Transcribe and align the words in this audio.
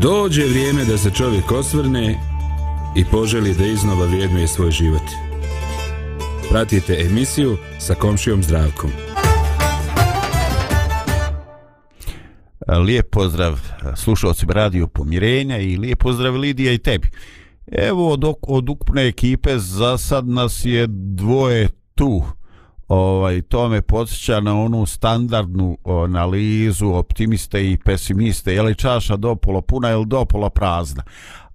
Dođe 0.00 0.46
vrijeme 0.46 0.84
da 0.84 0.98
se 0.98 1.10
čovjek 1.10 1.52
osvrne 1.52 2.18
i 2.96 3.04
poželi 3.04 3.54
da 3.54 3.66
iznova 3.66 4.06
vrijednuje 4.06 4.48
svoj 4.48 4.70
život. 4.70 5.02
Pratite 6.50 7.06
emisiju 7.10 7.56
sa 7.78 7.94
komšijom 7.94 8.42
zdravkom. 8.42 8.90
E, 12.68 12.78
lijep 12.78 13.10
pozdrav 13.10 13.52
e, 13.52 13.96
slušalcima 13.96 14.52
Radio 14.52 14.86
Pomirenja 14.86 15.58
i 15.58 15.76
lijep 15.76 15.98
pozdrav 15.98 16.36
Lidija 16.36 16.72
i 16.72 16.78
tebi. 16.78 17.08
Evo 17.72 18.12
od, 18.12 18.24
od 18.42 18.68
ukupne 18.68 19.08
ekipe 19.08 19.58
za 19.58 19.98
sad 19.98 20.28
nas 20.28 20.64
je 20.64 20.86
dvoje 20.88 21.68
tu. 21.94 22.22
Ovaj, 22.88 23.42
to 23.42 23.68
me 23.68 23.82
podsjeća 23.82 24.40
na 24.40 24.60
onu 24.60 24.86
standardnu 24.86 25.78
analizu 25.84 26.88
optimiste 26.88 27.70
i 27.70 27.78
pesimiste. 27.84 28.54
Je 28.54 28.62
li 28.62 28.74
čaša 28.74 29.16
dopola 29.16 29.62
puna 29.62 29.90
ili 29.90 30.06
dopola 30.06 30.50
prazna? 30.50 31.02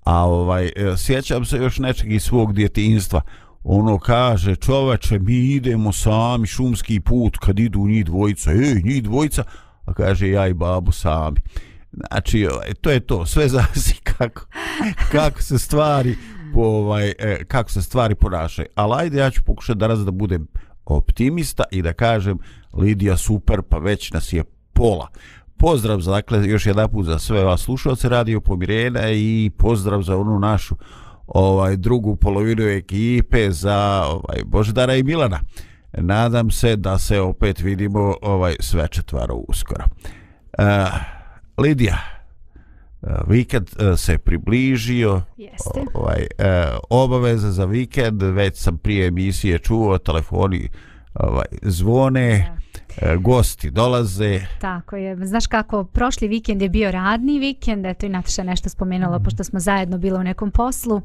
A 0.03 0.25
ovaj, 0.25 0.65
e, 0.65 0.97
sjećam 0.97 1.45
se 1.45 1.57
još 1.57 1.79
nečeg 1.79 2.11
iz 2.11 2.23
svog 2.23 2.53
djetinjstva 2.53 3.21
Ono 3.63 3.99
kaže, 3.99 4.55
čoveče, 4.55 5.19
mi 5.19 5.33
idemo 5.33 5.93
sami 5.93 6.47
šumski 6.47 6.99
put 6.99 7.37
kad 7.37 7.59
idu 7.59 7.87
njih 7.87 8.05
dvojica. 8.05 8.51
Ej, 8.51 8.81
njih 8.83 9.03
dvojica, 9.03 9.43
a 9.85 9.93
kaže 9.93 10.29
ja 10.29 10.47
i 10.47 10.53
babu 10.53 10.91
sami. 10.91 11.37
Znači, 11.91 12.47
ovaj, 12.47 12.73
to 12.81 12.91
je 12.91 12.99
to, 12.99 13.25
sve 13.25 13.47
zavisi 13.57 13.95
kako, 14.03 14.45
kako 15.11 15.41
se 15.41 15.59
stvari 15.59 16.15
po, 16.53 16.61
ovaj, 16.61 17.13
e, 17.19 17.45
kako 17.47 17.71
se 17.71 17.81
stvari 17.81 18.15
ponašaju. 18.15 18.67
Ali 18.75 18.93
ajde, 18.97 19.17
ja 19.19 19.31
ću 19.31 19.43
pokušati 19.43 19.79
danas 19.79 19.99
da 19.99 20.11
budem 20.11 20.47
optimista 20.93 21.63
i 21.71 21.81
da 21.81 21.93
kažem 21.93 22.37
Lidija 22.73 23.17
super, 23.17 23.61
pa 23.61 23.77
već 23.77 24.11
nas 24.11 24.33
je 24.33 24.43
pola. 24.73 25.07
Pozdrav 25.57 25.99
za, 25.99 26.11
dakle, 26.11 26.47
još 26.47 26.65
jedan 26.65 26.89
put 26.89 27.05
za 27.05 27.19
sve 27.19 27.43
vas 27.43 27.61
slušalce 27.61 28.09
Radio 28.09 28.41
Pomirena 28.41 29.11
i 29.11 29.51
pozdrav 29.57 30.01
za 30.01 30.17
onu 30.17 30.39
našu 30.39 30.75
ovaj 31.27 31.77
drugu 31.77 32.15
polovinu 32.15 32.63
ekipe 32.63 33.51
za 33.51 34.05
ovaj 34.07 34.43
Boždara 34.45 34.95
i 34.95 35.03
Milana. 35.03 35.39
Nadam 35.93 36.51
se 36.51 36.75
da 36.75 36.97
se 36.97 37.19
opet 37.19 37.59
vidimo 37.59 38.15
ovaj 38.21 38.55
sve 38.59 38.87
četvaro 38.87 39.35
uskoro. 39.35 39.83
Uh, 40.57 40.65
Lidija, 41.57 42.18
vikend 43.27 43.69
uh, 43.69 43.99
se 43.99 44.17
približio. 44.17 45.21
Jeste. 45.37 45.81
Ovaj, 45.93 46.27
uh, 46.39 46.79
obaveza 46.89 47.51
za 47.51 47.65
vikend, 47.65 48.21
već 48.21 48.57
sam 48.57 48.77
prije 48.77 49.07
emisije 49.07 49.59
čuo, 49.59 49.97
telefoni 49.97 50.69
ovaj, 51.13 51.45
zvone. 51.61 52.29
Ja 52.29 52.55
E, 52.55 52.58
gosti 53.19 53.71
dolaze. 53.71 54.41
Tako 54.61 54.95
je. 54.95 55.25
Znaš 55.25 55.47
kako, 55.47 55.83
prošli 55.83 56.27
vikend 56.27 56.61
je 56.61 56.69
bio 56.69 56.91
radni 56.91 57.39
vikend, 57.39 57.85
eto 57.85 58.05
i 58.05 58.09
Nataša 58.09 58.43
nešto 58.43 58.69
spomenula, 58.69 59.19
mm. 59.19 59.23
pošto 59.23 59.43
smo 59.43 59.59
zajedno 59.59 59.97
bili 59.97 60.19
u 60.19 60.23
nekom 60.23 60.51
poslu. 60.51 61.01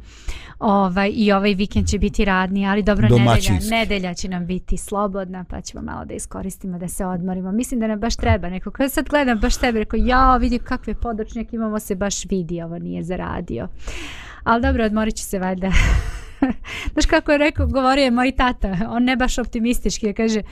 Ovaj, 0.59 1.13
I 1.15 1.33
ovaj 1.33 1.55
vikend 1.55 1.89
će 1.89 1.99
biti 1.99 2.25
radni, 2.25 2.67
ali 2.67 2.83
dobro, 2.83 3.09
nedelja, 3.09 3.59
nedelja 3.71 4.15
će 4.15 4.29
nam 4.29 4.47
biti 4.47 4.77
slobodna, 4.77 5.45
pa 5.51 5.61
ćemo 5.61 5.83
malo 5.83 6.05
da 6.05 6.15
iskoristimo, 6.15 6.79
da 6.79 6.89
se 6.89 7.07
odmorimo. 7.07 7.53
Mislim 7.53 7.81
da 7.81 7.87
nam 7.87 8.01
baš 8.01 8.17
treba 8.17 8.49
neko. 8.49 8.71
Kada 8.71 8.89
sad 8.89 9.09
gledam 9.09 9.39
baš 9.39 9.57
tebe, 9.57 9.79
rekao, 9.79 10.01
ja 10.03 10.37
vidi 10.37 10.59
kakve 10.59 10.95
podočnjake 10.95 11.57
imamo, 11.57 11.81
se 11.81 11.95
baš 11.95 12.25
vidi, 12.25 12.63
ovo 12.63 12.79
nije 12.79 13.03
za 13.03 13.17
radio. 13.17 13.69
Ali 14.45 14.63
dobro, 14.63 14.85
odmorit 14.85 15.17
ću 15.17 15.25
se 15.25 15.39
valjda. 15.39 15.73
Znaš 16.93 17.07
kako 17.07 17.33
je 17.33 17.39
rekao, 17.39 17.67
govorio 17.67 18.05
je 18.05 18.11
moj 18.11 18.33
tata, 18.37 18.77
on 18.89 19.05
ne 19.05 19.17
baš 19.17 19.39
optimistički, 19.39 20.13
kaže, 20.13 20.43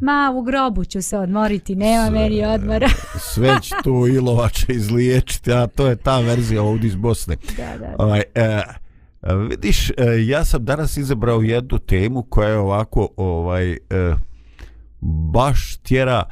ma 0.00 0.32
u 0.34 0.42
grobu 0.42 0.84
ću 0.84 1.02
se 1.02 1.18
odmoriti, 1.18 1.74
nema 1.74 2.06
sve, 2.06 2.20
meni 2.20 2.44
odmora. 2.44 2.88
sve 3.34 3.58
će 3.62 3.74
tu 3.84 4.06
ilovače 4.08 4.66
izliječiti, 4.72 5.52
a 5.52 5.66
to 5.66 5.86
je 5.86 5.96
ta 5.96 6.20
verzija 6.20 6.62
ovdje 6.62 6.88
iz 6.88 6.96
Bosne. 6.96 7.36
Da, 7.56 7.78
da, 7.78 7.86
da. 7.86 7.94
Ovaj, 7.98 8.22
e, 8.34 8.62
vidiš, 9.48 9.90
e, 9.90 9.94
ja 10.26 10.44
sam 10.44 10.64
danas 10.64 10.96
izabrao 10.96 11.40
jednu 11.40 11.78
temu 11.78 12.22
koja 12.22 12.48
je 12.48 12.58
ovako, 12.58 13.08
ovaj, 13.16 13.72
e, 13.72 13.78
baš 15.32 15.76
tjera 15.76 16.24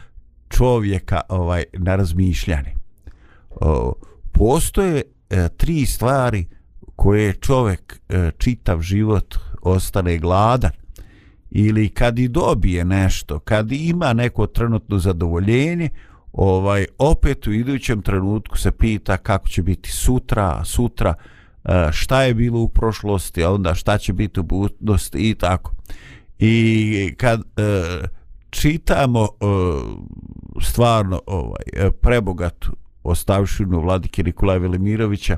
čovjeka 0.48 1.20
ovaj, 1.28 1.64
na 1.72 1.96
razmišljanje. 1.96 2.74
O, 3.50 3.92
postoje 4.32 5.02
e, 5.30 5.48
tri 5.56 5.86
stvari 5.86 6.46
koje 7.00 7.32
čovjek 7.32 8.00
e, 8.08 8.30
čitav 8.38 8.80
život 8.80 9.34
ostane 9.62 10.18
gladan 10.18 10.70
ili 11.50 11.88
kad 11.88 12.18
i 12.18 12.28
dobije 12.28 12.84
nešto, 12.84 13.38
kad 13.38 13.72
ima 13.72 14.12
neko 14.12 14.46
trenutno 14.46 14.98
zadovoljenje, 14.98 15.88
ovaj 16.32 16.86
opet 16.98 17.46
u 17.46 17.52
idućem 17.52 18.02
trenutku 18.02 18.58
se 18.58 18.70
pita 18.70 19.16
kako 19.16 19.48
će 19.48 19.62
biti 19.62 19.92
sutra, 19.92 20.64
sutra 20.64 21.14
e, 21.64 21.88
šta 21.92 22.22
je 22.22 22.34
bilo 22.34 22.60
u 22.60 22.68
prošlosti, 22.68 23.44
a 23.44 23.50
onda 23.50 23.74
šta 23.74 23.98
će 23.98 24.12
biti 24.12 24.40
u 24.40 24.42
budućnosti 24.42 25.30
i 25.30 25.34
tako. 25.34 25.74
I 26.38 27.14
kad 27.16 27.40
e, 27.40 27.44
čitamo 28.50 29.28
stvarno 30.62 31.20
ovaj 31.26 31.90
prebogatu 32.00 32.76
ostavšinu 33.02 33.80
vladike 33.80 34.22
Nikolaja 34.22 34.58
Velimirovića, 34.58 35.36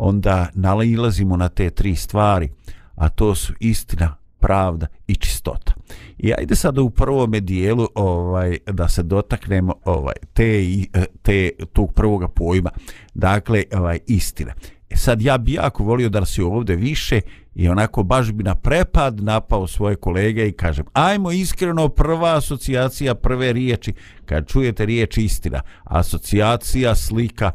onda 0.00 0.48
nalazimo 0.54 1.36
na 1.36 1.48
te 1.48 1.70
tri 1.70 1.96
stvari, 1.96 2.48
a 2.94 3.08
to 3.08 3.34
su 3.34 3.52
istina, 3.60 4.16
pravda 4.38 4.86
i 5.06 5.14
čistota. 5.14 5.72
I 6.18 6.32
ajde 6.38 6.56
sad 6.56 6.78
u 6.78 6.90
prvome 6.90 7.40
dijelu 7.40 7.88
ovaj 7.94 8.58
da 8.66 8.88
se 8.88 9.02
dotaknemo 9.02 9.74
ovaj 9.84 10.14
te 10.32 10.62
eh, 10.94 11.04
te 11.22 11.50
tog 11.72 11.92
prvoga 11.92 12.28
pojma. 12.28 12.70
Dakle, 13.14 13.64
ovaj 13.72 13.98
istina. 14.06 14.52
E 14.90 14.96
sad 14.96 15.22
ja 15.22 15.38
bi 15.38 15.52
jako 15.52 15.84
volio 15.84 16.08
da 16.08 16.24
se 16.24 16.42
ovdje 16.42 16.76
više 16.76 17.20
i 17.54 17.68
onako 17.68 18.02
baš 18.02 18.32
bi 18.32 18.44
na 18.44 18.54
prepad 18.54 19.20
napao 19.20 19.66
svoje 19.66 19.96
kolege 19.96 20.48
i 20.48 20.52
kažem 20.52 20.84
ajmo 20.92 21.30
iskreno 21.30 21.88
prva 21.88 22.36
asocijacija 22.36 23.14
prve 23.14 23.52
riječi 23.52 23.92
kad 24.24 24.46
čujete 24.46 24.86
riječ 24.86 25.18
istina 25.18 25.60
asocijacija 25.84 26.94
slika 26.94 27.50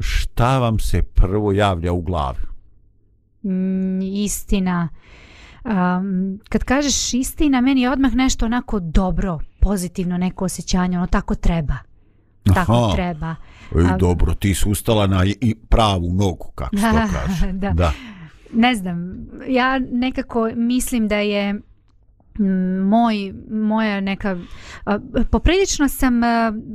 šta 0.00 0.58
vam 0.58 0.78
se 0.78 1.02
prvo 1.02 1.52
javlja 1.52 1.92
u 1.92 2.02
glavi? 2.02 2.38
Mm, 3.42 4.02
istina. 4.02 4.88
Um, 5.64 6.40
kad 6.48 6.64
kažeš 6.64 7.14
istina, 7.14 7.60
meni 7.60 7.80
je 7.80 7.90
odmah 7.90 8.14
nešto 8.14 8.46
onako 8.46 8.80
dobro, 8.80 9.38
pozitivno 9.60 10.18
neko 10.18 10.44
osjećanje, 10.44 10.98
ono 10.98 11.06
tako 11.06 11.34
treba. 11.34 11.74
Tako 12.54 12.72
Aha. 12.72 12.94
treba. 12.94 13.34
Ej, 13.76 13.82
um, 13.82 13.98
dobro, 13.98 14.34
ti 14.34 14.54
su 14.54 14.70
ustala 14.70 15.06
na 15.06 15.24
i 15.24 15.54
pravu 15.68 16.12
nogu, 16.12 16.52
kako 16.54 16.76
se 16.76 16.82
to 16.82 17.12
kaže. 17.12 17.52
da. 17.62 17.70
da. 17.70 17.92
Ne 18.52 18.74
znam, 18.74 19.26
ja 19.48 19.78
nekako 19.78 20.50
mislim 20.56 21.08
da 21.08 21.16
je 21.16 21.60
moj 22.84 23.34
moja 23.50 24.00
neka 24.00 24.36
poprilično 25.30 25.88
sam 25.88 26.14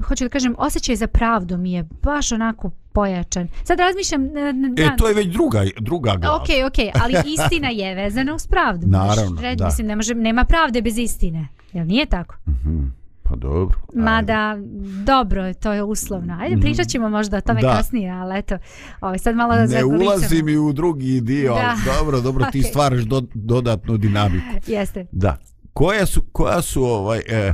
hoću 0.08 0.24
da 0.24 0.30
kažem 0.30 0.56
osjećaj 0.58 0.96
za 0.96 1.08
pravdu 1.08 1.58
mi 1.58 1.74
je 1.74 1.88
baš 2.04 2.32
onako 2.32 2.72
pojačan. 2.96 3.48
Sad 3.64 3.80
razmišljam 3.80 4.28
da, 4.34 4.84
E 4.84 4.98
to 4.98 5.08
je 5.08 5.14
već 5.14 5.28
druga 5.28 5.64
druga 5.80 6.16
glava. 6.16 6.42
Okej, 6.42 6.64
okay, 6.64 6.92
ali 7.02 7.14
istina 7.36 7.70
je 7.70 7.96
vezana 7.96 8.36
uz 8.36 8.48
pravdu. 8.48 8.88
Naravno, 8.88 9.42
Red, 9.42 9.58
da. 9.58 9.66
Mislim 9.66 9.88
ne 9.88 9.96
može 9.96 10.16
nema 10.16 10.44
pravde 10.44 10.82
bez 10.82 10.98
istine. 10.98 11.48
Jel 11.74 11.88
nije 11.88 12.06
tako? 12.06 12.36
Mhm. 12.48 12.70
Mm 12.70 13.06
pa 13.30 13.36
dobro. 13.36 13.80
Mada, 13.94 14.58
dobro, 15.06 15.54
to 15.54 15.74
je 15.74 15.84
uslovno. 15.84 16.38
Ajde, 16.42 16.62
pričat 16.62 16.88
ćemo 16.88 17.10
možda 17.10 17.38
o 17.38 17.42
tome 17.42 17.62
da. 17.62 17.76
kasnije, 17.78 18.12
ali 18.12 18.40
eto, 18.40 18.58
ovaj, 19.02 19.20
sad 19.20 19.36
malo 19.36 19.56
da 19.56 19.66
Ne 19.66 19.86
ulazi 19.86 20.44
mi 20.44 20.58
u 20.58 20.74
drugi 20.74 21.22
dio, 21.22 21.54
da. 21.54 21.60
ali 21.60 21.98
dobro, 22.00 22.22
dobro, 22.22 22.44
okay. 22.46 22.52
ti 22.52 22.64
stvaraš 22.64 23.02
do, 23.02 23.24
dodatnu 23.34 23.98
dinamiku. 23.98 24.46
Jeste. 24.68 25.06
Da. 25.12 25.38
Koja 25.74 26.06
su, 26.06 26.22
koja 26.32 26.62
su 26.62 26.84
ovaj, 26.84 27.22
e, 27.28 27.54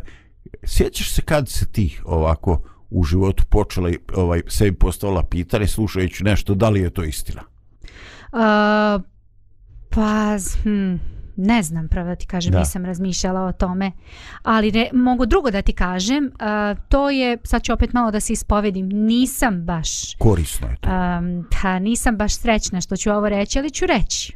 sjećaš 0.64 1.12
se 1.12 1.22
kad 1.22 1.50
se 1.50 1.72
ti 1.72 2.00
ovako 2.06 2.62
u 2.92 3.04
životu 3.04 3.44
počela 3.50 3.90
ovaj, 4.16 4.42
sebi 4.48 4.78
postavila 4.78 5.24
pitanje 5.24 5.68
slušajući 5.68 6.24
nešto, 6.24 6.54
da 6.54 6.70
li 6.70 6.80
je 6.80 6.90
to 6.90 7.04
istina? 7.04 7.42
Uh, 8.32 9.02
pa, 9.90 10.38
hm, 10.64 10.96
ne 11.38 11.64
znam, 11.64 11.88
pravo 11.88 12.10
da 12.10 12.16
ti 12.16 12.26
kažem, 12.26 12.52
da. 12.52 12.60
nisam 12.60 12.86
razmišljala 12.86 13.42
o 13.42 13.52
tome, 13.52 13.92
ali 14.44 14.72
re, 14.72 14.90
mogu 14.94 15.26
drugo 15.26 15.52
da 15.52 15.62
ti 15.62 15.74
kažem, 15.74 16.26
uh, 16.26 16.80
to 16.90 17.10
je, 17.10 17.38
sad 17.44 17.64
ću 17.64 17.74
opet 17.74 17.94
malo 17.94 18.12
da 18.12 18.20
se 18.20 18.34
ispovedim, 18.34 18.90
nisam 18.90 19.66
baš... 19.66 20.16
Korisno 20.16 20.68
je 20.68 20.76
to. 20.82 20.90
Um, 20.90 21.48
ta, 21.62 21.80
nisam 21.80 22.18
baš 22.18 22.36
srećna 22.36 22.82
što 22.82 22.98
ću 22.98 23.12
ovo 23.12 23.30
reći, 23.30 23.60
ali 23.60 23.70
ću 23.70 23.86
reći 23.86 24.34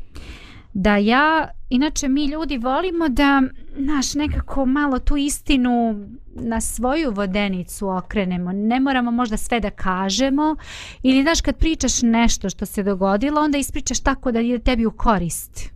da 0.77 0.97
ja, 0.97 1.47
inače 1.69 2.07
mi 2.07 2.25
ljudi 2.25 2.57
volimo 2.57 3.09
da 3.09 3.41
naš 3.75 4.13
nekako 4.13 4.65
malo 4.65 4.99
tu 4.99 5.17
istinu 5.17 6.05
na 6.35 6.61
svoju 6.61 7.11
vodenicu 7.11 7.89
okrenemo. 7.89 8.51
Ne 8.51 8.79
moramo 8.79 9.11
možda 9.11 9.37
sve 9.37 9.59
da 9.59 9.69
kažemo 9.69 10.55
ili 11.03 11.21
znaš 11.21 11.41
kad 11.41 11.57
pričaš 11.57 12.01
nešto 12.01 12.49
što 12.49 12.65
se 12.65 12.83
dogodilo 12.83 13.41
onda 13.41 13.57
ispričaš 13.57 13.99
tako 13.99 14.31
da 14.31 14.39
ide 14.39 14.59
tebi 14.59 14.85
u 14.85 14.91
korist. 14.91 15.69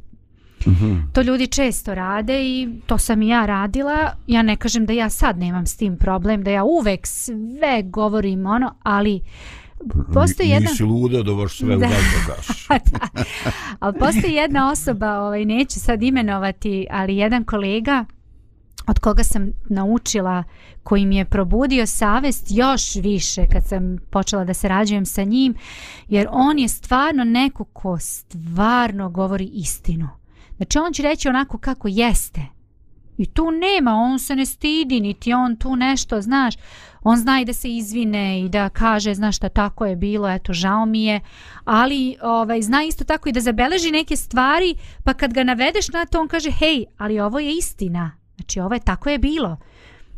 Mm 0.66 0.72
-hmm. 0.72 1.02
To 1.14 1.22
ljudi 1.22 1.48
često 1.48 1.96
rade 1.96 2.44
i 2.44 2.70
to 2.86 2.98
sam 2.98 3.22
i 3.22 3.28
ja 3.28 3.46
radila. 3.46 4.12
Ja 4.28 4.42
ne 4.42 4.56
kažem 4.56 4.86
da 4.86 4.94
ja 4.94 5.10
sad 5.10 5.38
nemam 5.38 5.66
s 5.66 5.78
tim 5.78 5.98
problem, 5.98 6.44
da 6.44 6.52
ja 6.52 6.64
uvek 6.64 7.08
sve 7.08 7.84
govorim 7.84 8.46
ono, 8.46 8.76
ali 8.84 9.22
postoji 10.14 10.50
jedna... 10.50 10.70
Nisi 10.70 10.84
luda 10.84 11.24
da 11.24 11.34
baš 11.34 11.58
sve 11.58 11.78
da. 11.78 11.88
da. 12.92 13.24
Ali 13.80 14.00
postoji 14.00 14.34
jedna 14.34 14.72
osoba, 14.72 15.20
ovaj, 15.20 15.46
neću 15.46 15.80
sad 15.80 16.04
imenovati, 16.04 16.88
ali 16.92 17.18
jedan 17.18 17.44
kolega 17.44 18.06
od 18.88 19.00
koga 19.00 19.24
sam 19.24 19.52
naučila 19.70 20.44
koji 20.84 21.06
mi 21.06 21.18
je 21.18 21.26
probudio 21.26 21.86
savest 21.86 22.48
još 22.50 22.96
više 22.96 23.46
kad 23.52 23.64
sam 23.68 23.98
počela 24.10 24.46
da 24.46 24.54
se 24.54 24.68
rađujem 24.68 25.06
sa 25.06 25.24
njim 25.24 25.56
jer 26.08 26.28
on 26.32 26.60
je 26.60 26.68
stvarno 26.68 27.24
neko 27.24 27.64
ko 27.64 27.98
stvarno 28.00 29.10
govori 29.10 29.46
istinu 29.46 30.10
znači 30.58 30.80
on 30.80 30.94
će 30.94 31.04
reći 31.04 31.30
onako 31.30 31.58
kako 31.58 31.88
jeste 31.88 32.42
i 33.18 33.26
tu 33.26 33.52
nema, 33.52 33.94
on 33.94 34.20
se 34.20 34.36
ne 34.36 34.46
stidi 34.46 35.00
niti 35.00 35.34
on 35.34 35.56
tu 35.56 35.76
nešto, 35.76 36.22
znaš 36.22 36.56
on 37.04 37.18
zna 37.18 37.42
i 37.42 37.46
da 37.46 37.54
se 37.54 37.70
izvine 37.76 38.42
i 38.42 38.50
da 38.50 38.70
kaže 38.70 39.14
znaš 39.14 39.38
šta 39.38 39.50
tako 39.50 39.86
je 39.86 39.96
bilo, 39.96 40.30
eto 40.30 40.54
žao 40.54 40.86
mi 40.86 41.04
je 41.04 41.22
ali 41.66 42.16
ovaj, 42.22 42.62
zna 42.62 42.84
isto 42.84 43.04
tako 43.04 43.30
i 43.30 43.32
da 43.32 43.40
zabeleži 43.40 43.92
neke 43.92 44.16
stvari 44.16 44.76
pa 45.04 45.14
kad 45.14 45.34
ga 45.34 45.44
navedeš 45.44 45.90
na 45.90 46.06
to 46.06 46.22
on 46.22 46.28
kaže 46.28 46.52
hej, 46.52 46.86
ali 46.98 47.20
ovo 47.20 47.40
je 47.40 47.58
istina 47.58 48.20
Znači 48.40 48.60
ovo 48.60 48.74
je 48.74 48.80
tako 48.80 49.10
je 49.10 49.18
bilo. 49.18 49.58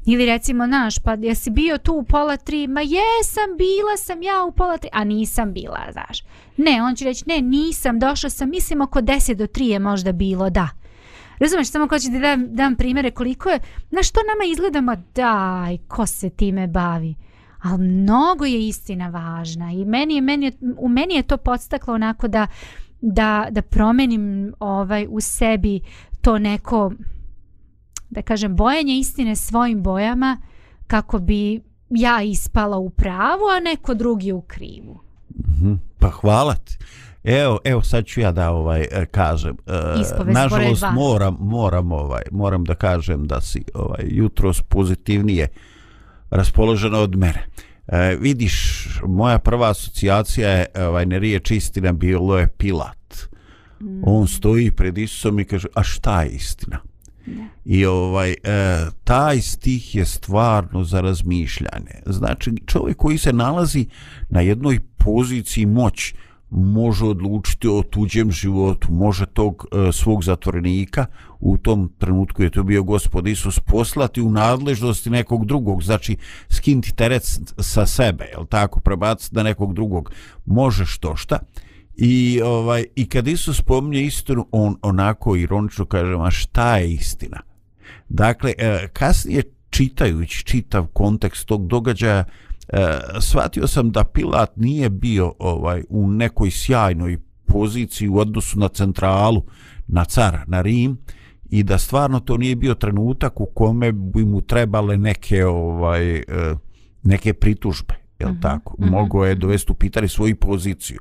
Ili 0.06 0.25
recimo, 0.25 0.66
naš, 0.66 1.00
pa 1.00 1.13
jesi 1.13 1.50
bio 1.50 1.78
tu 1.78 1.94
u 1.94 2.04
pola 2.04 2.38
tri? 2.38 2.68
Ma 2.68 2.81
jesam, 2.81 3.57
bila 3.57 3.98
sam 3.98 4.22
ja 4.22 4.44
u 4.44 4.51
pola 4.51 4.77
tri. 4.77 4.89
A 4.94 5.04
nisam 5.04 5.54
bila, 5.54 5.88
znaš. 5.92 6.24
Ne, 6.57 6.84
on 6.84 6.95
će 6.95 7.06
reći, 7.06 7.24
ne, 7.27 7.42
nisam, 7.42 8.00
došao 8.00 8.30
sam, 8.30 8.50
mislim 8.50 8.81
oko 8.81 9.01
10 9.01 9.34
do 9.34 9.48
3 9.48 9.63
je 9.63 9.80
možda 9.80 10.12
bilo, 10.12 10.50
da. 10.50 10.69
Razumeš, 11.42 11.72
samo 11.72 11.88
hoću 11.88 12.04
će 12.04 12.12
da 12.12 12.20
dam, 12.20 12.56
dam 12.56 12.76
primere 12.76 13.12
koliko 13.12 13.50
je, 13.50 13.60
na 13.92 14.04
što 14.04 14.20
nama 14.20 14.52
izgleda, 14.52 14.82
ma 14.82 14.96
daj, 15.16 15.78
ko 15.88 16.06
se 16.06 16.30
time 16.30 16.68
bavi. 16.68 17.16
Ali 17.62 17.84
mnogo 17.84 18.46
je 18.46 18.68
istina 18.68 19.10
važna 19.10 19.72
i 19.72 19.86
meni 19.86 20.16
je, 20.16 20.22
meni 20.22 20.46
je, 20.46 20.52
u 20.78 20.90
meni 20.90 21.14
je 21.14 21.24
to 21.24 21.38
podstaklo 21.38 21.94
onako 21.94 22.28
da, 22.28 22.48
da, 23.02 23.48
da 23.52 23.62
promenim 23.62 24.54
ovaj 24.60 25.08
u 25.10 25.22
sebi 25.22 25.82
to 26.22 26.40
neko, 26.40 26.92
da 28.10 28.22
kažem, 28.22 28.56
bojanje 28.56 28.98
istine 28.98 29.36
svojim 29.36 29.84
bojama 29.84 30.38
kako 30.88 31.20
bi 31.20 31.62
ja 31.90 32.22
ispala 32.22 32.78
u 32.78 32.90
pravu, 32.90 33.44
a 33.58 33.60
neko 33.60 33.94
drugi 33.94 34.32
u 34.32 34.42
krivu. 34.42 35.00
Mhm. 35.40 35.74
Pa 36.00 36.10
hvala 36.10 36.56
ti. 36.56 36.78
Evo, 37.24 37.60
evo 37.64 37.82
sad 37.82 38.06
ću 38.06 38.22
ja 38.22 38.32
da 38.32 38.52
ovaj 38.52 38.88
e, 38.92 39.06
kažem. 39.06 39.58
E, 39.68 40.32
nažalost 40.32 40.84
moram 40.94 41.38
moram 41.40 41.92
ovaj 41.92 42.22
moram 42.32 42.64
da 42.64 42.76
kažem 42.76 43.28
da 43.28 43.42
si 43.42 43.64
ovaj 43.74 44.04
jutros 44.04 44.62
pozitivnije 44.62 45.48
raspoložena 46.30 47.00
od 47.00 47.16
mene. 47.16 47.48
E, 47.88 48.18
vidiš, 48.20 48.88
moja 49.08 49.40
prva 49.40 49.70
asocijacija 49.70 50.50
je 50.50 50.66
ovaj 50.80 51.06
ne 51.06 51.20
riječ 51.20 51.52
istina 51.52 51.92
bilo 51.92 52.38
je 52.38 52.48
Pilat. 52.48 53.28
Mm. 53.82 54.02
On 54.04 54.28
stoji 54.28 54.72
pred 54.72 54.98
Isusom 54.98 55.40
i 55.40 55.46
kaže: 55.46 55.68
"A 55.76 55.84
šta 55.84 56.24
je 56.24 56.30
istina?" 56.30 56.80
I 57.66 57.86
ovaj 57.86 58.32
e, 58.32 58.36
taj 59.04 59.42
stih 59.42 59.96
je 59.96 60.06
stvarno 60.06 60.84
za 60.84 61.02
razmišljanje. 61.02 62.02
Znači 62.06 62.52
čovjek 62.66 62.98
koji 62.98 63.18
se 63.18 63.34
nalazi 63.34 63.86
na 64.30 64.42
jednoj 64.42 64.80
poziciji 64.98 65.66
moć 65.66 66.14
može 66.51 67.06
odlučiti 67.06 67.68
o 67.68 67.83
tuđem 67.89 68.31
životu, 68.31 68.92
može 68.92 69.25
tog 69.25 69.65
e, 69.71 69.92
svog 69.92 70.24
zatvorenika 70.24 71.06
u 71.39 71.57
tom 71.57 71.92
trenutku 71.98 72.44
je 72.44 72.50
to 72.50 72.63
bio 72.63 72.83
gospod 72.83 73.27
Isus 73.27 73.59
poslati 73.59 74.21
u 74.21 74.31
nadležnosti 74.31 75.09
nekog 75.09 75.45
drugog, 75.45 75.83
znači 75.83 76.18
skinti 76.50 76.95
teret 76.95 77.24
sa 77.59 77.86
sebe, 77.86 78.25
jel 78.33 78.45
tako, 78.45 78.80
prebaciti 78.80 79.36
da 79.36 79.44
nekog 79.44 79.74
drugog 79.74 80.12
može 80.45 80.86
što 80.86 81.15
šta. 81.15 81.39
I 81.95 82.42
ovaj 82.45 82.86
i 82.95 83.09
kad 83.09 83.27
Isus 83.27 83.57
spominje 83.57 84.01
istinu, 84.01 84.48
on 84.51 84.75
onako 84.81 85.36
ironično 85.36 85.86
kaže: 85.86 86.18
"Ma 86.18 86.31
šta 86.31 86.77
je 86.77 86.94
istina?" 86.94 87.39
Dakle, 88.09 88.53
e, 88.57 88.88
kasnije 88.94 89.44
čitajući 89.69 90.45
čitav 90.45 90.86
kontekst 90.86 91.45
tog 91.45 91.68
događaja, 91.68 92.24
e, 92.72 93.00
shvatio 93.20 93.68
sam 93.68 93.92
da 93.92 94.04
Pilat 94.04 94.58
nije 94.58 94.90
bio 94.90 95.34
ovaj 95.40 95.84
u 95.90 96.08
nekoj 96.08 96.52
sjajnoj 96.52 97.18
poziciji 97.46 98.10
u 98.10 98.18
odnosu 98.18 98.60
na 98.60 98.68
centralu, 98.68 99.44
na 99.88 100.06
cara, 100.06 100.44
na 100.48 100.62
Rim 100.62 100.98
i 101.50 101.64
da 101.64 101.78
stvarno 101.78 102.20
to 102.20 102.38
nije 102.38 102.56
bio 102.56 102.74
trenutak 102.74 103.42
u 103.42 103.46
kome 103.46 103.92
bi 103.92 104.26
mu 104.26 104.42
trebale 104.42 104.98
neke 104.98 105.46
ovaj 105.46 106.16
e, 106.16 106.24
neke 107.04 107.34
pritužbe, 107.34 107.94
je 108.20 108.26
l' 108.26 108.32
mhm, 108.32 108.42
tako? 108.42 108.76
Mm 108.80 108.84
-hmm. 108.84 108.92
Mogo 108.92 109.26
je 109.26 109.36
dovesti 109.36 109.72
u 109.72 109.76
pitanje 109.76 110.08
svoju 110.08 110.36
poziciju. 110.36 111.00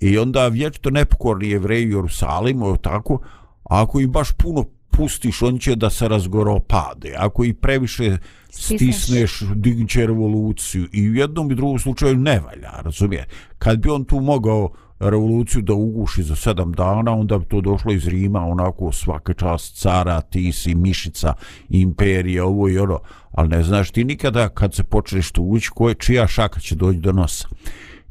I 0.00 0.18
onda 0.18 0.48
vječito 0.48 0.90
nepokorni 0.90 1.50
jevreji 1.50 1.86
u 1.86 1.96
Jerusalimu, 1.96 2.76
tako, 2.76 3.20
ako 3.64 4.00
im 4.00 4.12
baš 4.12 4.32
puno 4.32 4.64
pustiš, 4.96 5.42
on 5.42 5.58
će 5.58 5.76
da 5.76 5.90
se 5.90 6.08
razgoropade. 6.08 7.14
Ako 7.16 7.44
i 7.44 7.52
previše 7.52 8.18
stisneš, 8.50 9.42
dignut 9.54 9.90
će 9.90 10.06
revoluciju. 10.06 10.88
I 10.92 11.10
u 11.10 11.14
jednom 11.14 11.50
i 11.50 11.54
drugom 11.54 11.78
slučaju 11.78 12.16
ne 12.16 12.40
valja, 12.40 12.70
razumije. 12.82 13.26
Kad 13.58 13.78
bi 13.78 13.88
on 13.88 14.04
tu 14.04 14.20
mogao 14.20 14.70
revoluciju 14.98 15.62
da 15.62 15.74
uguši 15.74 16.22
za 16.22 16.36
sedam 16.36 16.72
dana, 16.72 17.12
onda 17.12 17.38
bi 17.38 17.44
to 17.44 17.60
došlo 17.60 17.92
iz 17.92 18.08
Rima, 18.08 18.46
onako 18.46 18.92
svake 18.92 19.34
čast 19.34 19.80
cara, 19.80 20.20
ti 20.20 20.52
si 20.52 20.74
mišica, 20.74 21.34
imperija, 21.68 22.44
ovo 22.44 22.68
i 22.68 22.78
ono. 22.78 23.00
Ali 23.32 23.48
ne 23.48 23.62
znaš 23.62 23.90
ti 23.90 24.04
nikada 24.04 24.48
kad 24.48 24.74
se 24.74 24.82
počneš 24.82 25.30
tu 25.30 25.42
ući, 25.42 25.70
koje, 25.74 25.94
čija 25.94 26.26
šaka 26.26 26.60
će 26.60 26.74
doći 26.74 26.98
do 26.98 27.12
nosa. 27.12 27.48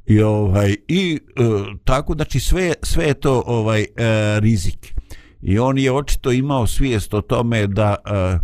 I 0.06 0.22
ovaj 0.22 0.76
i 0.88 1.20
e, 1.36 1.42
tako 1.84 2.14
znači 2.14 2.40
sve 2.40 2.74
sve 2.82 3.06
je 3.06 3.14
to 3.14 3.44
ovaj 3.46 3.82
e, 3.82 3.88
rizik. 4.40 4.94
I 5.48 5.60
on 5.60 5.78
je 5.78 5.92
očito 5.92 6.32
imao 6.32 6.68
svijest 6.68 7.14
o 7.14 7.22
tome 7.22 7.68
da 7.68 7.96
e, 8.06 8.40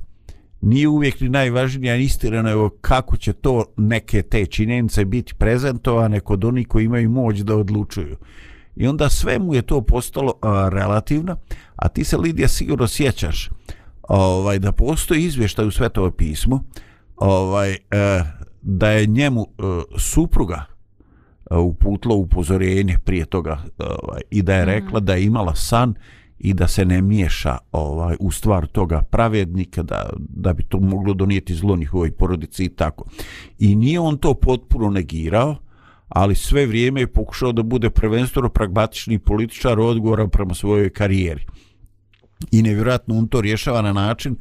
nije 0.62 0.88
uvijek 0.88 1.20
ni 1.20 1.30
najvažnija 1.30 1.96
istina 1.96 2.42
nego 2.42 2.70
kako 2.70 3.18
će 3.18 3.34
to 3.34 3.66
neke 3.78 4.22
te 4.22 4.46
činjenice 4.46 5.06
biti 5.06 5.34
prezentovane 5.34 6.20
kod 6.20 6.46
onih 6.46 6.68
koji 6.68 6.86
imaju 6.86 7.10
moć 7.10 7.40
da 7.40 7.56
odlučuju. 7.56 8.18
I 8.76 8.88
onda 8.88 9.10
sve 9.10 9.40
mu 9.40 9.56
je 9.56 9.62
to 9.62 9.82
postalo 9.82 10.34
a, 10.42 10.70
relativno, 10.72 11.38
a 11.76 11.88
ti 11.88 12.04
se 12.04 12.18
Lidija 12.18 12.48
sigurno 12.48 12.88
sjećaš 12.88 13.50
ovaj, 14.02 14.60
da 14.60 14.72
postoji 14.72 15.24
izvještaj 15.24 15.68
u 15.68 15.72
svetovo 15.72 16.12
pismu 16.12 16.60
ovaj, 17.16 17.72
e, 17.72 17.78
da 18.62 18.90
je 18.90 19.06
njemu 19.06 19.42
e, 19.42 19.64
supruga 19.98 20.66
e, 21.52 21.56
uputla 21.56 22.16
upozorenje 22.16 22.98
prije 23.06 23.26
toga 23.26 23.58
e, 23.66 23.84
ovaj, 24.04 24.22
i 24.30 24.42
da 24.42 24.56
je 24.56 24.66
rekla 24.66 25.00
da 25.00 25.14
je 25.14 25.26
imala 25.26 25.56
san 25.56 25.94
i 26.44 26.54
da 26.54 26.68
se 26.68 26.86
ne 26.86 27.02
miješa 27.02 27.58
ovaj 27.72 28.16
u 28.20 28.32
stvar 28.32 28.68
toga 28.68 29.02
pravednika 29.02 29.84
da, 29.84 30.10
da 30.20 30.54
bi 30.54 30.64
to 30.64 30.80
moglo 30.80 31.14
donijeti 31.14 31.56
zlo 31.56 31.76
njihovoj 31.76 32.12
porodici 32.12 32.64
i 32.64 32.70
tako. 32.70 33.06
I 33.60 33.76
nije 33.76 34.00
on 34.00 34.18
to 34.18 34.34
potpuno 34.34 34.90
negirao, 34.90 35.56
ali 36.08 36.36
sve 36.36 36.66
vrijeme 36.66 37.00
je 37.00 37.08
pokušao 37.08 37.52
da 37.52 37.64
bude 37.64 37.90
prvenstveno 37.90 38.50
pragmatični 38.50 39.20
političar 39.20 39.80
odgovoran 39.80 40.30
prema 40.30 40.54
svojoj 40.54 40.90
karijeri. 40.90 41.46
I 42.52 42.62
nevjerojatno 42.62 43.18
on 43.18 43.28
to 43.28 43.42
rješava 43.42 43.82
na 43.82 43.94
način, 43.94 44.36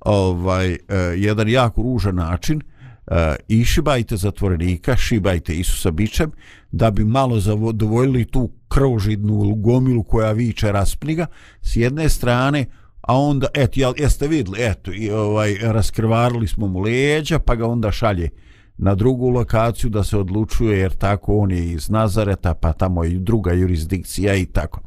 ovaj 0.00 0.72
eh, 0.72 0.78
jedan 1.16 1.48
jako 1.48 1.82
ružan 1.82 2.14
način, 2.14 2.60
E, 3.06 3.36
i 3.48 3.64
šibajte 3.64 4.16
zatvorenika, 4.16 4.96
šibajte 4.96 5.54
Isusa 5.54 5.90
bičem, 5.90 6.32
da 6.72 6.90
bi 6.90 7.04
malo 7.04 7.40
zadovoljili 7.40 8.24
tu 8.24 8.50
krožidnu 8.68 9.54
gomilu 9.54 10.02
koja 10.02 10.32
viče 10.32 10.72
raspniga 10.72 11.26
s 11.62 11.76
jedne 11.76 12.08
strane, 12.08 12.66
a 13.00 13.16
onda, 13.16 13.46
eto, 13.54 13.80
jel, 13.80 13.92
jeste 13.96 14.28
vidli, 14.28 14.58
eto, 14.58 14.92
i, 14.92 15.10
ovaj, 15.10 15.58
raskrvarili 15.62 16.48
smo 16.48 16.66
mu 16.66 16.80
leđa, 16.80 17.38
pa 17.38 17.54
ga 17.54 17.66
onda 17.66 17.92
šalje 17.92 18.24
uh, 18.32 18.43
na 18.76 18.94
drugu 18.94 19.28
lokaciju 19.28 19.90
da 19.90 20.04
se 20.04 20.16
odlučuje 20.18 20.78
jer 20.78 20.92
tako 20.94 21.36
on 21.38 21.50
je 21.50 21.72
iz 21.72 21.90
Nazareta 21.90 22.54
pa 22.54 22.72
tamo 22.72 23.04
i 23.04 23.18
druga 23.18 23.52
jurisdikcija 23.52 24.34
i 24.34 24.46
tako. 24.46 24.80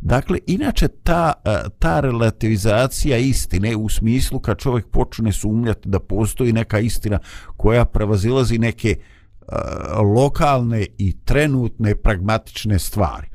Dakle, 0.00 0.38
inače 0.46 0.88
ta, 0.88 1.32
e, 1.44 1.68
ta 1.78 2.00
relativizacija 2.00 3.18
istine 3.18 3.76
u 3.76 3.88
smislu 3.88 4.40
kad 4.40 4.58
čovjek 4.58 4.86
počne 4.88 5.32
sumnjati 5.32 5.88
da 5.88 5.98
postoji 6.00 6.52
neka 6.52 6.78
istina 6.78 7.18
koja 7.56 7.84
prevazilazi 7.84 8.58
neke 8.58 8.96
uh, 8.96 9.54
lokalne 10.16 10.86
i 10.98 11.16
trenutne 11.24 11.94
pragmatične 11.94 12.78
stvari. 12.78 13.26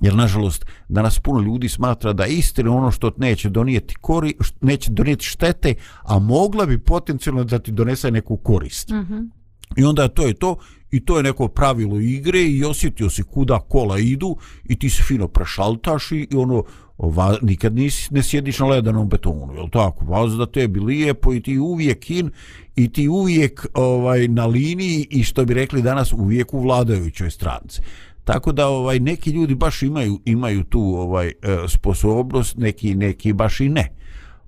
Jer 0.00 0.14
nažalost 0.14 0.66
danas 0.88 1.18
puno 1.18 1.40
ljudi 1.40 1.68
smatra 1.68 2.12
da 2.12 2.26
istina 2.26 2.76
ono 2.76 2.90
što 2.90 3.10
neće 3.16 3.48
donijeti 3.48 3.94
kori, 3.94 4.34
neće 4.60 4.90
donijeti 4.90 5.24
štete, 5.24 5.74
a 6.02 6.18
mogla 6.18 6.66
bi 6.66 6.78
potencijalno 6.78 7.44
da 7.44 7.58
ti 7.58 7.72
donese 7.72 8.10
neku 8.10 8.36
korist. 8.36 8.88
Mm 8.90 8.94
-hmm. 8.94 9.28
I 9.76 9.84
onda 9.84 10.08
to 10.08 10.26
je 10.26 10.34
to 10.34 10.56
i 10.90 11.04
to 11.04 11.16
je 11.16 11.22
neko 11.22 11.48
pravilo 11.48 12.00
igre 12.00 12.42
i 12.42 12.64
osjetio 12.64 13.10
si 13.10 13.22
kuda 13.22 13.58
kola 13.58 13.98
idu 13.98 14.36
i 14.64 14.78
ti 14.78 14.90
se 14.90 15.02
fino 15.02 15.28
prešaltaš 15.28 16.12
i 16.12 16.28
ono 16.36 16.64
ova, 16.98 17.38
nikad 17.42 17.74
nisi, 17.74 18.14
ne 18.14 18.22
sjediš 18.22 18.58
na 18.58 18.66
ledanom 18.66 19.08
betonu, 19.08 19.54
je 19.54 19.62
li 19.62 19.70
tako? 19.70 20.04
Vaz 20.04 20.36
da 20.36 20.46
tebi 20.46 20.80
lijepo 20.80 21.34
i 21.34 21.40
ti 21.40 21.58
uvijek 21.58 22.10
in 22.10 22.30
i 22.76 22.92
ti 22.92 23.08
uvijek 23.08 23.66
ovaj 23.74 24.28
na 24.28 24.46
liniji 24.46 25.06
i 25.10 25.22
što 25.22 25.44
bi 25.44 25.54
rekli 25.54 25.82
danas 25.82 26.12
uvijek 26.12 26.54
u 26.54 26.60
vladajućoj 26.60 27.30
stranci. 27.30 27.80
Tako 28.28 28.52
da 28.52 28.66
ovaj 28.66 29.00
neki 29.00 29.30
ljudi 29.30 29.54
baš 29.54 29.82
imaju 29.82 30.20
imaju 30.24 30.64
tu 30.64 30.80
ovaj 30.80 31.28
e, 31.28 31.32
sposobnost, 31.68 32.56
neki 32.56 32.94
neki 32.94 33.32
baš 33.32 33.60
i 33.60 33.68
ne. 33.68 33.88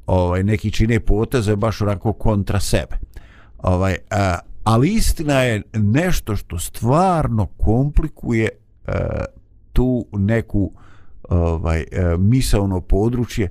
Ovaj 0.07 0.43
neki 0.43 0.71
čine 0.71 1.01
poteze 1.01 1.57
baš 1.57 1.81
onako 1.81 2.13
kontra 2.13 2.61
sebe. 2.61 2.97
Ovaj 3.59 3.97
a, 4.11 4.39
ali 4.65 4.95
istina 4.95 5.41
je 5.43 5.63
nešto 5.75 6.37
što 6.37 6.59
stvarno 6.59 7.47
komplikuje 7.47 8.49
a, 8.87 9.25
tu 9.73 10.07
neku 10.13 10.73
ovaj 11.29 11.85
a, 11.93 12.17
misaono 12.19 12.81
područje 12.81 13.49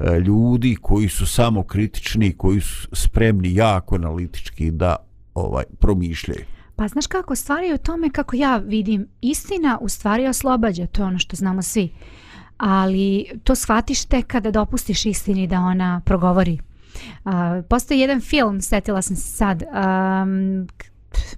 a, 0.00 0.16
ljudi 0.16 0.76
koji 0.82 1.08
su 1.08 1.26
samo 1.26 1.62
kritični, 1.62 2.32
koji 2.32 2.60
su 2.60 2.88
spremni 2.92 3.54
jako 3.54 3.94
analitički 3.94 4.70
da 4.70 4.96
ovaj 5.34 5.64
promišljaju. 5.78 6.59
Pa 6.80 6.88
znaš 6.88 7.06
kako 7.06 7.34
stvari 7.34 7.72
u 7.74 7.78
tome 7.78 8.10
kako 8.10 8.36
ja 8.36 8.56
vidim 8.56 9.08
istina 9.20 9.78
u 9.80 9.88
stvari 9.88 10.26
oslobađa, 10.26 10.86
to 10.86 11.02
je 11.02 11.06
ono 11.06 11.18
što 11.18 11.36
znamo 11.36 11.62
svi. 11.62 11.92
Ali 12.58 13.26
to 13.44 13.54
shvatiš 13.54 14.04
tek 14.04 14.26
kada 14.26 14.50
dopustiš 14.50 15.06
istini 15.06 15.46
da 15.46 15.60
ona 15.60 16.00
progovori. 16.04 16.58
Uh, 17.24 17.32
postoji 17.68 18.00
jedan 18.00 18.20
film, 18.20 18.60
setila 18.60 19.02
sam 19.02 19.16
se 19.16 19.36
sad, 19.36 19.62
um, 19.62 20.68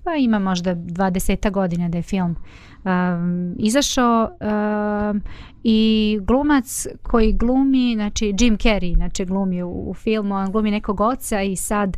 pa 0.04 0.14
ima 0.14 0.38
možda 0.38 0.74
20 0.74 1.50
godina 1.50 1.88
da 1.88 1.98
je 1.98 2.02
film 2.02 2.36
um, 2.84 3.54
izašao 3.58 4.30
um, 4.40 5.22
i 5.64 6.18
glumac 6.22 6.86
koji 7.02 7.32
glumi, 7.32 7.94
znači 7.94 8.34
Jim 8.38 8.58
Carrey, 8.58 8.96
znači 8.96 9.24
glumi 9.24 9.62
u, 9.62 9.90
u 9.90 9.94
filmu, 9.94 10.34
on 10.34 10.52
glumi 10.52 10.70
nekog 10.70 11.00
oca 11.00 11.42
i 11.42 11.56
sad 11.56 11.96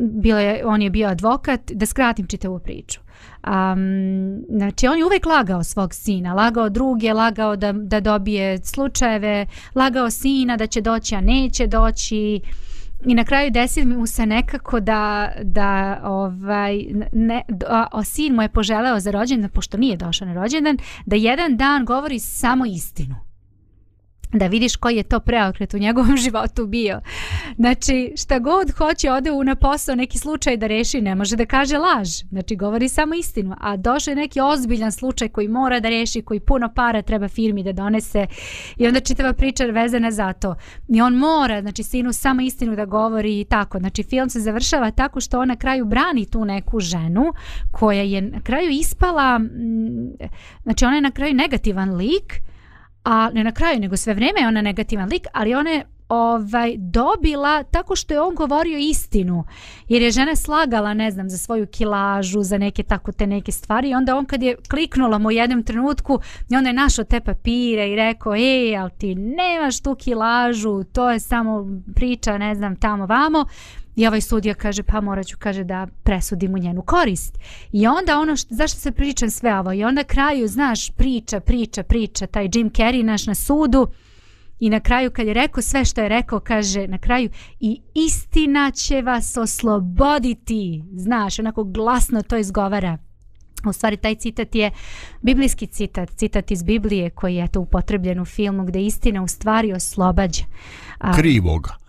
bio 0.00 0.38
je, 0.38 0.66
on 0.66 0.82
je 0.82 0.90
bio 0.90 1.08
advokat, 1.08 1.72
da 1.72 1.86
skratim 1.86 2.26
čitavu 2.26 2.58
priču. 2.58 3.00
Um, 3.46 4.44
znači 4.48 4.86
on 4.86 4.98
je 4.98 5.04
uvek 5.04 5.26
lagao 5.26 5.62
svog 5.62 5.94
sina, 5.94 6.34
lagao 6.34 6.68
druge, 6.68 7.12
lagao 7.12 7.56
da, 7.56 7.72
da 7.72 8.00
dobije 8.00 8.58
slučajeve, 8.58 9.46
lagao 9.74 10.10
sina 10.10 10.56
da 10.56 10.66
će 10.66 10.80
doći, 10.80 11.14
a 11.14 11.20
neće 11.20 11.66
doći, 11.66 12.40
I 13.06 13.14
na 13.14 13.24
kraju 13.24 13.50
desi 13.50 13.84
mu 13.84 14.06
se 14.06 14.26
nekako 14.26 14.80
da, 14.80 15.32
da 15.42 16.00
ovaj, 16.04 16.84
ne, 17.12 17.42
a, 17.68 17.86
a 17.92 18.04
sin 18.04 18.34
mu 18.34 18.42
je 18.42 18.48
poželeo 18.48 19.00
za 19.00 19.10
rođendan, 19.10 19.50
pošto 19.50 19.76
nije 19.76 19.96
došao 19.96 20.28
na 20.28 20.34
rođendan, 20.34 20.78
da 21.06 21.16
jedan 21.16 21.56
dan 21.56 21.84
govori 21.84 22.18
samo 22.18 22.66
istinu 22.66 23.23
da 24.34 24.46
vidiš 24.46 24.76
koji 24.76 24.96
je 24.96 25.02
to 25.02 25.20
preokret 25.20 25.74
u 25.74 25.78
njegovom 25.78 26.16
životu 26.24 26.66
bio. 26.66 27.00
Znači, 27.56 28.12
šta 28.16 28.38
god 28.38 28.70
hoće, 28.70 29.10
ode 29.10 29.30
u 29.30 29.44
na 29.44 29.54
posao 29.54 29.94
neki 29.94 30.18
slučaj 30.18 30.56
da 30.56 30.66
reši, 30.66 31.00
ne 31.00 31.14
može 31.14 31.36
da 31.36 31.46
kaže 31.46 31.78
laž. 31.78 32.08
Znači, 32.30 32.56
govori 32.56 32.88
samo 32.88 33.14
istinu. 33.14 33.56
A 33.60 33.76
došao 33.76 34.12
je 34.12 34.16
neki 34.16 34.40
ozbiljan 34.40 34.92
slučaj 34.92 35.28
koji 35.28 35.48
mora 35.48 35.80
da 35.80 35.88
reši, 35.88 36.22
koji 36.22 36.40
puno 36.40 36.72
para 36.74 37.02
treba 37.02 37.28
firmi 37.28 37.62
da 37.62 37.72
donese 37.72 38.26
i 38.76 38.86
onda 38.86 39.00
čitava 39.00 39.32
priča 39.32 39.64
vezana 39.64 40.10
za 40.10 40.32
to. 40.32 40.54
I 40.88 41.00
on 41.00 41.14
mora, 41.14 41.60
znači, 41.60 41.82
sinu 41.82 42.12
samo 42.12 42.40
istinu 42.40 42.76
da 42.76 42.84
govori 42.84 43.40
i 43.40 43.44
tako. 43.44 43.78
Znači, 43.78 44.02
film 44.02 44.30
se 44.30 44.40
završava 44.40 44.90
tako 44.90 45.20
što 45.20 45.40
on 45.40 45.48
na 45.48 45.56
kraju 45.56 45.84
brani 45.84 46.26
tu 46.26 46.44
neku 46.44 46.80
ženu 46.80 47.32
koja 47.70 48.02
je 48.02 48.22
na 48.22 48.40
kraju 48.40 48.70
ispala, 48.70 49.38
mm, 49.38 49.48
znači, 50.62 50.84
ona 50.84 50.94
je 50.94 51.00
na 51.00 51.10
kraju 51.10 51.34
negativan 51.34 51.96
lik, 51.96 52.42
a 53.04 53.30
ne 53.34 53.44
na 53.44 53.52
kraju, 53.52 53.80
nego 53.80 53.96
sve 53.96 54.14
vrijeme 54.14 54.40
je 54.40 54.48
ona 54.48 54.62
negativan 54.62 55.08
lik, 55.08 55.26
ali 55.32 55.54
ona 55.54 55.70
je 55.70 55.84
ovaj, 56.08 56.74
dobila 56.78 57.62
tako 57.62 57.96
što 57.96 58.14
je 58.14 58.20
on 58.20 58.34
govorio 58.34 58.78
istinu. 58.78 59.44
Jer 59.88 60.02
je 60.02 60.10
žena 60.10 60.36
slagala, 60.36 60.94
ne 60.94 61.10
znam, 61.10 61.30
za 61.30 61.38
svoju 61.38 61.66
kilažu, 61.66 62.42
za 62.42 62.58
neke 62.58 62.82
tako 62.82 63.12
te 63.12 63.26
neke 63.26 63.52
stvari. 63.52 63.90
I 63.90 63.94
onda 63.94 64.16
on 64.16 64.24
kad 64.24 64.42
je 64.42 64.56
kliknula 64.70 65.18
mu 65.18 65.28
u 65.28 65.30
jednom 65.30 65.62
trenutku, 65.62 66.20
i 66.50 66.56
onda 66.56 66.68
je 66.68 66.74
našao 66.74 67.04
te 67.04 67.20
papire 67.20 67.90
i 67.90 67.96
rekao, 67.96 68.34
ej, 68.34 68.76
ali 68.76 68.90
ti 68.98 69.14
nemaš 69.14 69.80
tu 69.80 69.94
kilažu, 69.94 70.84
to 70.84 71.10
je 71.10 71.20
samo 71.20 71.66
priča, 71.94 72.38
ne 72.38 72.54
znam, 72.54 72.76
tamo 72.76 73.06
vamo. 73.06 73.46
I 73.96 74.06
ovaj 74.06 74.20
sudija 74.20 74.54
kaže, 74.54 74.82
pa 74.82 75.00
morat 75.00 75.26
ću, 75.26 75.36
kaže, 75.38 75.64
da 75.64 75.86
presudim 76.02 76.54
u 76.54 76.58
njenu 76.58 76.82
korist. 76.82 77.38
I 77.72 77.86
onda 77.86 78.18
ono, 78.18 78.36
što, 78.36 78.54
zašto 78.54 78.80
se 78.80 78.92
pričam 78.92 79.30
sve 79.30 79.58
ovo? 79.58 79.72
I 79.72 79.84
onda 79.84 80.04
kraju, 80.04 80.48
znaš, 80.48 80.90
priča, 80.90 81.40
priča, 81.40 81.82
priča, 81.82 82.26
taj 82.26 82.48
Jim 82.54 82.70
Carrey 82.70 83.02
naš 83.02 83.26
na 83.26 83.34
sudu. 83.34 83.86
I 84.60 84.70
na 84.70 84.80
kraju, 84.80 85.10
kad 85.10 85.26
je 85.26 85.34
rekao 85.34 85.62
sve 85.62 85.84
što 85.84 86.00
je 86.00 86.08
rekao, 86.08 86.40
kaže 86.40 86.88
na 86.88 86.98
kraju, 86.98 87.30
i 87.60 87.80
istina 87.94 88.70
će 88.70 89.02
vas 89.02 89.36
osloboditi. 89.36 90.84
Znaš, 90.96 91.38
onako 91.38 91.64
glasno 91.64 92.22
to 92.22 92.36
izgovara. 92.36 92.98
U 93.68 93.72
stvari, 93.72 93.96
taj 93.96 94.14
citat 94.14 94.54
je 94.54 94.70
biblijski 95.22 95.66
citat, 95.66 96.10
citat 96.10 96.50
iz 96.50 96.62
Biblije 96.62 97.10
koji 97.10 97.34
je 97.34 97.48
to 97.48 97.60
upotrebljen 97.60 98.20
u 98.20 98.24
filmu 98.24 98.64
gde 98.64 98.82
istina 98.82 99.22
u 99.22 99.28
stvari 99.28 99.72
oslobađa. 99.72 100.44
Krivoga 101.16 101.83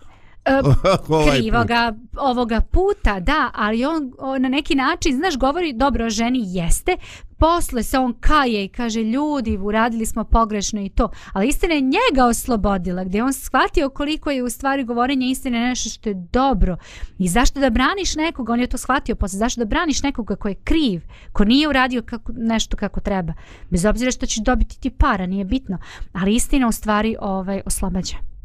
ovaj 1.08 1.38
krivoga 1.38 1.92
put. 1.92 2.20
ovoga 2.22 2.60
puta, 2.60 3.20
da, 3.20 3.50
ali 3.54 3.84
on, 3.84 4.12
on 4.18 4.42
na 4.42 4.48
neki 4.48 4.74
način, 4.74 5.16
znaš, 5.16 5.36
govori 5.36 5.72
dobro 5.72 6.06
o 6.06 6.10
ženi 6.10 6.40
jeste, 6.44 6.96
posle 7.38 7.82
se 7.82 7.98
on 7.98 8.14
kaje 8.20 8.64
i 8.64 8.68
kaže 8.68 9.02
ljudi, 9.02 9.58
uradili 9.58 10.06
smo 10.06 10.24
pogrešno 10.24 10.80
i 10.80 10.88
to, 10.88 11.10
ali 11.32 11.48
istina 11.48 11.74
je 11.74 11.80
njega 11.80 12.24
oslobodila, 12.28 13.04
gdje 13.04 13.24
on 13.24 13.32
shvatio 13.32 13.90
koliko 13.90 14.30
je 14.30 14.42
u 14.42 14.50
stvari 14.50 14.84
govorenje 14.84 15.30
istine 15.30 15.60
nešto 15.60 15.90
što 15.90 16.08
je 16.08 16.26
dobro. 16.32 16.76
I 17.18 17.28
zašto 17.28 17.60
da 17.60 17.70
braniš 17.70 18.14
nekoga, 18.14 18.52
on 18.52 18.60
je 18.60 18.66
to 18.66 18.78
shvatio 18.78 19.14
posle, 19.14 19.38
zašto 19.38 19.58
da 19.58 19.64
braniš 19.64 20.02
nekoga 20.02 20.36
ko 20.36 20.48
je 20.48 20.54
kriv, 20.54 21.02
ko 21.32 21.44
nije 21.44 21.68
uradio 21.68 22.02
kako, 22.02 22.32
nešto 22.36 22.76
kako 22.76 23.00
treba, 23.00 23.32
bez 23.70 23.84
obzira 23.84 24.10
što 24.10 24.26
ćeš 24.26 24.38
dobiti 24.38 24.80
ti 24.80 24.90
para, 24.90 25.26
nije 25.26 25.44
bitno, 25.44 25.78
ali 26.12 26.34
istina 26.34 26.68
u 26.68 26.72
stvari 26.72 27.16
ovaj, 27.20 27.62
oslobađa. 27.66 28.35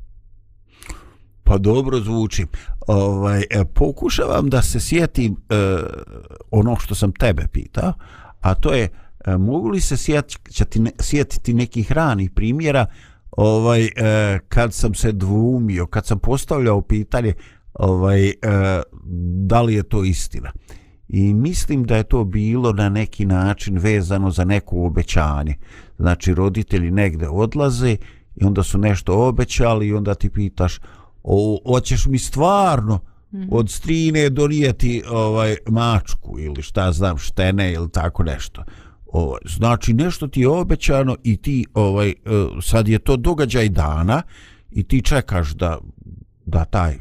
Pa 1.51 1.57
dobro 1.57 1.99
zvuči. 1.99 2.45
Ovaj, 2.87 3.43
e, 3.49 3.65
pokušavam 3.65 4.49
da 4.49 4.61
se 4.61 4.79
sjetim 4.79 5.35
eh, 5.49 5.79
ono 6.51 6.75
što 6.79 6.95
sam 6.95 7.11
tebe 7.11 7.47
pitao, 7.47 7.93
a 8.41 8.53
to 8.53 8.73
je 8.73 8.89
eh, 9.25 9.37
mogu 9.37 9.69
li 9.69 9.81
se 9.81 9.97
sjetiti, 9.97 10.79
ne, 10.79 10.91
sjetiti 10.99 11.53
nekih 11.53 11.91
ranih 11.91 12.31
primjera 12.31 12.85
ovaj, 13.31 13.85
eh, 13.85 14.39
kad 14.49 14.73
sam 14.73 14.93
se 14.93 15.11
dvumio, 15.11 15.85
kad 15.85 16.05
sam 16.05 16.19
postavljao 16.19 16.81
pitanje 16.81 17.33
ovaj, 17.73 18.27
eh, 18.27 18.33
da 19.45 19.61
li 19.61 19.73
je 19.73 19.83
to 19.83 20.03
istina. 20.03 20.51
I 21.07 21.33
mislim 21.33 21.83
da 21.83 21.97
je 21.97 22.03
to 22.03 22.23
bilo 22.23 22.73
na 22.73 22.89
neki 22.89 23.25
način 23.25 23.77
vezano 23.77 24.31
za 24.31 24.45
neko 24.45 24.85
obećanje. 24.85 25.55
Znači 25.97 26.33
roditelji 26.33 26.91
negde 26.91 27.27
odlaze 27.27 27.97
i 28.35 28.45
onda 28.45 28.63
su 28.63 28.77
nešto 28.77 29.27
obećali 29.27 29.87
i 29.87 29.93
onda 29.93 30.15
ti 30.15 30.29
pitaš 30.29 30.79
o, 31.23 31.59
hoćeš 31.65 32.05
mi 32.05 32.19
stvarno 32.19 32.99
-hmm. 33.31 33.47
od 33.51 33.69
strine 33.69 34.29
donijeti 34.29 35.03
ovaj 35.09 35.55
mačku 35.67 36.39
ili 36.39 36.61
šta 36.61 36.91
znam 36.91 37.17
štene 37.17 37.73
ili 37.73 37.91
tako 37.91 38.23
nešto 38.23 38.63
o, 39.05 39.37
znači 39.45 39.93
nešto 39.93 40.27
ti 40.27 40.41
je 40.41 40.47
obećano 40.47 41.15
i 41.23 41.37
ti 41.37 41.65
ovaj 41.73 42.09
e, 42.09 42.13
sad 42.61 42.87
je 42.87 42.99
to 42.99 43.17
događaj 43.17 43.69
dana 43.69 44.21
i 44.71 44.83
ti 44.83 45.01
čekaš 45.01 45.51
da 45.51 45.77
da 46.45 46.65
taj 46.65 46.97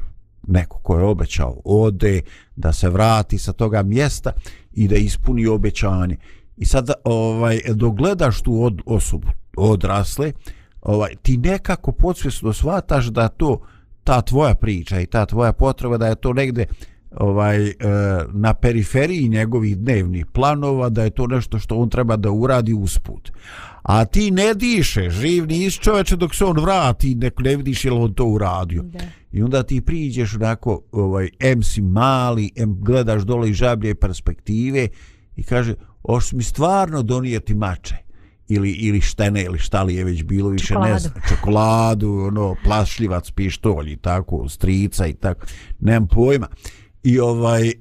neko 0.46 0.78
ko 0.78 0.98
je 0.98 1.04
obećao 1.04 1.60
ode 1.64 2.22
da 2.56 2.72
se 2.72 2.88
vrati 2.88 3.38
sa 3.38 3.52
toga 3.52 3.82
mjesta 3.82 4.32
i 4.72 4.88
da 4.88 4.96
ispuni 4.96 5.46
obećanje 5.46 6.16
i 6.56 6.66
sad 6.66 6.90
ovaj 7.04 7.60
dogledaš 7.74 8.42
tu 8.42 8.64
od, 8.64 8.80
osobu 8.86 9.28
odrasle 9.56 10.32
ovaj 10.82 11.14
ti 11.22 11.36
nekako 11.36 11.92
podsvjesno 11.92 12.52
shvataš 12.52 13.06
da 13.06 13.28
to 13.28 13.60
ta 14.04 14.22
tvoja 14.22 14.54
priča 14.54 15.00
i 15.00 15.06
ta 15.06 15.26
tvoja 15.26 15.52
potreba 15.52 15.98
da 15.98 16.06
je 16.06 16.14
to 16.14 16.32
negde 16.32 16.66
ovaj 17.10 17.68
e, 17.68 17.74
na 18.32 18.54
periferiji 18.54 19.28
njegovih 19.28 19.78
dnevnih 19.78 20.26
planova 20.26 20.88
da 20.88 21.04
je 21.04 21.10
to 21.10 21.26
nešto 21.26 21.58
što 21.58 21.76
on 21.76 21.88
treba 21.88 22.16
da 22.16 22.30
uradi 22.30 22.74
usput. 22.74 23.32
A 23.82 24.04
ti 24.04 24.30
ne 24.30 24.54
diše 24.54 25.10
živ 25.10 25.46
nis 25.46 25.74
čoveče 25.74 26.16
dok 26.16 26.34
se 26.34 26.44
on 26.44 26.60
vrati 26.60 27.14
nek 27.14 27.34
ne 27.38 27.56
vidiš 27.56 27.84
je 27.84 27.92
on 27.92 28.14
to 28.14 28.24
uradio. 28.24 28.82
Da. 28.82 28.98
i 29.32 29.42
onda 29.42 29.62
ti 29.62 29.80
priđeš 29.80 30.34
onako 30.34 30.82
ovaj, 30.92 31.28
em 31.38 31.62
si 31.62 31.82
mali 31.82 32.50
em 32.56 32.76
gledaš 32.80 33.22
dole 33.22 33.50
i 33.50 33.54
žablje 33.54 33.94
perspektive 33.94 34.88
i 35.36 35.42
kaže 35.42 35.74
oš 36.02 36.32
mi 36.32 36.42
stvarno 36.42 37.02
donijeti 37.02 37.54
mače 37.54 38.09
ili 38.50 38.70
ili 38.70 39.00
štene 39.00 39.42
ili 39.42 39.58
šta 39.58 39.82
li 39.82 39.94
je 39.94 40.04
već 40.04 40.22
bilo 40.22 40.48
više 40.48 40.66
čokoladu. 40.66 40.92
ne 40.92 40.98
znam. 40.98 41.14
Čokoladu 41.28 42.12
ono 42.26 42.56
plašljivac 42.64 43.30
pištolj 43.30 43.92
i 43.92 43.96
tako 43.96 44.48
strica 44.48 45.06
i 45.06 45.14
tako. 45.14 45.46
Nemam 45.80 46.08
pojma. 46.08 46.48
I 47.02 47.20
ovaj 47.20 47.72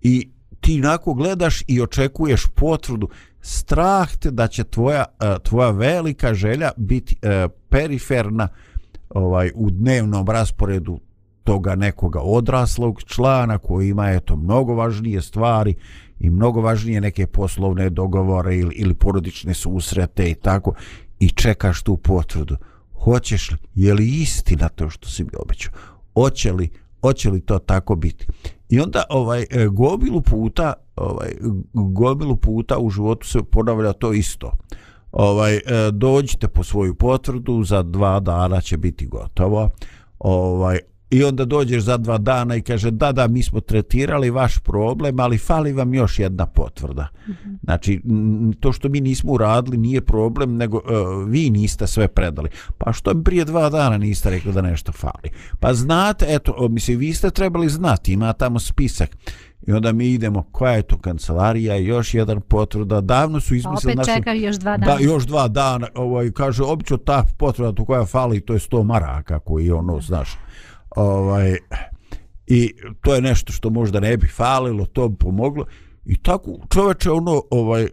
i 0.00 0.30
ti 0.60 0.80
nako 0.80 1.14
gledaš 1.14 1.62
i 1.66 1.80
očekuješ 1.80 2.46
potvrdu 2.54 3.08
strah 3.40 4.16
te 4.16 4.30
da 4.30 4.48
će 4.48 4.64
tvoja, 4.64 5.04
uh, 5.20 5.42
tvoja 5.42 5.70
velika 5.70 6.34
želja 6.34 6.70
biti 6.76 7.16
uh, 7.22 7.50
periferna 7.68 8.48
ovaj 9.10 9.50
u 9.54 9.70
dnevnom 9.70 10.28
rasporedu 10.28 11.00
toga 11.44 11.74
nekoga 11.74 12.20
odraslog 12.20 13.02
člana 13.02 13.58
koji 13.58 13.88
ima 13.88 14.10
eto 14.10 14.36
mnogo 14.36 14.74
važnije 14.74 15.22
stvari 15.22 15.74
i 16.20 16.30
mnogo 16.30 16.60
važnije 16.60 17.00
neke 17.00 17.26
poslovne 17.26 17.90
dogovore 17.90 18.56
ili, 18.56 18.74
ili 18.74 18.94
porodične 18.94 19.54
susrete 19.54 20.30
i 20.30 20.34
tako 20.34 20.74
i 21.20 21.28
čekaš 21.28 21.82
tu 21.82 21.96
potvrdu. 21.96 22.56
Hoćeš 23.04 23.50
li, 23.50 23.56
je 23.74 23.94
li 23.94 24.06
istina 24.06 24.68
to 24.68 24.90
što 24.90 25.08
si 25.08 25.24
mi 25.24 25.30
obećao? 25.38 25.72
Hoće 26.14 26.52
li, 26.52 26.68
hoće 27.00 27.30
li 27.30 27.40
to 27.40 27.58
tako 27.58 27.94
biti? 27.94 28.26
I 28.68 28.80
onda 28.80 29.04
ovaj 29.10 29.42
e, 29.42 29.46
gomilu 29.50 29.70
gobilu 29.70 30.22
puta 30.22 30.72
ovaj 30.96 31.32
gobilu 31.72 32.36
puta 32.36 32.78
u 32.78 32.90
životu 32.90 33.26
se 33.26 33.38
ponavlja 33.50 33.92
to 33.92 34.12
isto. 34.12 34.52
Ovaj 35.12 35.56
e, 35.56 35.60
dođite 35.92 36.48
po 36.48 36.64
svoju 36.64 36.94
potvrdu 36.94 37.64
za 37.64 37.82
dva 37.82 38.20
dana 38.20 38.60
će 38.60 38.76
biti 38.76 39.06
gotovo. 39.06 39.70
Ovaj 40.18 40.78
i 41.14 41.24
onda 41.24 41.44
dođeš 41.44 41.82
za 41.82 41.96
dva 41.96 42.18
dana 42.18 42.56
i 42.56 42.62
kaže 42.62 42.90
da 42.90 43.12
da 43.12 43.28
mi 43.28 43.42
smo 43.42 43.60
tretirali 43.60 44.30
vaš 44.30 44.58
problem 44.58 45.20
ali 45.20 45.38
fali 45.38 45.72
vam 45.72 45.94
još 45.94 46.18
jedna 46.18 46.46
potvrda. 46.46 47.08
Mm 47.28 47.32
-hmm. 47.32 47.56
znači 47.62 48.02
to 48.60 48.72
što 48.72 48.88
mi 48.88 49.00
nismo 49.00 49.32
uradili 49.32 49.76
nije 49.76 50.00
problem 50.00 50.56
nego 50.56 50.76
uh, 50.76 50.84
vi 51.28 51.50
niste 51.50 51.86
sve 51.86 52.08
predali. 52.08 52.48
Pa 52.78 52.92
što 52.92 53.14
mi 53.14 53.24
prije 53.24 53.44
dva 53.44 53.70
dana 53.70 53.98
niste 53.98 54.30
rekli 54.30 54.52
da 54.52 54.62
nešto 54.62 54.92
fali? 54.92 55.30
Pa 55.60 55.74
znate 55.74 56.26
eto 56.28 56.68
mislim 56.68 56.98
vi 56.98 57.12
ste 57.12 57.30
trebali 57.30 57.68
znati 57.68 58.12
ima 58.12 58.32
tamo 58.32 58.58
spisak. 58.58 59.16
I 59.66 59.72
onda 59.72 59.92
mi 59.92 60.06
idemo, 60.06 60.42
koja 60.52 60.72
je 60.72 60.82
to 60.82 60.98
kancelarija, 60.98 61.76
još 61.76 62.14
jedan 62.14 62.40
potvrda, 62.40 63.00
davno 63.00 63.40
su 63.40 63.54
izmislili... 63.54 63.96
Pa 63.96 64.02
opet 64.02 64.14
čeka 64.14 64.32
još 64.32 64.56
dva 64.56 64.76
dana. 64.76 64.94
Da, 64.94 65.02
još 65.04 65.26
dva 65.26 65.48
dana, 65.48 65.88
ovaj, 65.94 66.30
kaže, 66.30 66.62
obično 66.62 66.96
ta 66.96 67.24
potvrda 67.38 67.72
to 67.72 67.84
koja 67.84 68.04
fali, 68.04 68.40
to 68.40 68.52
je 68.52 68.58
sto 68.58 68.82
maraka 68.82 69.38
koji 69.38 69.70
ono, 69.70 70.00
znaš, 70.00 70.28
ovaj, 70.96 71.56
i 72.46 72.72
to 73.00 73.14
je 73.14 73.22
nešto 73.22 73.52
što 73.52 73.70
možda 73.70 74.00
ne 74.00 74.16
bi 74.16 74.26
falilo, 74.26 74.86
to 74.86 75.08
bi 75.08 75.16
pomoglo. 75.16 75.64
I 76.04 76.16
tako 76.16 76.58
čoveče 76.72 77.10
ono 77.10 77.42
ovaj 77.50 77.84
uh, 77.84 77.90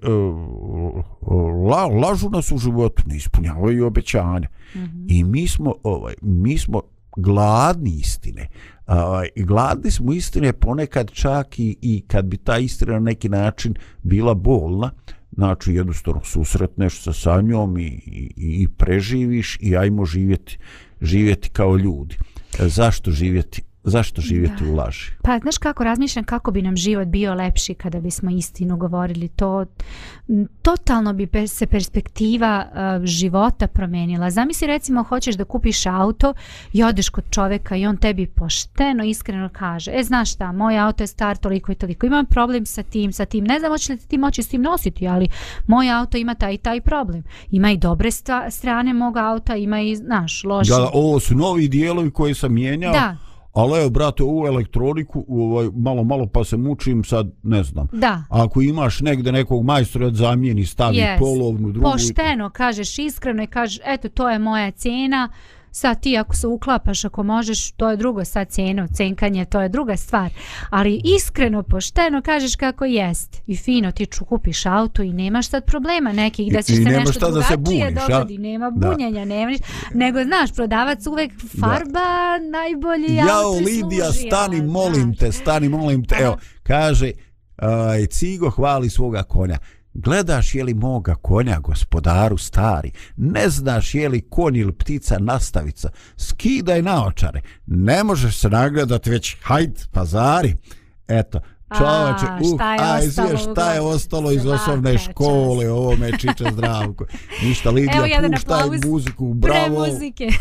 la, 1.70 1.86
lažu 1.86 2.30
nas 2.30 2.52
u 2.52 2.58
životu, 2.58 3.04
ne 3.06 3.16
ispunjavaju 3.18 3.86
obećanja. 3.86 4.48
Mm 4.76 4.80
-hmm. 4.80 5.06
I 5.10 5.24
mi 5.24 5.48
smo 5.48 5.76
ovaj 5.84 6.14
mi 6.22 6.58
smo 6.58 6.82
gladni 7.16 8.00
istine. 8.00 8.48
Ovaj 8.88 9.28
gladni 9.36 9.92
smo 9.92 10.14
istine 10.14 10.54
ponekad 10.54 11.12
čak 11.12 11.60
i, 11.60 11.78
i 11.82 12.04
kad 12.08 12.26
bi 12.26 12.38
ta 12.38 12.58
istina 12.58 12.94
na 12.94 13.00
neki 13.00 13.30
način 13.30 13.74
bila 14.04 14.34
bolna, 14.34 14.92
znači 15.32 15.74
jednostavno 15.74 16.22
susretneš 16.24 17.04
se 17.04 17.14
sa 17.14 17.42
njom 17.42 17.78
i, 17.78 17.88
i, 17.88 18.34
i 18.38 18.68
preživiš 18.68 19.58
i 19.62 19.78
ajmo 19.78 20.06
živjeti 20.06 20.58
živjeti 21.02 21.50
kao 21.50 21.78
ljudi. 21.78 22.18
Zašto 22.60 23.12
živjeti? 23.12 23.62
Zašto 23.84 24.22
živjeti 24.22 24.64
da. 24.64 24.72
u 24.72 24.76
laži? 24.76 25.12
Pa, 25.24 25.40
znaš 25.40 25.58
kako 25.58 25.84
razmišljam 25.84 26.26
kako 26.26 26.52
bi 26.52 26.62
nam 26.62 26.76
život 26.76 27.08
bio 27.08 27.34
lepši 27.34 27.74
kada 27.74 28.00
bismo 28.00 28.32
istinu 28.32 28.78
govorili. 28.78 29.28
To 29.28 29.66
totalno 30.62 31.14
bi 31.14 31.30
se 31.48 31.68
perspektiva 31.68 32.66
uh, 32.72 33.06
života 33.06 33.68
promijenila. 33.68 34.30
Zamisli 34.30 34.68
recimo 34.68 35.04
hoćeš 35.04 35.36
da 35.36 35.44
kupiš 35.44 35.86
auto 35.86 36.34
i 36.74 36.84
odeš 36.84 37.10
kod 37.10 37.24
čoveka 37.30 37.76
i 37.76 37.86
on 37.86 37.98
tebi 37.98 38.28
pošteno, 38.28 39.04
iskreno 39.04 39.50
kaže 39.54 39.92
e, 39.96 40.04
znaš 40.04 40.34
šta, 40.34 40.52
moj 40.52 40.80
auto 40.80 41.04
je 41.04 41.08
star 41.08 41.38
toliko 41.38 41.72
i 41.72 41.76
toliko. 41.76 42.06
Imam 42.06 42.26
problem 42.26 42.66
sa 42.66 42.84
tim, 42.84 43.14
sa 43.14 43.26
tim. 43.26 43.44
Ne 43.44 43.60
znam 43.60 43.72
hoće 43.72 43.94
li 43.94 44.00
ti 44.00 44.18
moći 44.18 44.44
s 44.44 44.48
tim 44.48 44.62
nositi, 44.62 45.08
ali 45.08 45.28
moj 45.68 45.92
auto 45.92 46.18
ima 46.18 46.36
taj 46.36 46.54
i 46.54 46.58
taj 46.58 46.82
problem. 46.82 47.24
Ima 47.52 47.72
i 47.72 47.78
dobre 47.78 48.10
strane 48.50 48.94
mog 48.94 49.18
auta, 49.18 49.56
ima 49.56 49.82
i, 49.82 49.96
znaš, 49.96 50.44
loše. 50.44 50.72
Da, 50.72 50.90
ovo 50.94 51.20
su 51.20 51.36
novi 51.36 51.68
dijelovi 51.68 52.12
koji 52.12 52.34
sam 52.34 52.54
mijenjao. 52.54 52.94
Da 52.94 53.31
ali 53.54 53.80
evo 53.80 53.90
brate 53.90 54.24
ovu 54.24 54.48
elektroniku 54.48 55.26
ovaj, 55.28 55.70
malo 55.76 56.04
malo 56.04 56.28
pa 56.28 56.44
se 56.44 56.58
mučim 56.58 57.04
sad 57.04 57.32
ne 57.44 57.64
znam 57.64 57.88
da. 57.92 58.24
ako 58.30 58.62
imaš 58.62 59.02
negde 59.02 59.32
nekog 59.32 59.66
majstora 59.66 60.10
da 60.10 60.16
zamijeni 60.16 60.66
stavi 60.66 60.98
yes. 60.98 61.20
polovnu 61.20 61.72
drugu 61.72 61.92
pošteno 61.92 62.50
kažeš 62.50 63.00
iskreno 63.00 63.44
i 63.44 63.48
kažeš 63.48 63.80
eto 63.86 64.10
to 64.10 64.30
je 64.30 64.40
moja 64.40 64.72
cena 64.72 65.30
sad 65.72 66.02
ti 66.02 66.18
ako 66.18 66.36
se 66.36 66.48
uklapaš 66.48 67.06
ako 67.06 67.24
možeš 67.24 67.72
to 67.72 67.90
je 67.90 67.98
drugo 67.98 68.26
sad 68.26 68.50
ceno 68.50 68.88
cenkanje 68.94 69.46
to 69.46 69.62
je 69.62 69.70
druga 69.70 69.98
stvar. 69.98 70.30
Ali 70.70 71.02
iskreno 71.04 71.64
pošteno 71.64 72.22
kažeš 72.22 72.56
kako 72.56 72.86
jest. 72.86 73.42
I 73.48 73.56
fino 73.56 73.92
ti 73.92 74.06
ču 74.06 74.26
kupiš 74.26 74.66
auto 74.66 75.02
i 75.02 75.14
nemaš 75.14 75.50
sad 75.50 75.66
problema 75.66 76.12
nekih 76.14 76.54
da 76.54 76.62
se 76.62 76.74
nešto 76.74 77.14
šta 77.14 77.30
da 77.30 77.44
se 77.44 77.58
buniš, 77.58 77.84
dogodi 78.08 78.36
a? 78.36 78.42
nema 78.42 78.72
bunjenja 78.72 79.26
nema 79.26 79.52
nego 79.94 80.24
znaš 80.24 80.54
prodavac 80.56 81.08
uvek 81.08 81.32
farba 81.62 81.90
da. 81.90 82.38
najbolji 82.52 83.16
ja 83.16 83.26
Lidija 83.66 84.12
stani 84.12 84.62
molim 84.62 85.16
te 85.16 85.32
stani 85.32 85.70
molim 85.70 86.06
te. 86.06 86.16
Evo 86.20 86.38
kaže 86.64 87.12
aj 87.58 88.06
cigo 88.06 88.50
hvali 88.50 88.90
svoga 88.90 89.24
konja 89.24 89.58
Gledaš 89.94 90.56
je 90.56 90.64
li 90.64 90.74
moga 90.74 91.16
konja, 91.16 91.60
gospodaru 91.60 92.38
stari, 92.38 92.92
ne 93.18 93.50
znaš 93.50 93.96
je 93.96 94.10
li 94.10 94.22
konj 94.30 94.58
ili 94.58 94.74
ptica 94.74 95.20
nastavica, 95.20 95.90
skidaj 96.18 96.82
naočare, 96.82 97.42
ne 97.66 98.04
možeš 98.04 98.38
se 98.38 98.50
nagledati 98.50 99.10
već, 99.10 99.38
hajd, 99.42 99.88
pazari. 99.92 100.56
Eto, 101.08 101.40
čoveče, 101.78 102.26
uh, 102.54 102.62
aj, 102.62 103.08
ostalo, 103.08 103.38
šta 103.38 103.74
je 103.74 103.82
ostalo 103.82 104.32
iz 104.32 104.46
osnovne 104.46 104.98
škole, 104.98 105.72
ovo 105.72 105.96
me 105.96 106.12
čiče 106.12 106.46
zdravko. 106.52 107.06
Ništa, 107.44 107.70
Lidija, 107.70 108.30
puštaj 108.34 108.70
muziku, 108.86 109.34
bravo. 109.34 109.84
Pre 109.84 109.92
muzike. 109.92 110.30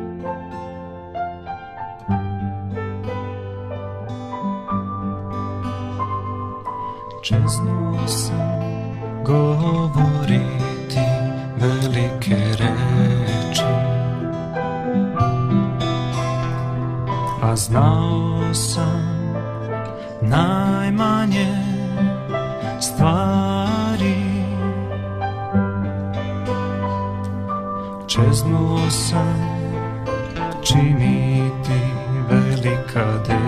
Čeznuo 7.22 8.06
sam 8.06 8.60
govoriti 9.24 11.00
velike 11.56 12.36
reči. 12.58 13.62
A 17.42 17.56
znao 17.56 18.54
sam 18.54 19.34
najmanje 20.22 21.56
stvari. 22.80 24.14
Čeznuo 28.06 28.90
sam 28.90 29.40
činiti 30.62 31.80
velika 32.30 33.04
dela. 33.26 33.39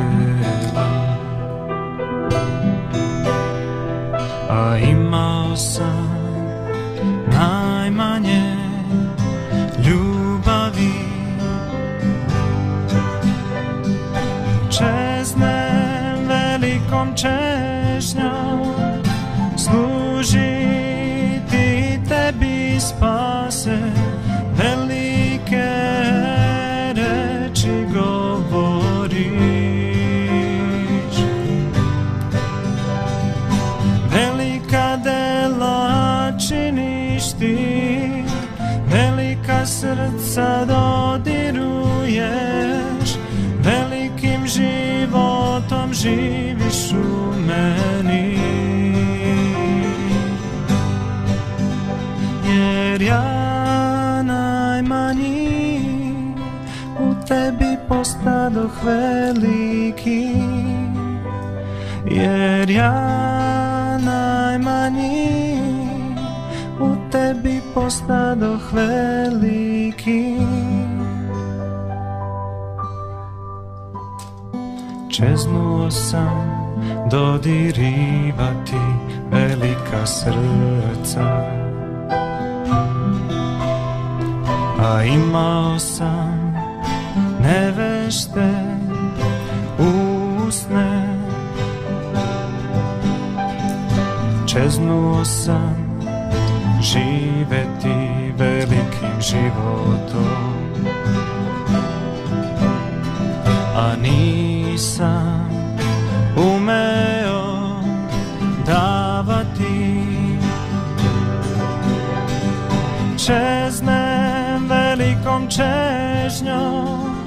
Čeznem 113.23 114.67
velikom 114.67 115.47
čežnjom 115.47 117.23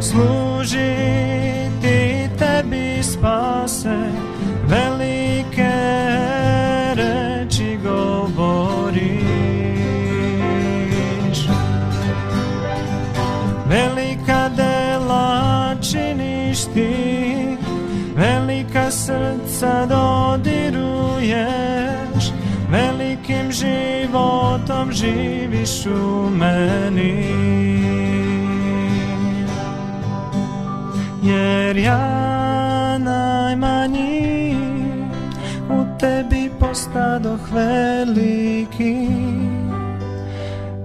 služiti 0.00 1.58
tebi 2.36 3.00
spase 3.00 3.96
velike 4.68 6.07
životom 24.78 24.92
živiš 24.92 25.86
u 25.86 26.30
meni. 26.30 27.24
Jer 31.22 31.76
ja 31.76 32.98
najmanji 32.98 34.56
u 35.70 35.98
tebi 35.98 36.50
postadoh 36.60 37.40
veliki. 37.52 39.08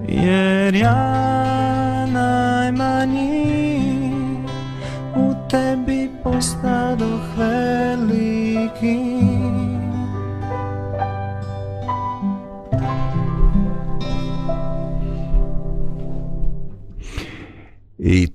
Jer 0.08 0.74
ja 0.74 2.06
najmanji 2.06 3.44
u 5.16 5.34
tebi 5.50 6.10
postadoh 6.22 7.22
veliki. 7.36 9.13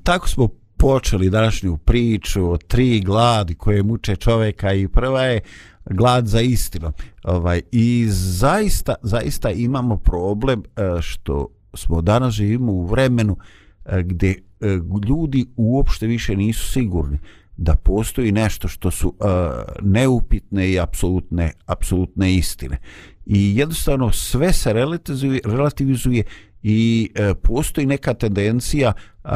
Tako 0.09 0.27
smo 0.27 0.47
počeli 0.77 1.29
današnju 1.29 1.77
priču 1.77 2.51
o 2.51 2.57
tri 2.57 2.99
gladi 2.99 3.55
koje 3.55 3.83
muče 3.83 4.15
čoveka 4.15 4.73
i 4.73 4.87
prva 4.87 5.23
je 5.23 5.39
glad 5.85 6.27
za 6.27 6.41
istinu. 6.41 6.91
Ovaj, 7.23 7.61
I 7.71 8.05
zaista, 8.09 8.95
zaista 9.01 9.49
imamo 9.51 9.97
problem 9.97 10.63
e, 10.63 11.01
što 11.01 11.47
smo 11.73 12.01
danas 12.01 12.33
živimo 12.33 12.71
u 12.71 12.85
vremenu 12.85 13.37
e, 13.85 14.03
gdje 14.03 14.29
e, 14.29 14.67
ljudi 15.07 15.45
uopšte 15.55 16.07
više 16.07 16.35
nisu 16.35 16.71
sigurni 16.71 17.17
da 17.57 17.75
postoji 17.75 18.31
nešto 18.31 18.67
što 18.67 18.91
su 18.91 19.07
uh, 19.07 19.25
neupitne 19.81 20.71
i 20.71 20.79
apsolutne, 20.79 21.51
apsolutne 21.65 22.35
istine. 22.35 22.77
I 23.25 23.57
jednostavno 23.57 24.11
sve 24.11 24.53
se 24.53 24.73
relativizuje, 24.73 25.39
relativizuje 25.45 26.23
i 26.63 27.09
uh, 27.09 27.37
postoji 27.43 27.87
neka 27.87 28.13
tendencija 28.13 28.93
uh, 29.23 29.31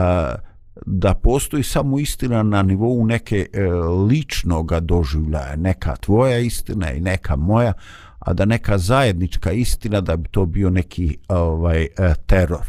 da 0.86 1.14
postoji 1.14 1.64
samo 1.64 2.00
istina 2.00 2.44
na 2.44 2.62
nivou 2.62 3.06
neke 3.06 3.48
e, 3.54 3.64
ličnog 4.10 4.80
doživljaja, 4.82 5.56
neka 5.56 5.96
tvoja 5.96 6.40
istina 6.40 6.92
i 6.92 7.00
neka 7.00 7.36
moja, 7.36 7.74
a 8.20 8.34
da 8.34 8.46
neka 8.46 8.78
zajednička 8.78 9.52
istina 9.52 10.02
da 10.02 10.18
bi 10.18 10.30
to 10.30 10.46
bio 10.46 10.70
neki 10.70 11.18
ovaj 11.28 11.84
e, 11.84 12.14
teror. 12.26 12.66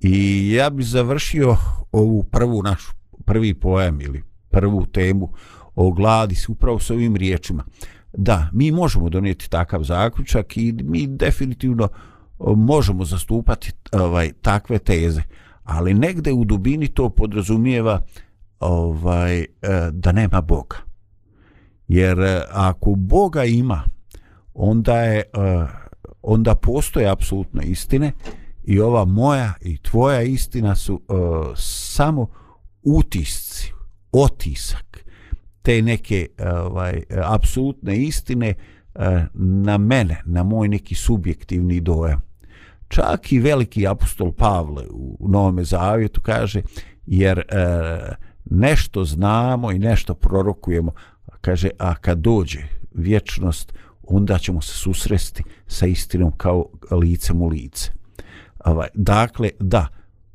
I 0.00 0.48
ja 0.52 0.70
bih 0.70 0.86
završio 0.86 1.56
ovu 1.92 2.22
prvu 2.22 2.62
našu 2.62 2.92
prvi 3.24 3.54
poem 3.54 4.00
ili 4.00 4.22
prvu 4.50 4.86
temu 4.86 5.32
o 5.74 5.90
gladi 5.90 6.34
s 6.34 6.48
upravo 6.48 6.78
s 6.78 6.90
ovim 6.90 7.16
riječima. 7.16 7.64
Da, 8.12 8.48
mi 8.52 8.70
možemo 8.70 9.08
donijeti 9.08 9.50
takav 9.50 9.82
zaključak 9.82 10.56
i 10.56 10.72
mi 10.72 11.06
definitivno 11.06 11.84
e, 11.84 12.44
možemo 12.56 13.04
zastupati 13.04 13.72
ovaj 13.92 14.32
takve 14.32 14.78
teze 14.78 15.22
ali 15.64 15.94
negde 15.94 16.32
u 16.32 16.44
dubini 16.44 16.88
to 16.88 17.08
podrazumijeva 17.08 18.02
ovaj 18.60 19.38
eh, 19.40 19.46
da 19.92 20.12
nema 20.12 20.40
Boga. 20.40 20.76
Jer 21.88 22.20
eh, 22.20 22.42
ako 22.50 22.94
Boga 22.94 23.44
ima, 23.44 23.82
onda 24.54 24.96
je 24.96 25.18
eh, 25.18 25.66
onda 26.22 26.54
postoje 26.54 27.08
apsolutne 27.08 27.64
istine 27.64 28.12
i 28.64 28.80
ova 28.80 29.04
moja 29.04 29.52
i 29.60 29.78
tvoja 29.78 30.22
istina 30.22 30.74
su 30.74 31.00
samo 31.56 32.26
utisci, 32.82 33.72
otisak 34.12 35.04
te 35.62 35.82
neke 35.82 36.28
ovaj 36.64 37.02
apsolutne 37.24 37.96
istine 37.96 38.54
na 39.34 39.78
mene, 39.78 40.22
na 40.24 40.42
moj 40.42 40.68
neki 40.68 40.94
subjektivni 40.94 41.80
dojam 41.80 42.31
čak 42.92 43.32
i 43.32 43.38
veliki 43.38 43.86
apostol 43.86 44.32
Pavle 44.32 44.82
u 44.90 45.28
Novom 45.28 45.64
Zavjetu 45.64 46.20
kaže 46.20 46.62
jer 47.06 47.38
e, 47.38 47.44
nešto 48.44 49.04
znamo 49.04 49.72
i 49.72 49.78
nešto 49.78 50.14
prorokujemo. 50.14 50.92
Kaže 51.40 51.70
a 51.78 51.94
kad 51.94 52.18
dođe 52.18 52.60
vječnost 52.94 53.72
onda 54.02 54.38
ćemo 54.38 54.60
se 54.60 54.74
susresti 54.74 55.42
sa 55.66 55.86
istinom 55.86 56.32
kao 56.36 56.66
licem 56.90 57.42
u 57.42 57.48
lice. 57.48 57.92
Ovaj, 58.64 58.88
dakle 58.94 59.50
da 59.60 59.86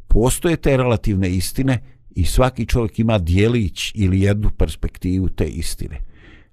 postoje 0.07 0.55
te 0.55 0.77
relativne 0.77 1.29
istine 1.29 1.83
i 2.09 2.25
svaki 2.25 2.65
čovjek 2.65 2.99
ima 2.99 3.17
dijelić 3.17 3.91
ili 3.95 4.21
jednu 4.21 4.49
perspektivu 4.57 5.29
te 5.29 5.47
istine. 5.47 6.01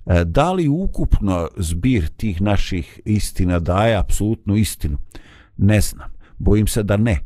E, 0.07 0.25
da 0.25 0.53
li 0.53 0.69
ukupno 0.69 1.49
zbir 1.57 2.09
tih 2.09 2.43
naših 2.43 3.01
istina 3.05 3.59
daje 3.59 3.97
apsolutnu 3.97 4.57
istinu? 4.57 4.99
Ne 5.57 5.81
znam. 5.81 6.09
Bojim 6.39 6.67
se 6.67 6.83
da 6.83 6.97
ne. 6.97 7.19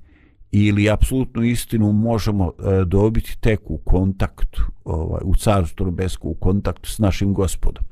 Ili 0.50 0.90
apsolutnu 0.90 1.44
istinu 1.44 1.92
možemo 1.92 2.52
e, 2.58 2.84
dobiti 2.84 3.38
tek 3.40 3.60
u 3.64 3.78
kontaktu, 3.78 4.62
ovaj, 4.84 5.20
u 5.24 5.34
carstvu 5.34 5.86
nebesku, 5.86 6.28
u 6.28 6.34
kontaktu 6.34 6.90
s 6.90 6.98
našim 6.98 7.34
gospodom. 7.34 7.84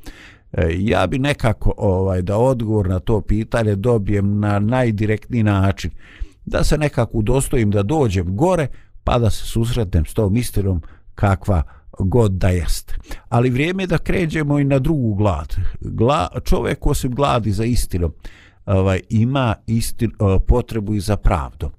E, 0.53 0.69
ja 0.79 1.07
bi 1.07 1.19
nekako 1.19 1.75
ovaj 1.77 2.23
da 2.23 2.39
odgovor 2.39 2.89
na 2.89 2.99
to 2.99 3.21
pitanje 3.21 3.75
dobijem 3.75 4.41
na 4.41 4.59
najdirektniji 4.59 5.43
način. 5.43 5.91
Da 6.45 6.65
se 6.65 6.79
nekako 6.79 7.19
udostojim 7.19 7.71
da 7.71 7.83
dođem 7.83 8.37
gore, 8.37 8.67
pa 9.05 9.19
da 9.19 9.31
se 9.31 9.47
susretnem 9.47 10.05
s 10.05 10.15
tom 10.15 10.37
istinom 10.37 10.83
kakva 11.15 11.63
god 11.99 12.33
da 12.33 12.49
jest. 12.49 12.95
Ali 13.29 13.51
vrijeme 13.51 13.83
je 13.83 13.87
da 13.87 13.99
kređemo 13.99 14.59
i 14.59 14.65
na 14.65 14.79
drugu 14.79 15.15
glad. 15.15 15.57
Gla, 15.81 16.29
čovjek 16.45 16.87
osim 16.87 17.15
gladi 17.15 17.53
za 17.53 17.65
istinom, 17.65 18.13
ovaj 18.67 19.01
ima 19.09 19.55
istin, 19.67 20.11
potrebu 20.47 20.95
i 20.95 21.01
za 21.01 21.17
pravdu. 21.17 21.71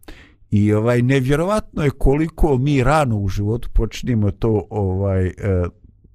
I 0.52 0.73
ovaj 0.73 1.02
nevjerovatno 1.02 1.84
je 1.84 1.89
koliko 1.89 2.58
mi 2.58 2.84
rano 2.84 3.17
u 3.17 3.28
životu 3.28 3.69
počnemo 3.73 4.32
to 4.32 4.67
ovaj 4.69 5.28
e, 5.28 5.34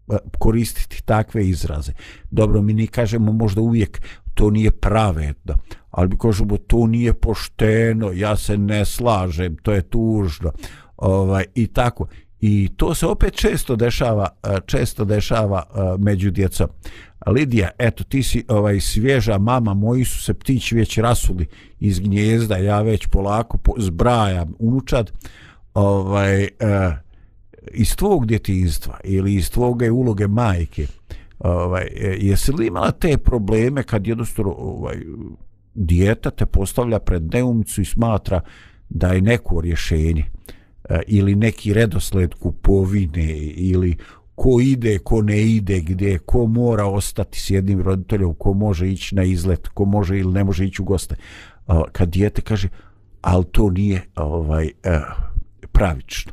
pa, 0.06 0.18
koristiti 0.38 1.02
takve 1.04 1.48
izraze. 1.48 1.92
Dobro, 2.30 2.62
mi 2.62 2.72
ni 2.72 2.86
kažemo 2.86 3.32
možda 3.32 3.60
uvijek 3.60 4.02
to 4.34 4.50
nije 4.50 4.70
pravedno, 4.70 5.54
ali 5.90 6.08
bi 6.08 6.16
kažemo 6.18 6.56
to 6.56 6.86
nije 6.86 7.12
pošteno, 7.12 8.12
ja 8.12 8.36
se 8.36 8.58
ne 8.58 8.84
slažem, 8.84 9.56
to 9.56 9.72
je 9.72 9.82
tužno. 9.82 10.52
Ovaj, 10.96 11.44
I 11.54 11.66
tako. 11.66 12.06
I 12.42 12.68
to 12.76 12.94
se 12.94 13.06
opet 13.06 13.34
često 13.34 13.76
dešava, 13.76 14.28
e, 14.42 14.58
često 14.66 15.04
dešava 15.04 15.62
e, 15.62 15.78
među 15.98 16.30
djecom. 16.30 16.68
Lidija, 17.26 17.70
eto, 17.78 18.04
ti 18.04 18.22
si 18.22 18.44
ovaj 18.48 18.80
svježa 18.80 19.38
mama, 19.38 19.74
moji 19.74 20.04
su 20.04 20.22
se 20.22 20.34
ptići 20.34 20.74
već 20.74 20.98
rasuli 20.98 21.46
iz 21.80 22.00
gnjezda, 22.00 22.56
ja 22.56 22.80
već 22.80 23.06
polako 23.06 23.58
po, 23.58 23.74
zbrajam 23.78 24.54
unučad, 24.58 25.12
ovaj, 25.74 26.42
eh, 26.42 26.48
iz 27.72 27.96
tvog 27.96 28.26
djetinstva 28.26 29.00
ili 29.04 29.34
iz 29.34 29.50
tvoge 29.50 29.90
uloge 29.90 30.26
majke, 30.26 30.86
ovaj, 31.38 31.82
e, 31.82 32.16
jesi 32.20 32.52
li 32.52 32.66
imala 32.66 32.90
te 32.90 33.18
probleme 33.18 33.82
kad 33.82 34.06
jednostavno 34.06 34.54
ovaj, 34.58 34.96
dijeta 35.74 36.30
te 36.30 36.46
postavlja 36.46 36.98
pred 36.98 37.34
neumicu 37.34 37.80
i 37.80 37.84
smatra 37.84 38.40
da 38.88 39.08
je 39.08 39.20
neko 39.20 39.60
rješenje 39.60 40.24
E, 40.88 41.00
ili 41.06 41.34
neki 41.34 41.74
redosled 41.74 42.34
kupovine 42.34 43.36
ili 43.38 43.96
ko 44.34 44.60
ide, 44.60 44.98
ko 44.98 45.22
ne 45.22 45.42
ide, 45.42 45.80
gdje, 45.80 46.18
ko 46.18 46.46
mora 46.46 46.86
ostati 46.86 47.40
s 47.40 47.50
jednim 47.50 47.80
roditeljom, 47.80 48.34
ko 48.34 48.52
može 48.52 48.88
ići 48.88 49.14
na 49.14 49.22
izlet, 49.22 49.68
ko 49.68 49.84
može 49.84 50.18
ili 50.18 50.32
ne 50.32 50.44
može 50.44 50.66
ići 50.66 50.82
u 50.82 50.84
goste. 50.84 51.14
E, 51.14 51.72
kad 51.92 52.08
dijete 52.08 52.42
kaže, 52.42 52.68
ali 53.20 53.44
to 53.44 53.70
nije 53.70 54.02
ovaj 54.16 54.66
e, 54.82 55.00
pravično. 55.72 56.32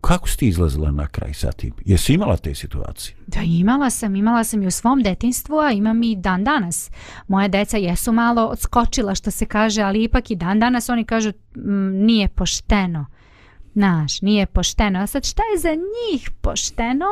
Kako 0.00 0.28
si 0.28 0.38
ti 0.38 0.48
izlazila 0.48 0.90
na 0.90 1.06
kraj 1.06 1.34
sa 1.34 1.52
tim? 1.52 1.72
Jesi 1.84 2.14
imala 2.14 2.36
te 2.36 2.54
situacije? 2.54 3.16
Da, 3.26 3.40
imala 3.44 3.90
sam. 3.90 4.16
Imala 4.16 4.44
sam 4.44 4.62
i 4.62 4.66
u 4.66 4.70
svom 4.70 5.02
detinstvu, 5.02 5.58
a 5.58 5.72
imam 5.72 6.02
i 6.02 6.16
dan 6.16 6.44
danas. 6.44 6.90
Moje 7.28 7.48
deca 7.48 7.76
jesu 7.76 8.12
malo 8.12 8.46
odskočila, 8.46 9.14
što 9.14 9.30
se 9.30 9.46
kaže, 9.46 9.82
ali 9.82 10.02
ipak 10.02 10.30
i 10.30 10.36
dan 10.36 10.60
danas 10.60 10.88
oni 10.88 11.04
kažu 11.04 11.32
nije 11.92 12.28
pošteno. 12.28 13.06
Naš, 13.74 14.22
nije 14.22 14.46
pošteno. 14.46 15.00
A 15.00 15.06
sad 15.06 15.24
šta 15.24 15.42
je 15.42 15.60
za 15.60 15.74
njih 15.74 16.30
pošteno? 16.40 17.06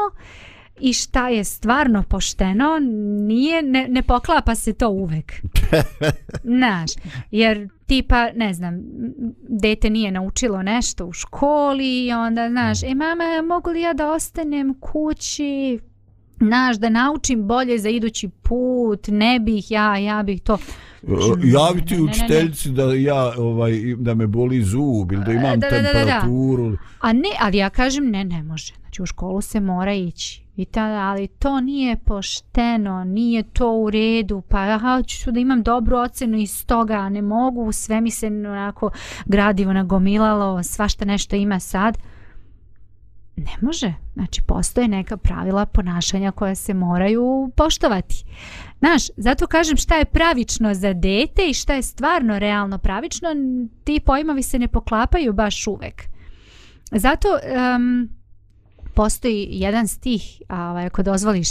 i 0.80 0.92
šta 0.92 1.28
je 1.28 1.44
stvarno 1.44 2.02
pošteno 2.02 2.78
nije 3.26 3.62
ne, 3.62 3.86
ne 3.88 4.02
poklapa 4.02 4.54
se 4.54 4.72
to 4.72 4.88
uvek 4.88 5.32
znaš 6.58 6.90
jer 7.30 7.68
tipa 7.86 8.30
ne 8.34 8.54
znam 8.54 8.74
dete 9.48 9.90
nije 9.90 10.10
naučilo 10.10 10.62
nešto 10.62 11.06
u 11.06 11.12
školi 11.12 12.06
i 12.06 12.12
onda 12.12 12.48
znaš 12.50 12.82
e 12.82 12.94
mama 12.94 13.24
mogu 13.48 13.70
li 13.70 13.80
ja 13.80 13.92
da 13.92 14.12
ostanem 14.12 14.74
kući? 14.80 15.78
Znaš 16.40 16.76
da 16.76 16.88
naučim 16.88 17.46
bolje 17.46 17.78
za 17.78 17.88
idući 17.88 18.28
put 18.28 19.08
ne 19.08 19.40
bih 19.40 19.70
ja 19.70 19.98
ja 19.98 20.22
bih 20.22 20.42
to. 20.42 20.58
Javiti 21.44 22.00
učiteljici 22.00 22.70
da 22.70 22.94
ja 22.94 23.32
ovaj 23.38 23.72
da 23.98 24.14
me 24.14 24.26
boli 24.26 24.62
zub 24.62 25.12
ili 25.12 25.24
da 25.24 25.32
imam 25.32 25.60
da, 25.60 25.68
temperaturu 25.68 26.64
da, 26.64 26.70
da, 26.70 26.76
da. 26.76 26.82
a 27.00 27.12
ne 27.12 27.28
ali 27.40 27.56
ja 27.56 27.70
kažem 27.70 28.10
ne 28.10 28.24
ne 28.24 28.42
može. 28.42 28.74
Znači 28.80 29.02
u 29.02 29.06
školu 29.06 29.40
se 29.40 29.60
mora 29.60 29.94
ići 29.94 30.43
I 30.56 30.64
tada, 30.64 31.00
ali 31.00 31.26
to 31.26 31.60
nije 31.60 31.96
pošteno, 31.96 33.04
nije 33.04 33.42
to 33.42 33.72
u 33.72 33.90
redu, 33.90 34.42
pa 34.48 34.58
aha, 34.58 35.02
ću 35.02 35.30
da 35.30 35.40
imam 35.40 35.62
dobru 35.62 35.96
ocenu 35.96 36.38
iz 36.38 36.66
toga, 36.66 37.08
ne 37.08 37.22
mogu, 37.22 37.72
sve 37.72 38.00
mi 38.00 38.10
se 38.10 38.26
onako 38.26 38.90
gradivo 39.26 39.72
nagomilalo, 39.72 40.62
svašta 40.62 41.04
nešto 41.04 41.36
ima 41.36 41.60
sad. 41.60 41.98
Ne 43.36 43.52
može. 43.60 43.94
Znači, 44.14 44.42
postoje 44.42 44.88
neka 44.88 45.16
pravila 45.16 45.66
ponašanja 45.66 46.30
koja 46.30 46.54
se 46.54 46.74
moraju 46.74 47.50
poštovati. 47.56 48.24
Znaš, 48.78 49.02
zato 49.16 49.46
kažem 49.46 49.76
šta 49.76 49.96
je 49.96 50.04
pravično 50.04 50.74
za 50.74 50.92
dete 50.92 51.48
i 51.48 51.54
šta 51.54 51.74
je 51.74 51.82
stvarno 51.82 52.38
realno 52.38 52.78
pravično, 52.78 53.28
ti 53.84 54.00
pojmovi 54.00 54.42
se 54.42 54.58
ne 54.58 54.68
poklapaju 54.68 55.32
baš 55.32 55.66
uvek. 55.66 56.02
Zato... 56.92 57.28
Um, 57.76 58.08
postoji 58.94 59.48
jedan 59.50 59.88
stih, 59.88 60.42
ovaj, 60.48 60.86
ako 60.86 61.02
dozvoliš, 61.02 61.48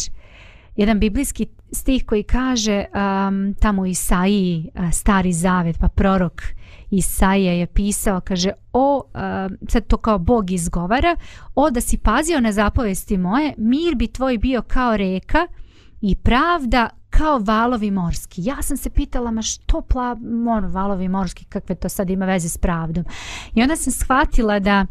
jedan 0.76 1.00
biblijski 1.00 1.48
stih 1.72 2.06
koji 2.06 2.24
kaže 2.24 2.86
um, 2.86 3.56
tamo 3.60 3.82
u 3.82 3.86
Isaiji, 3.86 4.70
stari 4.92 5.34
zavet, 5.34 5.78
pa 5.80 5.88
prorok 5.88 6.42
Isaija 6.92 7.54
je 7.54 7.68
pisao, 7.68 8.22
kaže, 8.22 8.52
o, 8.74 9.04
um, 9.14 9.58
sad 9.68 9.88
to 9.88 9.98
kao 9.98 10.20
Bog 10.20 10.52
izgovara, 10.52 11.16
o 11.56 11.70
da 11.70 11.82
si 11.82 11.98
pazio 11.98 12.40
na 12.40 12.52
zapovesti 12.52 13.18
moje, 13.18 13.54
mir 13.58 13.96
bi 13.96 14.08
tvoj 14.08 14.38
bio 14.38 14.62
kao 14.62 14.98
reka 14.98 15.48
i 16.02 16.16
pravda 16.16 16.90
kao 17.10 17.40
valovi 17.40 17.92
morski. 17.92 18.42
Ja 18.46 18.62
sam 18.62 18.78
se 18.78 18.90
pitala, 18.90 19.32
ma 19.32 19.42
što 19.42 19.82
pla, 19.82 20.18
ono, 20.50 20.70
valovi 20.70 21.08
morski, 21.08 21.46
kakve 21.46 21.76
to 21.76 21.90
sad 21.90 22.10
ima 22.10 22.26
veze 22.26 22.50
s 22.50 22.58
pravdom. 22.58 23.06
I 23.56 23.62
onda 23.62 23.76
sam 23.76 23.94
shvatila 23.94 24.60
da 24.60 24.86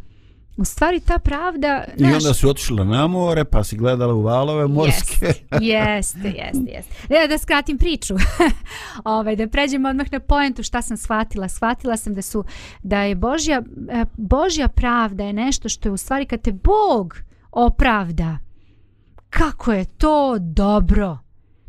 U 0.56 0.64
stvari 0.64 1.00
ta 1.00 1.18
pravda... 1.18 1.84
I 1.96 2.02
naš... 2.02 2.14
onda 2.14 2.34
su 2.34 2.48
otišla 2.48 2.84
na 2.84 3.06
more 3.06 3.44
pa 3.44 3.64
si 3.64 3.76
gledala 3.76 4.14
u 4.14 4.22
valove 4.22 4.66
morske. 4.68 5.26
Jeste, 5.60 6.28
jeste, 6.28 6.70
jeste. 6.72 6.94
Da, 7.08 7.26
da 7.28 7.38
skratim 7.38 7.78
priču. 7.78 8.14
ovaj, 9.04 9.36
da 9.36 9.48
pređemo 9.48 9.88
odmah 9.88 10.12
na 10.12 10.20
pojentu 10.20 10.62
šta 10.62 10.82
sam 10.82 10.96
shvatila. 10.96 11.48
Shvatila 11.48 11.96
sam 11.96 12.14
da 12.14 12.22
su 12.22 12.44
da 12.82 13.02
je 13.02 13.14
Božja, 13.14 13.62
e, 13.90 14.04
Božja 14.16 14.68
pravda 14.68 15.24
je 15.24 15.32
nešto 15.32 15.68
što 15.68 15.88
je 15.88 15.92
u 15.92 15.96
stvari 15.96 16.26
kad 16.26 16.40
te 16.40 16.52
Bog 16.52 17.16
opravda. 17.50 18.38
Kako 19.30 19.72
je 19.72 19.84
to 19.84 20.38
dobro. 20.38 21.18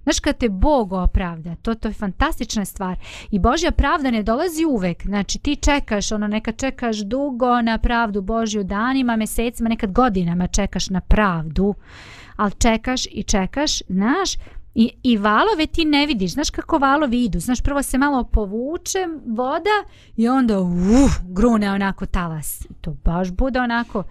Znaš 0.03 0.19
kad 0.19 0.37
te 0.37 0.49
Bog 0.49 0.93
opravda, 0.93 1.55
to, 1.55 1.75
to 1.75 1.87
je 1.87 1.93
fantastična 1.93 2.65
stvar. 2.65 2.97
I 3.31 3.39
Božja 3.39 3.71
pravda 3.71 4.11
ne 4.11 4.23
dolazi 4.23 4.65
uvek. 4.65 5.03
Znači 5.03 5.39
ti 5.39 5.55
čekaš, 5.55 6.11
ono 6.11 6.27
neka 6.27 6.51
čekaš 6.51 6.97
dugo 6.97 7.61
na 7.61 7.77
pravdu 7.77 8.21
Božju 8.21 8.63
danima, 8.63 9.15
mesecima, 9.15 9.69
nekad 9.69 9.91
godinama 9.91 10.47
čekaš 10.47 10.89
na 10.89 11.01
pravdu. 11.01 11.75
Ali 12.35 12.51
čekaš 12.51 13.05
i 13.05 13.23
čekaš, 13.23 13.79
znaš, 13.89 14.33
I, 14.75 14.91
I 15.03 15.17
valove 15.17 15.65
ti 15.65 15.85
ne 15.85 16.05
vidiš, 16.05 16.33
znaš 16.33 16.49
kako 16.49 16.77
valovi 16.77 17.23
idu, 17.23 17.39
znaš 17.39 17.61
prvo 17.61 17.83
se 17.83 17.97
malo 17.97 18.23
povuče 18.23 18.99
voda 19.25 19.83
i 20.15 20.27
onda 20.27 20.59
uh, 20.59 20.71
grune 21.21 21.71
onako 21.71 22.05
talas. 22.05 22.67
To 22.81 22.95
baš 23.05 23.31
bude 23.31 23.59
onako... 23.59 24.03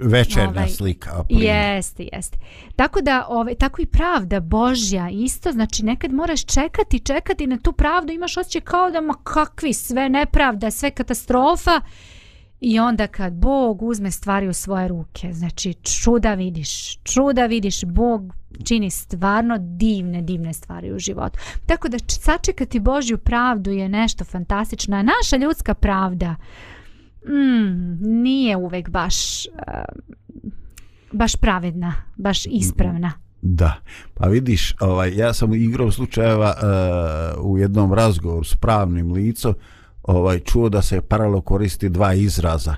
Večerna 0.00 0.50
ovaj, 0.50 0.68
slika. 0.68 1.24
Jeste, 1.28 2.08
jeste. 2.12 2.38
Tako 2.76 3.00
da, 3.00 3.26
ovaj, 3.28 3.54
tako 3.54 3.82
i 3.82 3.86
pravda 3.86 4.40
Božja 4.40 5.10
isto, 5.10 5.52
znači 5.52 5.84
nekad 5.84 6.12
moraš 6.12 6.44
čekati, 6.44 7.00
čekati 7.00 7.46
na 7.46 7.58
tu 7.58 7.72
pravdu, 7.72 8.12
imaš 8.12 8.36
osjećaj 8.36 8.60
kao 8.60 8.90
da 8.90 9.00
ma 9.00 9.14
kakvi 9.24 9.72
sve 9.72 10.08
nepravda, 10.08 10.70
sve 10.70 10.90
katastrofa 10.90 11.80
I 12.60 12.78
onda 12.80 13.06
kad 13.06 13.32
Bog 13.32 13.82
uzme 13.82 14.10
stvari 14.10 14.48
u 14.48 14.52
svoje 14.52 14.88
ruke, 14.88 15.32
znači 15.32 15.74
čuda 15.74 16.34
vidiš, 16.34 16.98
čuda 17.02 17.46
vidiš, 17.46 17.84
Bog 17.84 18.34
čini 18.64 18.90
stvarno 18.90 19.56
divne, 19.58 20.22
divne 20.22 20.52
stvari 20.52 20.92
u 20.92 20.98
životu. 20.98 21.38
Tako 21.66 21.88
da 21.88 21.98
sačekati 22.08 22.80
Božju 22.80 23.18
pravdu 23.18 23.70
je 23.70 23.88
nešto 23.88 24.24
fantastično. 24.24 24.96
A 24.96 25.02
naša 25.02 25.36
ljudska 25.36 25.74
pravda 25.74 26.34
mm, 27.24 27.98
nije 28.22 28.56
uvek 28.56 28.90
baš, 28.90 29.46
uh, 29.46 29.52
baš 31.12 31.36
pravedna, 31.36 31.94
baš 32.16 32.46
ispravna. 32.46 33.12
Da, 33.42 33.74
pa 34.14 34.26
vidiš, 34.26 34.74
ovaj, 34.80 35.16
ja 35.16 35.34
sam 35.34 35.54
igrao 35.54 35.90
slučajeva 35.90 36.54
uh, 37.36 37.44
u 37.44 37.58
jednom 37.58 37.92
razgovoru 37.92 38.44
s 38.44 38.54
pravnim 38.54 39.12
licom, 39.12 39.54
ovaj 40.08 40.38
čuo 40.38 40.68
da 40.68 40.82
se 40.82 41.00
paralelno 41.00 41.40
koristi 41.40 41.88
dva 41.88 42.14
izraza 42.14 42.74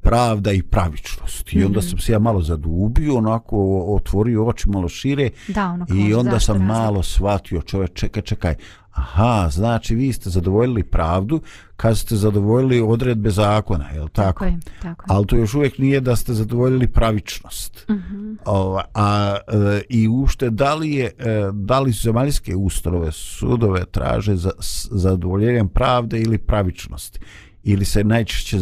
pravda 0.00 0.52
i 0.52 0.62
pravičnost 0.62 1.52
i 1.52 1.64
onda 1.64 1.78
mhm. 1.78 1.88
sam 1.88 1.98
se 1.98 2.12
ja 2.12 2.18
malo 2.18 2.42
zadubio 2.42 3.16
onako 3.16 3.84
otvorio 3.88 4.46
oči 4.46 4.68
malo 4.68 4.88
šire 4.88 5.30
da, 5.48 5.70
ono 5.70 5.86
i 5.94 6.14
onda 6.14 6.40
sam 6.40 6.54
razli? 6.54 6.66
malo 6.66 7.02
shvatio 7.02 7.62
čovjek 7.62 7.94
čekaj 7.94 8.22
čekaj 8.22 8.54
aha 8.94 9.48
znači 9.50 9.94
vi 9.94 10.12
ste 10.12 10.30
zadovoljili 10.30 10.82
pravdu 10.82 11.40
kad 11.76 11.98
ste 11.98 12.16
zadovoljili 12.16 12.80
odredbe 12.80 13.30
zakona 13.30 13.88
je 13.88 13.98
tako? 13.98 14.08
tako 14.08 14.44
je 14.44 14.58
tako 14.82 15.04
ali 15.08 15.26
to 15.26 15.36
još 15.36 15.54
uvijek 15.54 15.78
nije 15.78 16.00
da 16.00 16.16
ste 16.16 16.32
zadovoljili 16.32 16.86
pravičnost 16.86 17.86
uh 17.88 17.96
mhm. 17.96 18.14
-huh. 18.14 18.36
o, 18.44 18.80
a 18.94 19.36
e, 19.48 19.82
i 19.88 20.08
ušte 20.08 20.50
da 20.50 20.74
li 20.74 20.90
je 20.92 21.04
e, 21.04 21.12
da 21.52 21.80
li 21.80 21.92
su 21.92 22.02
zemaljske 22.02 22.56
ustanove 22.56 23.12
sudove 23.12 23.84
traže 23.84 24.36
za 24.36 24.50
zadovoljenjem 24.90 25.68
pravde 25.68 26.20
ili 26.20 26.38
pravičnosti 26.38 27.20
ili 27.62 27.84
se 27.84 28.04
najčešće 28.04 28.58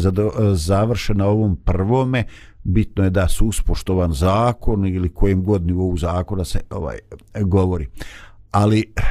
završe 0.53 1.13
na 1.13 1.25
ovom 1.27 1.55
prvome 1.55 2.23
bitno 2.63 3.03
je 3.03 3.09
da 3.09 3.27
su 3.27 3.45
uspoštovan 3.45 4.13
zakon 4.13 4.85
ili 4.85 5.09
kojim 5.09 5.43
god 5.43 5.65
nivou 5.65 5.97
zakona 5.97 6.45
se 6.45 6.61
ovaj 6.69 6.99
govori 7.41 7.87
ali 8.51 8.93
e, 8.95 9.01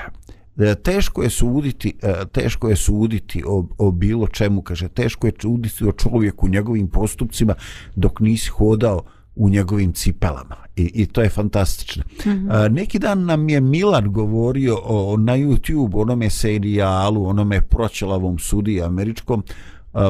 teško 0.83 1.23
je 1.23 1.31
suditi 1.31 1.95
e, 2.03 2.13
teško 2.33 2.69
je 2.69 2.77
suditi 2.77 3.43
o, 3.47 3.67
o 3.79 3.91
bilo 3.91 4.27
čemu 4.27 4.63
kaže 4.63 4.89
teško 4.89 5.27
je 5.27 5.33
suditi 5.43 5.85
o 5.85 5.93
čovjeku 5.93 6.49
njegovim 6.49 6.89
postupcima 6.89 7.55
dok 7.97 8.21
nisi 8.21 8.49
hodao 8.49 9.03
u 9.37 9.49
njegovim 9.49 9.93
cipelama 9.93 10.57
i, 10.77 10.91
i 10.95 11.07
to 11.07 11.23
je 11.23 11.29
fantastično. 11.29 12.03
Mm 12.25 12.31
-hmm. 12.31 12.73
neki 12.73 12.99
dan 12.99 13.25
nam 13.25 13.49
je 13.49 13.61
Milan 13.61 14.13
govorio 14.13 14.79
o, 14.85 15.17
na 15.17 15.37
YouTube 15.37 16.01
onome 16.01 16.31
serijalu, 16.31 17.27
onome 17.27 17.61
proćelavom 17.61 18.39
sudi 18.39 18.83
američkom 18.83 19.43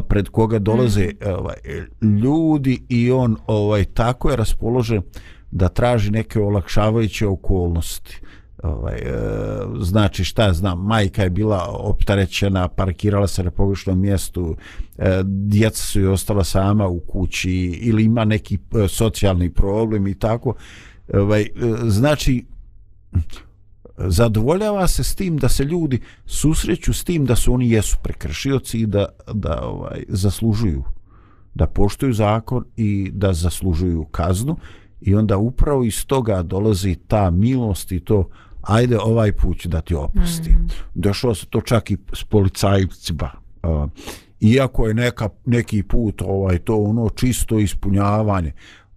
pred 0.09 0.29
koga 0.29 0.59
dolaze 0.59 1.07
mm 1.07 1.25
-hmm. 1.25 1.39
ovaj, 1.39 1.57
ljudi 2.23 2.83
i 2.89 3.11
on 3.11 3.37
ovaj 3.47 3.85
tako 3.85 4.31
je 4.31 4.37
raspoložen 4.37 5.03
da 5.51 5.69
traži 5.69 6.11
neke 6.11 6.41
olakšavajuće 6.41 7.27
okolnosti 7.27 8.22
ovaj 8.63 8.95
e, 8.95 9.13
znači 9.81 10.25
šta 10.25 10.53
znam 10.53 10.85
majka 10.85 11.23
je 11.23 11.31
bila 11.31 11.67
optarećena 11.69 12.69
parkirala 12.69 13.27
se 13.27 13.43
na 13.43 13.51
pogrešnom 13.51 14.01
mjestu 14.01 14.57
e, 14.99 15.23
djeca 15.25 15.83
su 15.83 16.01
joj 16.01 16.13
ostala 16.13 16.45
sama 16.45 16.87
u 16.87 17.01
kući 17.01 17.51
ili 17.83 18.05
ima 18.05 18.25
neki 18.25 18.59
e, 18.85 18.89
socijalni 18.89 19.51
problem 19.51 20.07
i 20.07 20.15
tako. 20.15 20.55
Ovaj 21.15 21.43
e, 21.43 21.49
znači 21.85 22.45
zadovoljava 23.97 24.89
se 24.89 25.05
s 25.05 25.15
tim 25.15 25.37
da 25.37 25.49
se 25.49 25.65
ljudi 25.65 26.01
susreću 26.27 26.93
s 26.93 27.05
tim 27.05 27.25
da 27.25 27.37
su 27.37 27.55
oni 27.55 27.71
jesu 27.71 27.97
prekršioci 28.03 28.81
i 28.81 28.87
da, 28.87 29.07
da 29.33 29.61
ovaj 29.63 30.05
zaslužuju 30.09 30.85
da 31.55 31.67
poštuju 31.67 32.13
zakon 32.13 32.65
i 32.77 33.11
da 33.15 33.33
zaslužuju 33.33 34.05
kaznu. 34.05 34.57
I 35.01 35.15
onda 35.15 35.37
upravo 35.37 35.85
iz 35.85 36.07
toga 36.07 36.43
dolazi 36.43 36.95
ta 37.09 37.31
milost 37.31 37.93
i 37.93 38.01
to 38.01 38.29
ajde 38.63 38.99
ovaj 38.99 39.33
put 39.33 39.59
ću 39.59 39.69
da 39.69 39.81
ti 39.81 39.95
opusti. 39.95 40.51
Mm. 40.51 40.69
Došlo 40.95 41.35
se 41.35 41.47
to 41.47 41.61
čak 41.61 41.91
i 41.91 41.97
s 42.13 42.25
policajcima. 42.25 43.31
Uh, 43.63 43.91
iako 44.41 44.87
je 44.87 44.95
neka, 44.95 45.29
neki 45.47 45.83
put 45.83 46.23
ovaj 46.23 46.59
to 46.59 46.77
ono 46.77 47.09
čisto 47.09 47.59
ispunjavanje 47.59 48.53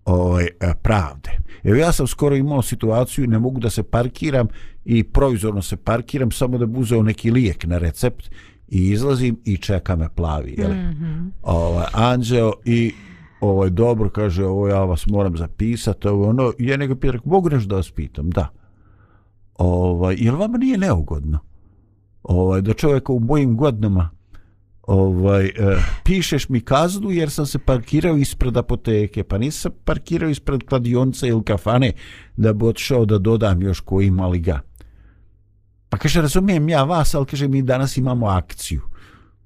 ovaj, 0.06 0.46
e, 0.46 0.74
pravde. 0.82 1.30
Evo 1.64 1.76
ja 1.76 1.92
sam 1.92 2.08
skoro 2.08 2.36
imao 2.36 2.62
situaciju, 2.62 3.28
ne 3.28 3.40
mogu 3.40 3.60
da 3.60 3.70
se 3.70 3.84
parkiram 3.84 4.48
i 4.86 5.04
provizorno 5.04 5.62
se 5.62 5.78
parkiram 5.78 6.32
samo 6.32 6.58
da 6.58 6.66
buzeo 6.66 7.04
neki 7.04 7.32
lijek 7.32 7.66
na 7.66 7.78
recept 7.78 8.30
i 8.68 8.90
izlazim 8.90 9.38
i 9.46 9.58
čeka 9.58 9.96
me 9.96 10.10
plavi. 10.16 10.56
Jel? 10.58 10.72
Mm 10.72 10.96
-hmm. 11.02 11.30
ovaj, 11.44 11.86
Anđeo 11.94 12.54
i 12.66 12.94
ovaj, 13.42 13.70
dobro 13.70 14.10
kaže, 14.10 14.46
ovo 14.46 14.68
ja 14.68 14.84
vas 14.84 15.08
moram 15.08 15.38
zapisati, 15.38 16.08
ovo, 16.08 16.30
ono, 16.30 16.54
ja 16.60 16.78
nego 16.78 16.96
pita, 16.96 17.18
mogu 17.26 17.50
nešto 17.50 17.70
da 17.70 17.76
vas 17.76 17.92
pitam? 17.92 18.30
Da. 18.30 18.48
Ovaj, 19.56 20.16
jel 20.20 20.36
vam 20.36 20.52
nije 20.52 20.78
neugodno? 20.78 21.40
Ovaj, 22.24 22.62
da 22.62 22.74
čovjeka 22.74 23.14
u 23.14 23.20
mojim 23.20 23.58
godinama 23.58 24.10
ovaj, 24.82 25.46
uh, 25.46 25.84
pišeš 26.04 26.50
mi 26.50 26.60
kaznu 26.60 27.12
jer 27.12 27.32
sam 27.32 27.46
se 27.46 27.60
parkirao 27.60 28.18
ispred 28.18 28.58
apoteke, 28.58 29.24
pa 29.24 29.38
nisam 29.38 29.72
parkirao 29.86 30.30
ispred 30.30 30.64
kladionca 30.64 31.28
ili 31.28 31.44
kafane 31.44 31.92
da 32.38 32.54
bi 32.54 32.66
otišao 32.66 33.06
da 33.06 33.18
dodam 33.18 33.62
još 33.62 33.80
koji 33.80 34.12
mali 34.12 34.40
ga. 34.40 34.62
Pa 35.90 35.98
kaže, 35.98 36.22
razumijem 36.22 36.70
ja 36.70 36.84
vas, 36.84 37.16
ali 37.16 37.26
kaže, 37.26 37.48
mi 37.48 37.62
danas 37.62 37.98
imamo 37.98 38.28
akciju 38.28 38.82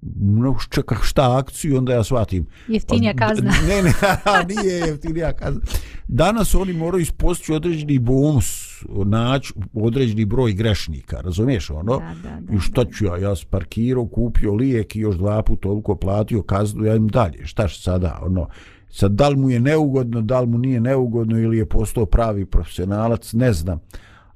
no, 0.01 0.55
čeka 0.69 0.95
šta 1.03 1.37
akciju, 1.37 1.77
onda 1.77 1.93
ja 1.93 2.03
shvatim. 2.03 2.45
Jeftinija 2.67 3.13
pa, 3.19 3.27
kazna. 3.27 3.53
Ne, 3.67 3.81
ne, 3.81 3.93
nije 4.55 4.79
jeftinija 4.79 5.33
kazna. 5.33 5.61
Danas 6.07 6.55
oni 6.55 6.73
moraju 6.73 7.01
ispostići 7.01 7.53
određeni 7.53 7.99
bonus, 7.99 8.68
naći 9.05 9.53
određeni 9.73 10.25
broj 10.25 10.53
grešnika, 10.53 11.21
razumiješ 11.21 11.69
ono? 11.69 11.97
Da, 11.97 12.15
da, 12.23 12.39
da, 12.41 12.53
I 12.53 12.59
šta 12.59 12.85
ću 12.85 13.05
ja, 13.05 13.17
ja 13.17 13.35
sparkirao, 13.35 14.07
kupio 14.07 14.53
lijek 14.53 14.95
i 14.95 14.99
još 14.99 15.15
dva 15.15 15.43
puta 15.43 15.61
toliko 15.61 15.95
platio 15.95 16.41
kaznu, 16.41 16.85
ja 16.85 16.95
im 16.95 17.07
dalje, 17.07 17.45
šta 17.45 17.67
što 17.67 17.81
sada, 17.81 18.19
ono, 18.21 18.47
sad 18.89 19.11
da 19.11 19.29
li 19.29 19.35
mu 19.35 19.49
je 19.49 19.59
neugodno, 19.59 20.21
da 20.21 20.39
li 20.39 20.47
mu 20.47 20.57
nije 20.57 20.81
neugodno 20.81 21.39
ili 21.39 21.57
je 21.57 21.69
postao 21.69 22.05
pravi 22.05 22.45
profesionalac, 22.45 23.33
ne 23.33 23.53
znam 23.53 23.79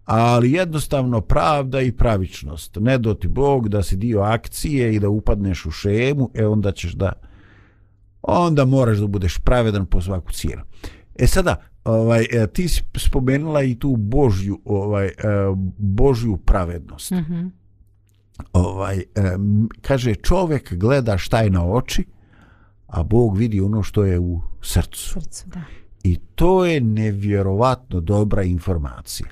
ali 0.06 0.52
jednostavno 0.52 1.22
pravda 1.22 1.82
i 1.82 1.92
pravičnost. 1.92 2.78
Ne 2.80 2.98
do 2.98 3.14
ti 3.14 3.28
Bog 3.28 3.70
da 3.70 3.84
si 3.84 3.96
dio 3.96 4.22
akcije 4.22 4.96
i 4.96 5.00
da 5.00 5.10
upadneš 5.10 5.66
u 5.66 5.72
šemu, 5.72 6.32
e 6.34 6.46
onda 6.48 6.72
ćeš 6.72 6.94
da 6.94 7.14
onda 8.22 8.66
moraš 8.66 8.98
da 8.98 9.08
budeš 9.08 9.38
pravedan 9.38 9.86
po 9.86 10.02
svaku 10.02 10.32
cijenu. 10.32 10.62
E 11.16 11.28
sada, 11.28 11.56
ovaj, 11.84 12.28
e, 12.32 12.48
ti 12.48 12.68
si 12.68 12.84
spomenula 12.98 13.64
i 13.64 13.76
tu 13.76 13.96
Božju, 13.96 14.60
ovaj, 14.66 15.08
e, 15.08 15.12
Božju 15.78 16.38
pravednost. 16.38 17.12
Mm 17.12 17.16
-hmm. 17.16 17.50
ovaj, 18.54 18.98
e, 18.98 19.04
kaže, 19.82 20.16
čovjek 20.16 20.74
gleda 20.74 21.18
šta 21.18 21.42
je 21.42 21.50
na 21.50 21.66
oči, 21.66 22.06
a 22.88 23.04
Bog 23.04 23.38
vidi 23.38 23.62
ono 23.62 23.84
što 23.84 24.04
je 24.04 24.20
u 24.20 24.42
srcu. 24.62 25.14
srcu 25.14 25.50
da. 25.50 25.62
I 26.04 26.16
to 26.36 26.66
je 26.66 26.82
nevjerovatno 26.82 28.00
dobra 28.00 28.44
informacija 28.44 29.28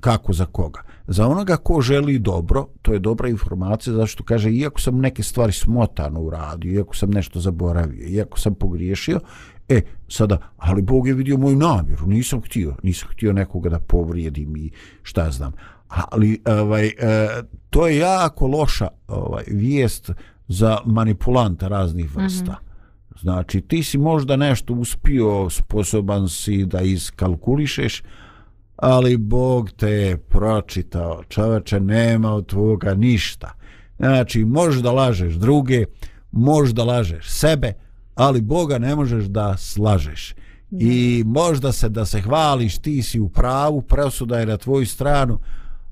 kako 0.00 0.32
za 0.32 0.46
koga. 0.46 0.82
Za 1.06 1.26
onoga 1.26 1.56
ko 1.56 1.80
želi 1.80 2.18
dobro, 2.18 2.66
to 2.82 2.92
je 2.92 2.98
dobra 2.98 3.28
informacija, 3.28 3.94
zašto 3.94 4.24
kaže, 4.24 4.50
iako 4.50 4.80
sam 4.80 4.98
neke 4.98 5.22
stvari 5.22 5.52
smotano 5.52 6.20
uradio, 6.20 6.72
iako 6.72 6.96
sam 6.96 7.10
nešto 7.10 7.40
zaboravio, 7.40 8.06
iako 8.08 8.38
sam 8.38 8.54
pogriješio, 8.54 9.20
e, 9.68 9.80
sada, 10.08 10.38
ali 10.56 10.82
Bog 10.82 11.08
je 11.08 11.14
vidio 11.14 11.38
moju 11.38 11.56
namjeru, 11.56 12.06
nisam 12.06 12.40
htio, 12.40 12.76
nisam 12.82 13.08
htio 13.12 13.32
nekoga 13.32 13.70
da 13.70 13.78
povrijedim 13.78 14.56
i 14.56 14.70
šta 15.02 15.30
znam. 15.30 15.52
Ali 15.88 16.40
ovaj, 16.46 16.86
e, 16.86 16.92
to 17.70 17.86
je 17.86 17.96
jako 17.96 18.46
loša 18.46 18.88
ovaj, 19.08 19.44
vijest 19.46 20.10
za 20.48 20.78
manipulanta 20.86 21.68
raznih 21.68 22.16
vrsta. 22.16 22.52
Mm 22.52 22.64
-hmm. 22.66 22.72
Znači, 23.20 23.60
ti 23.60 23.82
si 23.82 23.98
možda 23.98 24.36
nešto 24.36 24.74
uspio, 24.74 25.50
sposoban 25.50 26.28
si 26.28 26.66
da 26.66 26.80
iskalkulišeš, 26.80 28.02
ali 28.76 29.16
Bog 29.16 29.70
te 29.70 29.90
je 29.90 30.16
pročitao, 30.16 31.22
čoveče, 31.28 31.80
nema 31.80 32.32
od 32.34 32.46
tvoga 32.46 32.94
ništa. 32.94 33.52
Znači, 33.98 34.44
možeš 34.44 34.80
da 34.80 34.92
lažeš 34.92 35.34
druge, 35.34 35.84
možeš 36.32 36.74
da 36.74 36.84
lažeš 36.84 37.30
sebe, 37.30 37.72
ali 38.14 38.40
Boga 38.40 38.78
ne 38.78 38.96
možeš 38.96 39.24
da 39.24 39.56
slažeš. 39.56 40.34
I 40.70 41.22
možda 41.26 41.72
se 41.72 41.88
da 41.88 42.04
se 42.04 42.20
hvališ, 42.20 42.78
ti 42.78 43.02
si 43.02 43.20
u 43.20 43.28
pravu, 43.28 43.82
presuda 43.82 44.38
je 44.38 44.46
na 44.46 44.56
tvoju 44.56 44.86
stranu, 44.86 45.38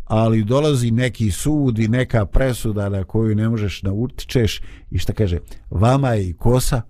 ali 0.05 0.45
dolazi 0.45 0.91
neki 0.91 1.31
sud 1.31 1.79
i 1.79 1.89
neka 1.89 2.27
presuda 2.27 2.89
na 2.89 3.05
koju 3.05 3.35
ne 3.35 3.49
možeš 3.49 3.81
da 3.83 3.93
utičeš 3.93 4.61
i 4.91 4.99
šta 4.99 5.13
kaže, 5.13 5.39
vama 5.71 6.11
je 6.11 6.29
i 6.29 6.33
kosa, 6.33 6.83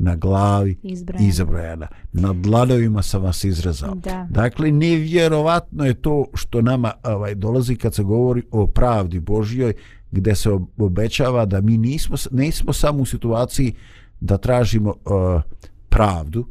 na 0.00 0.16
glavi 0.16 0.76
izbrojena. 0.82 1.28
izbrojena. 1.28 1.86
Na 2.12 2.32
dlanovima 2.32 3.02
sam 3.02 3.22
vas 3.22 3.44
izrezao. 3.44 3.94
Da. 3.94 4.26
Dakle, 4.30 4.70
nevjerovatno 4.70 5.84
je 5.84 5.94
to 5.94 6.24
što 6.34 6.62
nama 6.62 6.92
ovaj, 7.02 7.34
dolazi 7.34 7.76
kad 7.76 7.94
se 7.94 8.02
govori 8.02 8.42
o 8.50 8.66
pravdi 8.66 9.20
Božjoj, 9.20 9.74
gdje 10.10 10.34
se 10.34 10.50
obećava 10.76 11.46
da 11.46 11.60
mi 11.60 11.78
nismo, 11.78 12.16
nismo 12.30 12.72
samo 12.72 13.02
u 13.02 13.06
situaciji 13.06 13.74
da 14.20 14.38
tražimo 14.38 14.90
uh, 14.90 15.42
pravdu, 15.88 16.46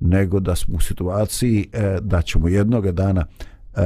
nego 0.00 0.40
da 0.40 0.56
smo 0.56 0.76
u 0.76 0.80
situaciji 0.80 1.66
uh, 1.72 2.04
da 2.04 2.22
ćemo 2.22 2.48
jednog 2.48 2.90
dana 2.90 3.26
uh, 3.26 3.80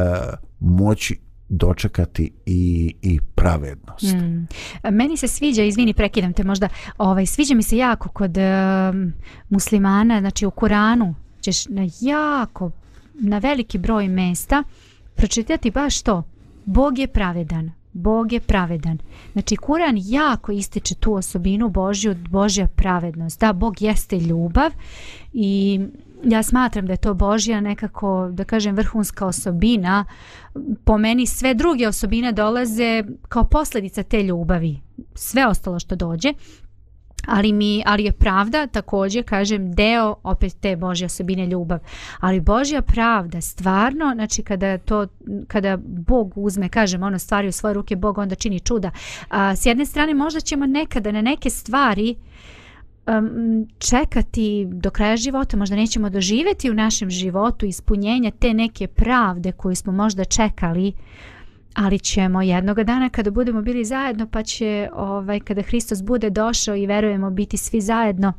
moći 0.61 1.19
dočekati 1.49 2.31
i, 2.47 2.95
i 3.03 3.21
pravednost. 3.35 4.15
Mm. 4.15 4.47
Meni 4.91 5.17
se 5.17 5.29
sviđa, 5.29 5.63
izvini, 5.63 5.95
prekidam 5.95 6.33
te 6.33 6.45
možda, 6.45 6.69
ovaj, 6.99 7.27
sviđa 7.27 7.55
mi 7.55 7.63
se 7.63 7.77
jako 7.77 8.09
kod 8.09 8.37
uh, 8.37 8.45
muslimana, 9.49 10.21
znači 10.21 10.47
u 10.47 10.51
Kuranu 10.51 11.15
ćeš 11.41 11.67
na 11.69 11.89
jako, 12.01 12.71
na 13.15 13.39
veliki 13.39 13.79
broj 13.79 14.09
mesta 14.09 14.63
pročitati 15.15 15.71
baš 15.71 16.03
to, 16.03 16.23
Bog 16.65 16.99
je 16.99 17.07
pravedan, 17.07 17.71
Bog 17.95 18.33
je 18.33 18.41
pravedan. 18.41 18.99
Znači, 19.33 19.57
Kuran 19.57 19.97
jako 19.99 20.53
ističe 20.53 20.95
tu 20.95 21.15
osobinu 21.15 21.69
Božju, 21.69 22.17
Božja 22.31 22.67
pravednost. 22.67 23.41
Da, 23.41 23.53
Bog 23.53 23.83
jeste 23.83 24.19
ljubav 24.19 24.71
i 25.33 25.81
ja 26.25 26.43
smatram 26.43 26.87
da 26.87 26.93
je 26.93 26.97
to 26.97 27.15
Božja 27.15 27.61
nekako, 27.61 28.29
da 28.33 28.45
kažem, 28.45 28.77
vrhunska 28.77 29.27
osobina. 29.27 30.05
Po 30.85 30.99
meni 30.99 31.27
sve 31.27 31.55
druge 31.55 31.89
osobine 31.89 32.33
dolaze 32.33 33.05
kao 33.29 33.45
posljedica 33.45 34.03
te 34.03 34.23
ljubavi. 34.23 34.81
Sve 35.15 35.47
ostalo 35.47 35.79
što 35.79 35.97
dođe. 35.97 36.33
Ali, 37.27 37.53
mi, 37.53 37.83
ali 37.87 38.05
je 38.05 38.13
pravda 38.13 38.67
također, 38.67 39.25
kažem, 39.25 39.73
deo 39.73 40.17
opet 40.23 40.57
te 40.61 40.77
Božje 40.77 41.07
osobine 41.07 41.47
ljubav. 41.47 41.79
Ali 42.21 42.41
Božja 42.41 42.83
pravda, 42.83 43.41
stvarno, 43.41 44.13
znači 44.15 44.43
kada, 44.43 44.79
to, 44.79 45.07
kada 45.47 45.79
Bog 45.87 46.33
uzme, 46.37 46.69
kažem, 46.69 47.03
ono 47.03 47.19
stvari 47.19 47.49
u 47.49 47.53
svoje 47.53 47.75
ruke, 47.75 47.97
Bog 47.97 48.19
onda 48.19 48.35
čini 48.35 48.61
čuda. 48.61 48.91
A, 49.29 49.57
s 49.57 49.67
jedne 49.67 49.87
strane, 49.87 50.15
možda 50.15 50.41
ćemo 50.41 50.67
nekada 50.67 51.13
na 51.13 51.23
neke 51.23 51.51
stvari 51.51 52.17
um, 53.07 53.69
čekati 53.79 54.67
do 54.69 54.91
kraja 54.91 55.17
života, 55.17 55.57
možda 55.57 55.77
nećemo 55.77 56.11
doživjeti 56.11 56.71
u 56.71 56.75
našem 56.75 57.11
životu 57.11 57.67
ispunjenja 57.67 58.31
te 58.31 58.55
neke 58.55 58.87
pravde 58.87 59.53
koju 59.53 59.75
smo 59.75 59.93
možda 59.93 60.25
čekali, 60.25 60.93
ali 61.75 61.99
ćemo 61.99 62.43
jednog 62.43 62.83
dana 62.83 63.09
kada 63.09 63.31
budemo 63.31 63.63
bili 63.63 63.85
zajedno, 63.85 64.27
pa 64.27 64.43
će 64.43 64.89
ovaj, 64.93 65.41
kada 65.41 65.63
Hristos 65.63 66.03
bude 66.03 66.31
došao 66.31 66.77
i 66.77 66.87
verujemo 66.87 67.31
biti 67.31 67.57
svi 67.57 67.81
zajedno, 67.81 68.33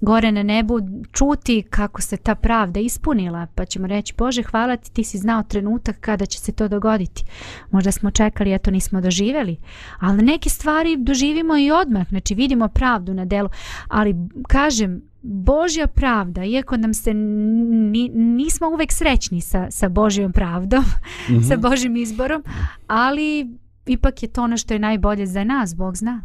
gore 0.00 0.32
na 0.32 0.42
nebu 0.42 0.80
čuti 1.12 1.62
kako 1.70 2.02
se 2.02 2.16
ta 2.16 2.34
pravda 2.34 2.80
ispunila 2.80 3.46
pa 3.54 3.64
ćemo 3.64 3.86
reći 3.86 4.14
Bože 4.18 4.42
hvala 4.42 4.76
ti 4.76 4.92
ti 4.92 5.04
si 5.04 5.18
znao 5.18 5.42
trenutak 5.42 5.96
kada 6.00 6.26
će 6.26 6.38
se 6.38 6.52
to 6.52 6.68
dogoditi. 6.68 7.24
Možda 7.70 7.92
smo 7.92 8.10
čekali 8.10 8.54
eto 8.54 8.64
to 8.64 8.70
nismo 8.70 9.00
doživjeli 9.00 9.56
ali 9.98 10.22
neke 10.22 10.50
stvari 10.50 10.96
doživimo 10.96 11.56
i 11.56 11.70
odmah 11.70 12.08
znači 12.08 12.34
vidimo 12.34 12.68
pravdu 12.68 13.14
na 13.14 13.24
delu. 13.24 13.48
Ali 13.88 14.14
kažem 14.48 15.02
Božja 15.22 15.86
pravda, 15.86 16.44
iako 16.44 16.76
nam 16.76 16.94
se 16.94 17.14
ni, 17.14 18.08
nismo 18.14 18.68
uvek 18.68 18.92
srećni 18.92 19.40
sa, 19.40 19.70
sa 19.70 19.88
Božjom 19.88 20.32
pravdom, 20.32 20.84
mm 20.84 21.32
-hmm. 21.34 21.48
sa 21.48 21.56
Božjim 21.56 21.96
izborom, 21.96 22.44
ali 22.86 23.56
ipak 23.86 24.22
je 24.22 24.28
to 24.28 24.42
ono 24.42 24.56
što 24.56 24.74
je 24.74 24.78
najbolje 24.78 25.26
za 25.26 25.44
nas, 25.44 25.74
Bog 25.76 25.96
zna. 25.96 26.22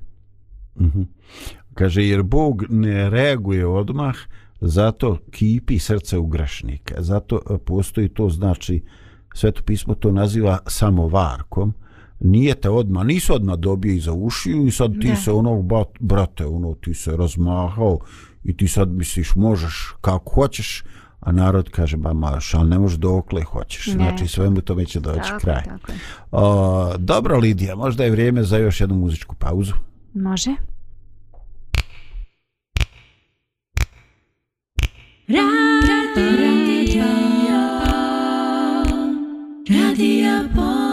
Mm 0.80 0.86
-hmm. 0.86 1.06
Kaže, 1.74 2.04
jer 2.04 2.24
Bog 2.24 2.64
ne 2.70 3.10
reaguje 3.10 3.66
odmah, 3.66 4.16
zato 4.62 5.18
kipi 5.32 5.80
srce 5.80 6.18
u 6.18 6.28
grešnika. 6.28 6.96
Zato 7.02 7.42
e, 7.50 7.58
postoji 7.58 8.10
to, 8.10 8.30
znači, 8.30 8.84
sveto 9.34 9.62
pismo 9.64 9.96
to 9.96 10.12
naziva 10.12 10.60
samovarkom. 10.68 11.74
Nije 12.20 12.56
te 12.56 12.70
odmah, 12.70 13.06
nisu 13.06 13.34
odmah 13.34 13.56
dobije 13.56 13.96
iza 13.96 14.14
ušiju 14.14 14.68
i 14.68 14.72
sad 14.72 14.92
ti 15.02 15.08
ne. 15.08 15.16
se 15.16 15.32
ono, 15.32 15.68
brate, 16.00 16.46
ono, 16.46 16.74
ti 16.74 16.94
se 16.94 17.18
razmahao 17.18 18.00
i 18.44 18.58
ti 18.58 18.68
sad 18.68 18.90
misliš, 18.90 19.36
možeš 19.36 19.96
kako 20.02 20.32
hoćeš, 20.34 20.84
A 21.24 21.32
narod 21.32 21.70
kaže, 21.72 21.98
ba 21.98 22.14
maš, 22.14 22.54
ali 22.54 22.70
ne 22.70 22.80
možeš 22.80 22.98
dokle 23.00 23.44
hoćeš. 23.44 23.86
Ne. 23.86 23.94
Znači, 23.94 24.28
svemu 24.28 24.62
tome 24.62 24.86
će 24.86 25.00
doći 25.00 25.20
tako, 25.20 25.40
kraj. 25.40 25.64
Tako. 25.64 25.92
O, 26.32 26.98
dobro, 26.98 27.38
Lidija, 27.38 27.76
možda 27.76 28.04
je 28.04 28.12
vrijeme 28.12 28.44
za 28.44 28.58
još 28.58 28.82
jednu 28.82 28.96
muzičku 28.96 29.36
pauzu. 29.36 29.74
Može. 30.14 30.52
Radio, 35.28 35.96
radio, 36.16 37.04
radio, 39.70 40.54
slavu 40.54 40.93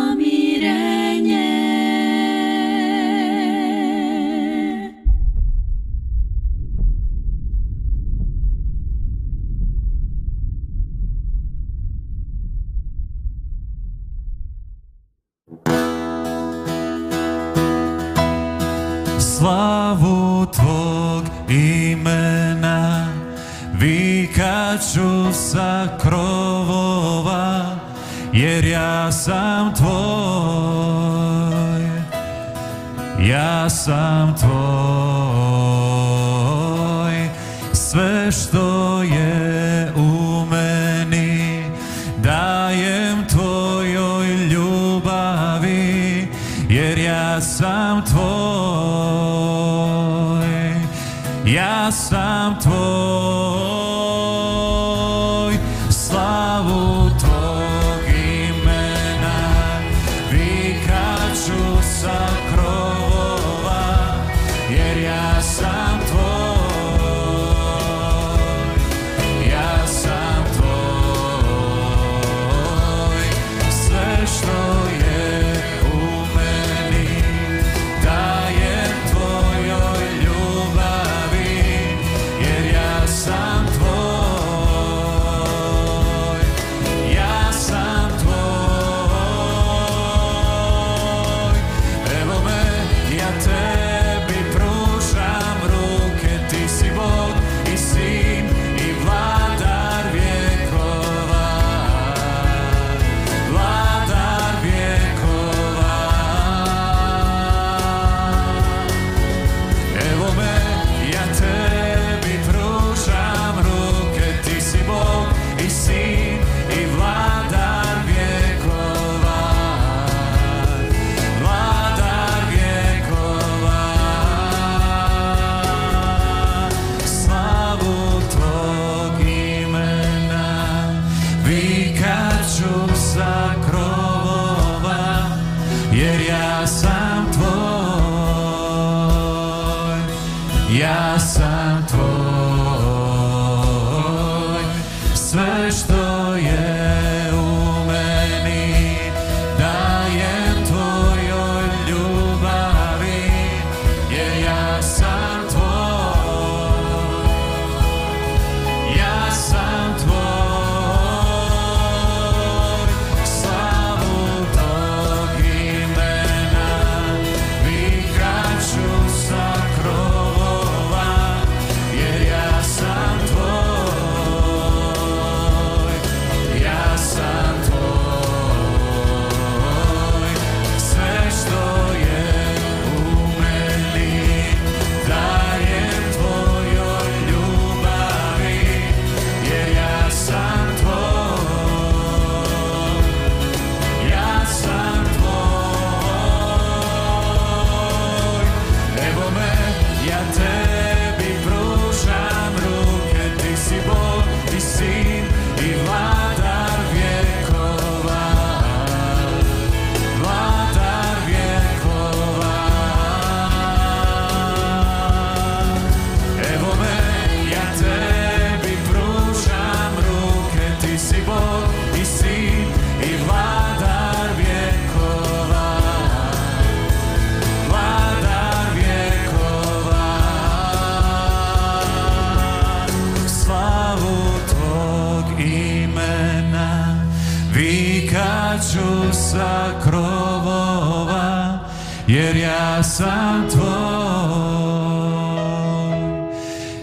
sam 243.00 243.48
tvoj, 243.48 243.70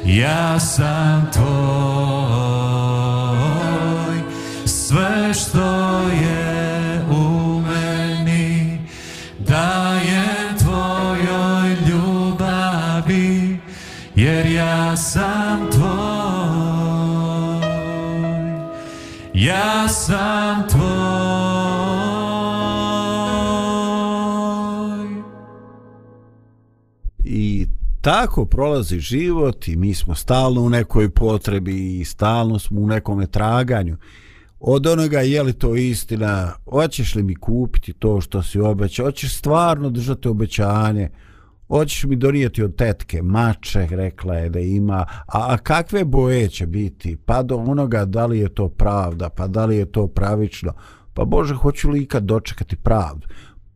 ja 0.06 0.60
sam 0.60 1.30
tvoj. 1.34 1.67
Tako 28.08 28.46
prolazi 28.46 29.00
život 29.00 29.68
i 29.68 29.76
mi 29.76 29.94
smo 29.94 30.16
stalno 30.16 30.62
u 30.62 30.70
nekoj 30.70 31.10
potrebi 31.10 32.00
i 32.00 32.06
stalno 32.06 32.60
smo 32.60 32.82
u 32.82 32.88
nekome 32.88 33.28
traganju. 33.28 33.98
Od 34.60 34.88
onoga 34.88 35.20
je 35.20 35.44
li 35.44 35.54
to 35.54 35.76
istina 35.76 36.54
hoćeš 36.70 37.16
li 37.16 37.24
mi 37.24 37.36
kupiti 37.36 37.94
to 37.94 38.22
što 38.22 38.44
si 38.44 38.60
obećao? 38.60 39.06
Hoćeš 39.06 39.38
stvarno 39.38 39.90
držati 39.90 40.28
obećanje? 40.28 41.10
Hoćeš 41.68 42.04
mi 42.04 42.16
donijeti 42.16 42.64
od 42.64 42.76
tetke? 42.76 43.22
Mače 43.22 43.88
rekla 43.92 44.36
je 44.36 44.50
da 44.50 44.60
ima. 44.60 45.06
A, 45.28 45.54
a 45.54 45.58
kakve 45.58 46.06
boje 46.06 46.50
će 46.50 46.66
biti? 46.66 47.18
Pa 47.26 47.44
do 47.44 47.56
onoga 47.56 48.06
da 48.06 48.26
li 48.26 48.40
je 48.40 48.56
to 48.56 48.70
pravda? 48.70 49.30
Pa 49.30 49.48
da 49.48 49.66
li 49.66 49.78
je 49.78 49.92
to 49.92 50.08
pravično? 50.08 50.74
Pa 51.14 51.26
Bože 51.26 51.56
hoću 51.56 51.90
li 51.90 52.02
ikad 52.02 52.24
dočekati 52.24 52.76
pravdu? 52.76 53.28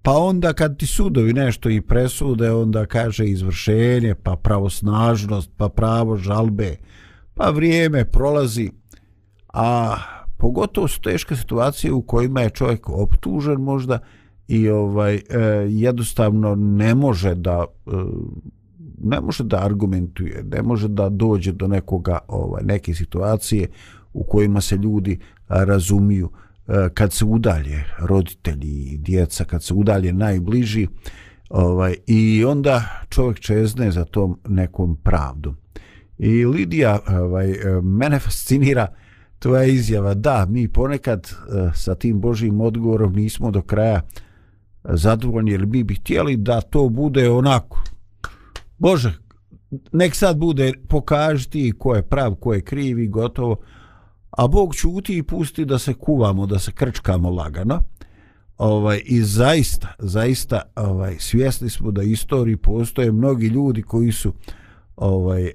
Pa 0.01 0.11
onda 0.11 0.53
kad 0.53 0.77
ti 0.77 0.87
sudovi 0.87 1.33
nešto 1.33 1.69
i 1.69 1.81
presude 1.81 2.51
onda 2.51 2.85
kaže 2.85 3.25
izvršenje 3.25 4.15
pa 4.23 4.35
pravosnažnost 4.35 5.51
pa 5.57 5.69
pravo 5.69 6.17
žalbe 6.17 6.75
pa 7.33 7.49
vrijeme 7.49 8.05
prolazi. 8.05 8.71
A 9.53 9.97
pogotovo 10.37 10.87
su 10.87 11.01
teške 11.01 11.35
situacije 11.35 11.93
u 11.93 12.01
kojima 12.01 12.41
je 12.41 12.49
čovjek 12.49 12.89
optužen 12.89 13.61
možda 13.61 13.99
i 14.47 14.69
ovaj 14.69 15.15
e, 15.15 15.21
jednostavno 15.69 16.55
ne 16.55 16.95
može 16.95 17.35
da 17.35 17.65
e, 17.87 17.91
ne 19.03 19.21
može 19.21 19.43
da 19.43 19.65
argumentuje, 19.65 20.43
ne 20.51 20.61
može 20.61 20.87
da 20.87 21.09
dođe 21.09 21.51
do 21.51 21.67
nekoga 21.67 22.19
ovaj 22.27 22.63
neke 22.63 22.93
situacije 22.93 23.67
u 24.13 24.23
kojima 24.23 24.61
se 24.61 24.75
ljudi 24.75 25.19
razumiju. 25.47 26.29
Eh, 26.67 26.89
kad 26.93 27.13
se 27.13 27.25
udalje 27.25 27.83
roditelji 27.99 28.83
i 28.83 28.97
djeca 28.97 29.43
kad 29.43 29.63
se 29.63 29.73
udalje 29.73 30.13
najbliži 30.13 30.87
ovaj 31.49 31.95
i 32.07 32.45
onda 32.45 32.83
čovjek 33.09 33.39
čezne 33.39 33.91
za 33.91 34.05
tom 34.05 34.39
nekom 34.47 34.95
pravdom. 34.95 35.57
I 36.17 36.45
Lidija 36.45 36.99
ovaj 37.07 37.51
eh, 37.51 37.81
mene 37.81 38.19
fascinira 38.19 38.87
tvoja 39.39 39.63
izjava 39.63 40.13
da 40.13 40.45
mi 40.49 40.67
ponekad 40.67 41.27
eh, 41.31 41.71
sa 41.75 41.95
tim 41.95 42.21
Božim 42.21 42.61
odgovorom 42.61 43.13
nismo 43.13 43.51
do 43.51 43.61
kraja 43.61 44.01
zadovoljni 44.83 45.51
jer 45.51 45.65
mi 45.65 45.83
bi 45.83 45.95
htjeli 45.95 46.37
da 46.37 46.61
to 46.61 46.89
bude 46.89 47.29
onako 47.29 47.83
Bože 48.77 49.13
nek 49.91 50.15
sad 50.15 50.37
bude 50.37 50.73
pokažiti 50.87 51.73
ko 51.79 51.95
je 51.95 52.01
prav 52.03 52.35
ko 52.35 52.53
je 52.53 52.61
kriv 52.61 52.99
i 52.99 53.07
gotovo 53.07 53.57
a 54.31 54.47
Bog 54.47 54.75
čuti 54.75 55.17
i 55.17 55.23
pusti 55.23 55.65
da 55.65 55.79
se 55.79 55.93
kuvamo 55.93 56.45
da 56.45 56.59
se 56.59 56.71
krčkamo 56.71 57.29
lagano. 57.29 57.83
Ovaj 58.57 59.01
i 59.05 59.21
zaista 59.21 59.87
zaista 59.99 60.61
ovaj 60.75 61.15
svjesni 61.19 61.69
smo 61.69 61.91
da 61.91 62.03
istoriji 62.03 62.57
postoje 62.57 63.11
mnogi 63.11 63.47
ljudi 63.47 63.81
koji 63.81 64.11
su 64.11 64.33
ovaj 64.95 65.43
uh, 65.43 65.51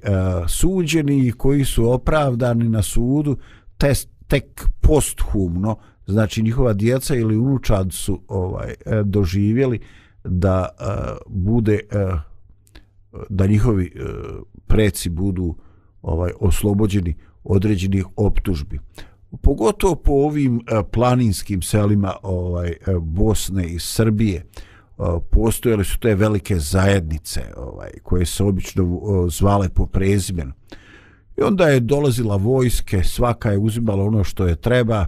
suđeni 0.48 1.26
i 1.26 1.32
koji 1.32 1.64
su 1.64 1.90
opravdani 1.92 2.68
na 2.68 2.82
sudu 2.82 3.36
te, 3.78 3.92
tek 4.26 4.68
posthumno. 4.80 5.76
Znači 6.06 6.42
njihova 6.42 6.72
djeca 6.72 7.14
ili 7.14 7.36
unučad 7.36 7.92
su 7.92 8.22
ovaj 8.28 8.74
e, 8.86 9.02
doživjeli 9.04 9.80
da 10.24 10.68
uh, 10.80 10.86
bude 11.26 11.80
uh, 11.92 12.20
da 13.28 13.46
njihovi 13.46 13.92
uh, 13.94 14.42
preci 14.66 15.10
budu 15.10 15.54
ovaj 16.02 16.30
oslobođeni 16.40 17.14
određenih 17.48 18.06
optužbi. 18.16 18.78
Pogotovo 19.42 19.94
po 19.94 20.12
ovim 20.12 20.56
e, 20.56 20.82
planinskim 20.92 21.62
selima 21.62 22.14
ovaj 22.22 22.68
e, 22.68 22.76
Bosne 23.00 23.68
i 23.68 23.78
Srbije 23.78 24.36
e, 24.36 24.44
postojale 25.30 25.84
su 25.84 25.98
te 25.98 26.14
velike 26.14 26.58
zajednice 26.58 27.40
ovaj 27.56 27.90
koje 28.02 28.26
se 28.26 28.44
obično 28.44 29.00
zvale 29.30 29.68
po 29.68 29.86
prezimenu. 29.86 30.52
I 31.38 31.42
onda 31.42 31.68
je 31.68 31.80
dolazila 31.80 32.36
vojske 32.36 33.04
svaka 33.04 33.50
je 33.50 33.58
uzimala 33.58 34.04
ono 34.04 34.24
što 34.24 34.46
je 34.46 34.56
treba 34.56 35.06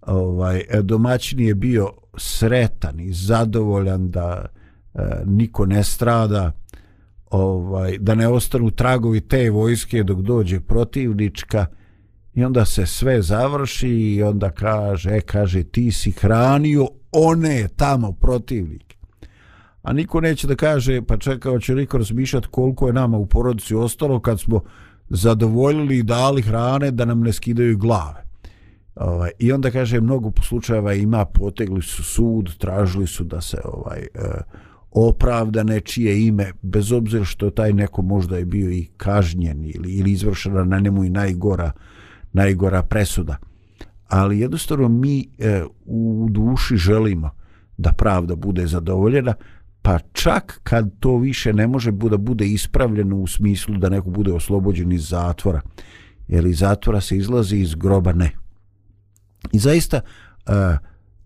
ovaj 0.00 0.62
domaćin 0.82 1.40
je 1.40 1.54
bio 1.54 1.92
sretan 2.16 3.00
i 3.00 3.12
zadovoljan 3.12 4.10
da 4.10 4.46
niko 5.24 5.66
ne 5.66 5.84
strada 5.84 6.52
ovaj 7.30 7.98
da 7.98 8.14
ne 8.14 8.28
ostanu 8.28 8.70
tragovi 8.70 9.20
te 9.20 9.50
vojske 9.50 10.02
dok 10.02 10.18
dođe 10.18 10.60
protivnička 10.60 11.66
i 12.34 12.44
onda 12.44 12.64
se 12.64 12.86
sve 12.86 13.22
završi 13.22 13.88
i 13.88 14.22
onda 14.22 14.50
kaže 14.50 15.10
e, 15.10 15.20
kaže 15.20 15.64
ti 15.64 15.92
si 15.92 16.10
hranio 16.10 16.88
one 17.12 17.68
tamo 17.76 18.12
protivnike. 18.12 18.96
A 19.82 19.92
niko 19.92 20.20
neće 20.20 20.46
da 20.46 20.54
kaže 20.54 21.02
pa 21.02 21.16
čekao 21.16 21.60
će 21.60 21.74
niko 21.74 21.98
razmišljati 21.98 22.48
koliko 22.50 22.86
je 22.86 22.92
nama 22.92 23.18
u 23.18 23.26
porodici 23.26 23.74
ostalo 23.74 24.20
kad 24.20 24.40
smo 24.40 24.60
zadovoljili 25.08 25.98
i 25.98 26.02
dali 26.02 26.42
hrane 26.42 26.90
da 26.90 27.04
nam 27.04 27.20
ne 27.20 27.32
skidaju 27.32 27.78
glave. 27.78 28.24
Ovaj, 28.94 29.30
I 29.38 29.52
onda 29.52 29.70
kaže 29.70 30.00
mnogo 30.00 30.30
slučajeva 30.42 30.94
ima 30.94 31.24
potegli 31.24 31.82
su 31.82 32.02
sud, 32.02 32.58
tražili 32.58 33.06
su 33.06 33.24
da 33.24 33.40
se 33.40 33.60
ovaj 33.64 33.98
e, 33.98 34.08
opravda 35.06 35.62
nečije 35.62 36.26
ime, 36.26 36.52
bez 36.62 36.92
obzira 36.92 37.24
što 37.24 37.50
taj 37.50 37.72
neko 37.72 38.02
možda 38.02 38.36
je 38.36 38.44
bio 38.44 38.70
i 38.70 38.88
kažnjen 38.96 39.64
ili, 39.64 39.92
ili 39.92 40.12
izvršena 40.12 40.64
na 40.64 40.78
njemu 40.78 41.04
i 41.04 41.10
najgora, 41.10 41.72
najgora 42.32 42.82
presuda. 42.82 43.36
Ali 44.08 44.40
jednostavno 44.40 44.88
mi 44.88 45.28
e, 45.38 45.62
u 45.84 46.26
duši 46.30 46.76
želimo 46.76 47.30
da 47.76 47.92
pravda 47.92 48.36
bude 48.36 48.66
zadovoljena, 48.66 49.34
pa 49.82 49.98
čak 50.12 50.60
kad 50.62 50.90
to 51.00 51.16
više 51.16 51.52
ne 51.52 51.66
može 51.66 51.92
da 51.92 52.16
bude 52.16 52.46
ispravljeno 52.46 53.16
u 53.16 53.26
smislu 53.26 53.76
da 53.76 53.88
neko 53.88 54.10
bude 54.10 54.32
oslobođen 54.32 54.92
iz 54.92 55.08
zatvora, 55.08 55.60
jer 56.28 56.46
iz 56.46 56.58
zatvora 56.58 57.00
se 57.00 57.16
izlazi 57.16 57.56
iz 57.56 57.74
groba 57.74 58.12
ne. 58.12 58.30
I 59.52 59.58
zaista 59.58 60.00
e, 60.46 60.52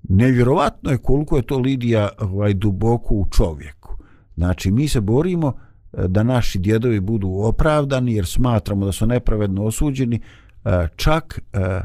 nevjerovatno 0.08 0.90
je 0.90 0.98
koliko 0.98 1.36
je 1.36 1.42
to 1.42 1.58
Lidija 1.58 2.08
ovaj, 2.18 2.54
duboko 2.54 3.14
u 3.14 3.26
čovjeku. 3.30 3.96
Znači, 4.36 4.70
mi 4.70 4.88
se 4.88 5.00
borimo 5.00 5.52
e, 5.92 6.08
da 6.08 6.22
naši 6.22 6.58
djedovi 6.58 7.00
budu 7.00 7.28
opravdani 7.28 8.14
jer 8.14 8.26
smatramo 8.26 8.86
da 8.86 8.92
su 8.92 9.06
nepravedno 9.06 9.64
osuđeni 9.64 10.20
e, 10.64 10.88
čak 10.96 11.40
e, 11.52 11.80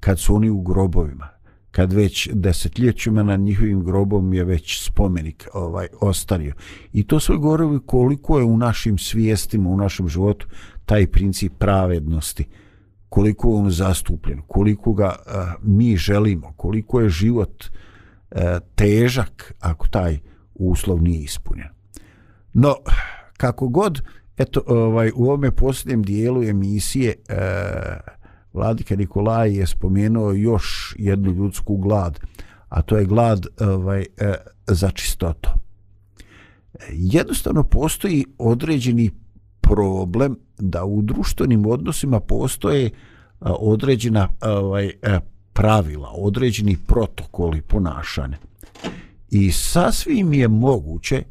kad 0.00 0.18
su 0.18 0.34
oni 0.34 0.50
u 0.50 0.60
grobovima 0.60 1.28
kad 1.70 1.92
već 1.92 2.28
desetljećima 2.32 3.22
na 3.22 3.36
njihovim 3.36 3.84
grobom 3.84 4.34
je 4.34 4.44
već 4.44 4.84
spomenik 4.84 5.48
ovaj 5.54 5.86
ostario. 6.00 6.54
I 6.92 7.06
to 7.06 7.20
sve 7.20 7.36
govori 7.36 7.78
koliko 7.86 8.38
je 8.38 8.44
u 8.44 8.56
našim 8.56 8.98
svijestima, 8.98 9.70
u 9.70 9.76
našem 9.76 10.08
životu 10.08 10.46
taj 10.84 11.06
princip 11.06 11.52
pravednosti 11.58 12.44
uh, 12.48 12.61
koliko 13.12 13.48
je 13.48 13.54
on 13.54 13.70
zastupljen, 13.70 14.40
koliko 14.48 14.92
ga 14.92 15.16
mi 15.62 15.96
želimo, 15.96 16.52
koliko 16.56 17.00
je 17.00 17.08
život 17.08 17.64
težak 18.74 19.52
ako 19.60 19.88
taj 19.88 20.18
uslov 20.54 21.02
nije 21.02 21.22
ispunjen. 21.22 21.68
No, 22.52 22.74
kako 23.36 23.68
god, 23.68 24.02
eto, 24.36 24.62
ovaj, 24.66 25.12
u 25.14 25.24
ovome 25.24 25.50
posljednjem 25.50 26.02
dijelu 26.02 26.42
emisije 26.42 27.14
uh, 27.16 27.36
Vladika 28.52 28.96
Nikolaj 28.96 29.56
je 29.56 29.66
spomenuo 29.66 30.32
još 30.32 30.96
jednu 30.98 31.32
ljudsku 31.32 31.76
glad, 31.76 32.20
a 32.68 32.82
to 32.82 32.96
je 32.96 33.04
glad 33.04 33.46
ovaj, 33.60 34.00
uh, 34.00 34.34
za 34.66 34.90
čistoto. 34.90 35.54
Jednostavno 36.90 37.62
postoji 37.62 38.24
određeni 38.38 39.10
problem 39.72 40.36
da 40.58 40.84
u 40.84 41.02
društvenim 41.02 41.66
odnosima 41.66 42.20
postoje 42.20 42.90
određena 43.40 44.28
ovaj 44.40 44.86
e, 44.86 45.20
pravila, 45.52 46.12
određeni 46.14 46.76
protokoli 46.86 47.60
ponašanja. 47.60 48.36
I 49.30 49.50
sasvim 49.50 50.32
je 50.32 50.48
moguće 50.48 51.22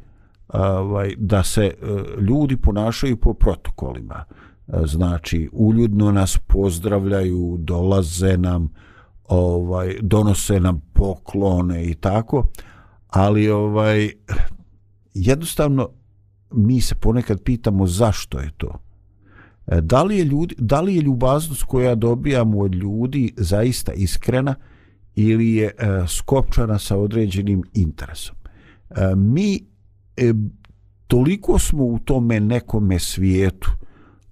ovaj 0.53 1.13
da 1.17 1.43
se 1.43 1.63
e, 1.63 1.73
ljudi 2.21 2.57
ponašaju 2.57 3.17
po 3.17 3.33
protokolima. 3.33 4.23
E, 4.25 4.77
znači 4.85 5.49
uljudno 5.51 6.11
nas 6.11 6.37
pozdravljaju, 6.47 7.57
dolaze 7.59 8.37
nam, 8.37 8.69
ovaj 9.27 9.95
donose 10.01 10.59
nam 10.59 10.81
poklone 10.93 11.85
i 11.85 11.93
tako, 11.93 12.47
ali 13.09 13.49
ovaj 13.49 14.09
jednostavno 15.13 15.89
mi 16.51 16.81
se 16.81 16.95
ponekad 16.95 17.41
pitamo 17.43 17.87
zašto 17.87 18.39
je 18.39 18.51
to. 18.57 18.79
E, 19.67 19.81
da 19.81 20.03
li 20.03 20.17
je, 20.17 20.23
ljudi, 20.23 20.55
da 20.57 20.81
li 20.81 20.95
je 20.95 21.01
ljubaznost 21.01 21.63
koja 21.63 21.95
dobijamo 21.95 22.59
od 22.59 22.75
ljudi 22.75 23.33
zaista 23.37 23.93
iskrena 23.93 24.55
ili 25.15 25.53
je 25.53 25.65
e, 25.65 25.71
skopčana 26.07 26.79
sa 26.79 26.97
određenim 26.97 27.63
interesom. 27.73 28.35
E, 28.89 29.15
mi 29.15 29.59
e, 30.17 30.33
toliko 31.07 31.59
smo 31.59 31.83
u 31.83 31.99
tome 31.99 32.39
nekome 32.39 32.99
svijetu 32.99 33.71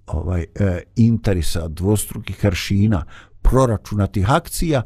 ovaj 0.06 0.42
e, 0.54 0.82
interesa 0.96 1.68
dvostrukih 1.68 2.46
aršina 2.46 3.04
proračunatih 3.42 4.30
akcija 4.30 4.82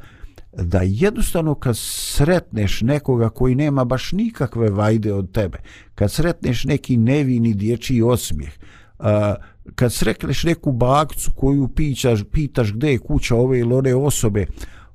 da 0.56 0.80
jednostavno 0.82 1.54
kad 1.54 1.76
sretneš 1.78 2.80
nekoga 2.80 3.28
koji 3.28 3.54
nema 3.54 3.84
baš 3.84 4.12
nikakve 4.12 4.70
vajde 4.70 5.12
od 5.12 5.32
tebe, 5.32 5.58
kad 5.94 6.12
sretneš 6.12 6.64
neki 6.64 6.96
nevini 6.96 7.54
dječji 7.54 8.02
osmijeh, 8.02 8.52
a, 8.98 9.34
kad 9.74 9.92
srekneš 9.92 10.44
neku 10.44 10.72
bakcu 10.72 11.30
koju 11.36 11.68
pićaš, 11.68 12.20
pitaš 12.32 12.72
gde 12.72 12.92
je 12.92 12.98
kuća 12.98 13.36
ove 13.36 13.58
ili 13.58 13.74
one 13.74 13.94
osobe, 13.94 14.46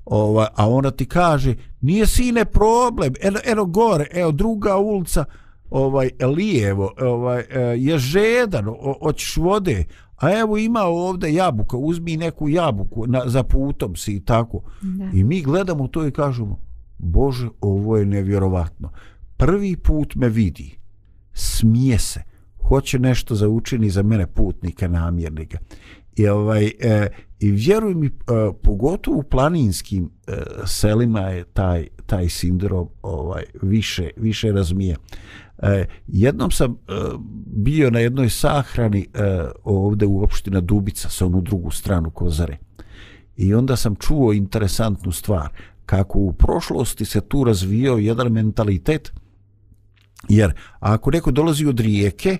ovaj, 0.05 0.47
a 0.55 0.69
ona 0.69 0.91
ti 0.91 1.05
kaže, 1.05 1.55
nije 1.81 2.07
sine 2.07 2.45
problem, 2.45 3.13
eno, 3.21 3.39
eno 3.45 3.65
gore, 3.65 4.07
evo 4.13 4.31
druga 4.31 4.77
ulica, 4.77 5.25
ovaj 5.69 6.09
lijevo 6.35 6.93
ovaj 7.01 7.39
e, 7.39 7.59
je 7.61 7.97
žedan 7.97 8.65
hoćeš 9.01 9.37
vode 9.37 9.83
a 10.21 10.39
evo 10.39 10.57
ima 10.57 10.83
ovde 10.83 11.33
jabuka 11.33 11.77
uzmi 11.77 12.17
neku 12.17 12.49
jabuku 12.49 13.07
na, 13.07 13.23
za 13.25 13.43
putom 13.43 13.95
si 13.95 14.15
i 14.15 14.19
tako. 14.19 14.61
Da. 14.81 15.09
i 15.13 15.23
mi 15.23 15.41
gledamo 15.41 15.87
to 15.87 16.07
i 16.07 16.11
kažemo 16.11 16.59
bože 16.97 17.49
ovo 17.61 17.97
je 17.97 18.05
nevjerovatno. 18.05 18.91
Prvi 19.37 19.75
put 19.75 20.15
me 20.15 20.29
vidi 20.29 20.79
smije 21.33 21.99
se. 21.99 22.21
Hoće 22.67 22.99
nešto 22.99 23.35
za 23.35 23.49
učini 23.49 23.89
za 23.89 24.03
mene 24.03 24.27
putnika 24.27 24.87
namjernika 24.87 25.57
i 26.15 26.27
ovaj 26.27 26.71
e, 26.79 27.07
i 27.39 27.51
vjeruj 27.51 27.95
mi 27.95 28.07
e, 28.07 28.11
pogotovo 28.63 29.17
u 29.17 29.23
planinskim 29.23 30.09
e, 30.27 30.33
selima 30.65 31.19
je 31.19 31.43
taj 31.43 31.87
taj 32.09 32.29
sindrom 32.29 32.87
ovaj 33.01 33.43
više 33.61 34.09
više 34.17 34.51
razmije 34.51 34.95
E, 35.61 35.85
jednom 36.07 36.51
sam 36.51 36.71
e, 36.71 36.93
bio 37.45 37.89
na 37.89 37.99
jednoj 37.99 38.29
sahrani 38.29 39.07
e, 39.13 39.45
ovde 39.63 40.05
u 40.05 40.23
opština 40.23 40.61
Dubica 40.61 41.09
sa 41.09 41.25
onu 41.25 41.41
drugu 41.41 41.71
stranu 41.71 42.11
Kozare. 42.11 42.57
I 43.37 43.53
onda 43.53 43.75
sam 43.75 43.95
čuo 43.95 44.33
interesantnu 44.33 45.11
stvar 45.11 45.49
kako 45.85 46.19
u 46.19 46.33
prošlosti 46.33 47.05
se 47.05 47.21
tu 47.21 47.43
razvijao 47.43 47.97
jedan 47.97 48.31
mentalitet 48.31 49.11
jer 50.29 50.53
ako 50.79 51.11
neko 51.11 51.31
dolazi 51.31 51.65
od 51.65 51.79
rijeke 51.79 52.37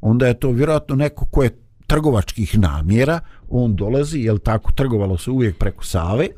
onda 0.00 0.26
je 0.26 0.40
to 0.40 0.50
vjerojatno 0.50 0.96
neko 0.96 1.24
ko 1.24 1.42
je 1.42 1.58
trgovačkih 1.86 2.58
namjera 2.58 3.20
on 3.48 3.76
dolazi, 3.76 4.18
jel 4.18 4.38
tako 4.38 4.72
trgovalo 4.72 5.18
se 5.18 5.30
uvijek 5.30 5.58
preko 5.58 5.84
Save 5.84 6.28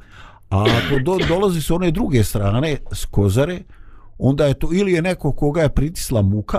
a 0.54 0.64
ako 0.64 0.98
do, 0.98 1.18
dolazi 1.28 1.60
s 1.60 1.70
one 1.70 1.90
druge 1.90 2.24
strane 2.24 2.76
s 2.92 3.04
Kozare 3.04 3.62
onda 4.18 4.46
je 4.46 4.54
to 4.54 4.68
ili 4.72 4.92
je 4.92 5.02
neko 5.02 5.32
koga 5.32 5.62
je 5.62 5.68
pritisla 5.68 6.22
muka 6.22 6.58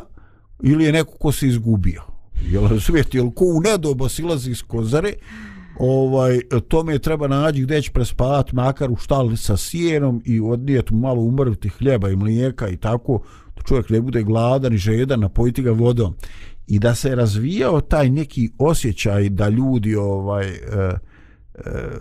ili 0.63 0.83
je 0.83 0.91
neko 0.91 1.11
ko 1.17 1.31
se 1.31 1.47
izgubio. 1.47 2.01
Jel 2.51 2.67
razumijete? 2.67 3.17
Jel 3.17 3.31
ko 3.31 3.45
u 3.45 3.61
nedoba 3.61 4.09
silazi 4.09 4.51
iz 4.51 4.63
kozare 4.63 5.13
ovaj 5.79 6.39
tome 6.67 6.93
je 6.93 6.99
treba 6.99 7.27
nađi 7.27 7.61
gdje 7.61 7.81
će 7.81 7.91
prespavati 7.91 8.55
makar 8.55 8.91
u 8.91 8.95
štali 8.95 9.37
sa 9.37 9.57
sijenom 9.57 10.21
i 10.25 10.39
odnijeti 10.39 10.93
malo 10.93 11.21
umrviti 11.21 11.69
hljeba 11.69 12.09
i 12.09 12.15
mlijeka 12.15 12.67
i 12.67 12.77
tako 12.77 13.21
da 13.55 13.61
čovjek 13.61 13.89
ne 13.89 14.01
bude 14.01 14.23
gladan 14.23 14.73
i 14.73 14.77
žedan 14.77 15.19
napojiti 15.19 15.61
ga 15.61 15.71
vodom. 15.71 16.15
I 16.67 16.79
da 16.79 16.95
se 16.95 17.15
razvijao 17.15 17.81
taj 17.81 18.09
neki 18.09 18.49
osjećaj 18.57 19.29
da 19.29 19.49
ljudi 19.49 19.95
ovaj 19.95 20.47
eh, 20.47 20.59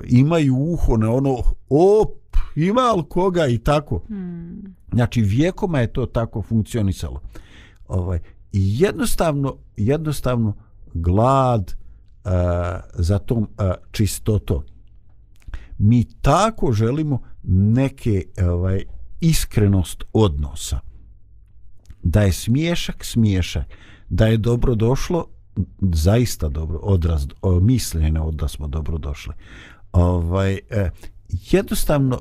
imaju 0.05 0.57
uho 0.57 0.97
na 0.97 1.11
ono 1.11 1.43
op 1.69 2.25
ima 2.57 2.93
li 2.93 3.03
koga 3.09 3.47
i 3.47 3.59
tako. 3.59 4.03
Hmm. 4.07 4.77
Znači, 4.93 5.23
vijekoma 5.23 5.81
je 5.81 5.93
to 5.93 6.07
tako 6.07 6.43
funkcionisalo. 6.43 7.21
Ovaj, 7.89 8.19
I 8.53 8.83
jednostavno, 8.83 9.57
jednostavno, 9.77 10.57
glad 10.95 11.75
uh, 12.25 12.31
za 12.95 13.19
tom 13.19 13.43
uh, 13.43 13.71
čistotom. 13.91 14.63
Mi 15.79 16.05
tako 16.05 16.73
želimo 16.73 17.23
neke 17.53 18.25
ovaj, 18.43 18.85
iskrenost 19.21 20.05
odnosa. 20.13 20.81
Da 22.03 22.23
je 22.23 22.33
smiješak, 22.33 23.05
smiješak. 23.05 23.65
Da 24.09 24.27
je 24.27 24.37
dobro 24.37 24.75
došlo, 24.75 25.27
zaista 25.81 26.49
dobro 26.49 26.79
odraz, 26.79 27.27
o, 27.43 27.61
mišljenje 27.61 28.21
da 28.33 28.49
smo 28.49 28.69
dobro 28.69 28.99
došli. 28.99 29.35
Ovaj, 29.93 30.59
eh, 30.71 30.91
jednostavno 31.51 32.21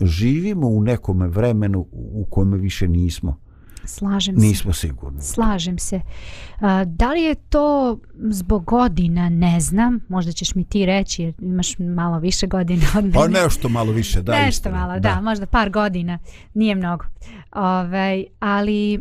živimo 0.00 0.68
u 0.68 0.82
nekom 0.82 1.22
vremenu 1.22 1.86
u 1.92 2.26
kome 2.30 2.56
više 2.56 2.88
nismo 2.88 3.36
Slažem 3.84 4.40
se. 4.40 4.46
Nismo 4.46 4.72
sigurni. 4.72 5.22
Slažem 5.22 5.78
se. 5.78 6.00
Da 6.86 7.12
li 7.12 7.22
je 7.22 7.34
to 7.34 7.98
zbog 8.30 8.64
godina, 8.64 9.28
ne 9.28 9.60
znam. 9.60 10.00
Možda 10.08 10.32
ćeš 10.32 10.54
mi 10.54 10.64
ti 10.64 10.86
reći, 10.86 11.22
jer 11.22 11.34
imaš 11.38 11.78
malo 11.78 12.18
više 12.18 12.46
godina 12.46 12.86
od 12.98 13.04
mene. 13.04 13.14
Pa 13.14 13.28
nešto 13.28 13.68
malo 13.68 13.92
više, 13.92 14.22
da. 14.22 14.32
Nešto 14.32 14.48
isto, 14.68 14.70
malo, 14.70 14.92
da. 14.92 15.00
da. 15.00 15.20
Možda 15.20 15.46
par 15.46 15.70
godina. 15.70 16.18
Nije 16.54 16.74
mnogo. 16.74 17.04
Ove, 17.52 17.68
ovaj, 17.68 18.24
ali 18.40 19.00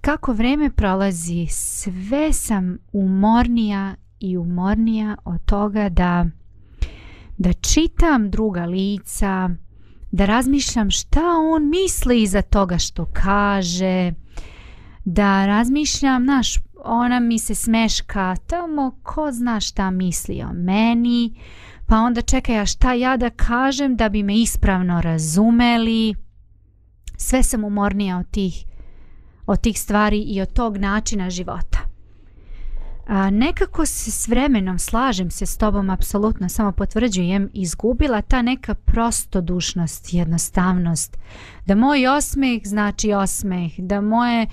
kako 0.00 0.32
vreme 0.32 0.70
prolazi, 0.70 1.46
sve 1.50 2.32
sam 2.32 2.78
umornija 2.92 3.94
i 4.20 4.36
umornija 4.36 5.16
od 5.24 5.44
toga 5.44 5.88
da 5.88 6.26
da 7.40 7.52
čitam 7.52 8.30
druga 8.30 8.64
lica, 8.64 9.50
da 10.12 10.26
razmišljam 10.26 10.90
šta 10.90 11.20
on 11.52 11.68
misli 11.68 12.22
iza 12.22 12.42
toga 12.42 12.78
što 12.78 13.06
kaže, 13.12 14.12
da 15.04 15.46
razmišljam, 15.46 16.24
znaš, 16.24 16.54
ona 16.84 17.20
mi 17.20 17.38
se 17.38 17.54
smeška, 17.54 18.36
tamo 18.46 18.98
ko 19.02 19.32
zna 19.32 19.60
šta 19.60 19.90
misli 19.90 20.42
o 20.42 20.52
meni, 20.52 21.34
pa 21.86 21.96
onda 21.96 22.22
čekaj, 22.22 22.58
a 22.58 22.66
šta 22.66 22.92
ja 22.92 23.16
da 23.16 23.30
kažem 23.30 23.96
da 23.96 24.08
bi 24.08 24.22
me 24.22 24.38
ispravno 24.38 25.00
razumeli. 25.00 26.14
Sve 27.16 27.42
sam 27.42 27.64
umornija 27.64 28.18
od 28.18 28.30
tih, 28.30 28.64
od 29.52 29.60
tih 29.60 29.80
stvari 29.80 30.18
i 30.18 30.40
od 30.40 30.52
tog 30.52 30.76
načina 30.76 31.30
života. 31.30 31.78
A, 33.06 33.30
nekako 33.30 33.86
se 33.86 34.10
s 34.10 34.28
vremenom 34.28 34.78
slažem 34.78 35.30
se 35.30 35.46
s 35.46 35.56
tobom 35.56 35.90
apsolutno 35.90 36.48
samo 36.48 36.72
potvrđujem 36.72 37.50
izgubila 37.52 38.22
ta 38.22 38.42
neka 38.42 38.74
prostodušnost 38.74 40.14
jednostavnost 40.14 41.18
da 41.66 41.74
moj 41.74 42.06
osmeh 42.06 42.60
znači 42.64 43.12
osmeh 43.12 43.72
da 43.78 44.00
moje 44.00 44.46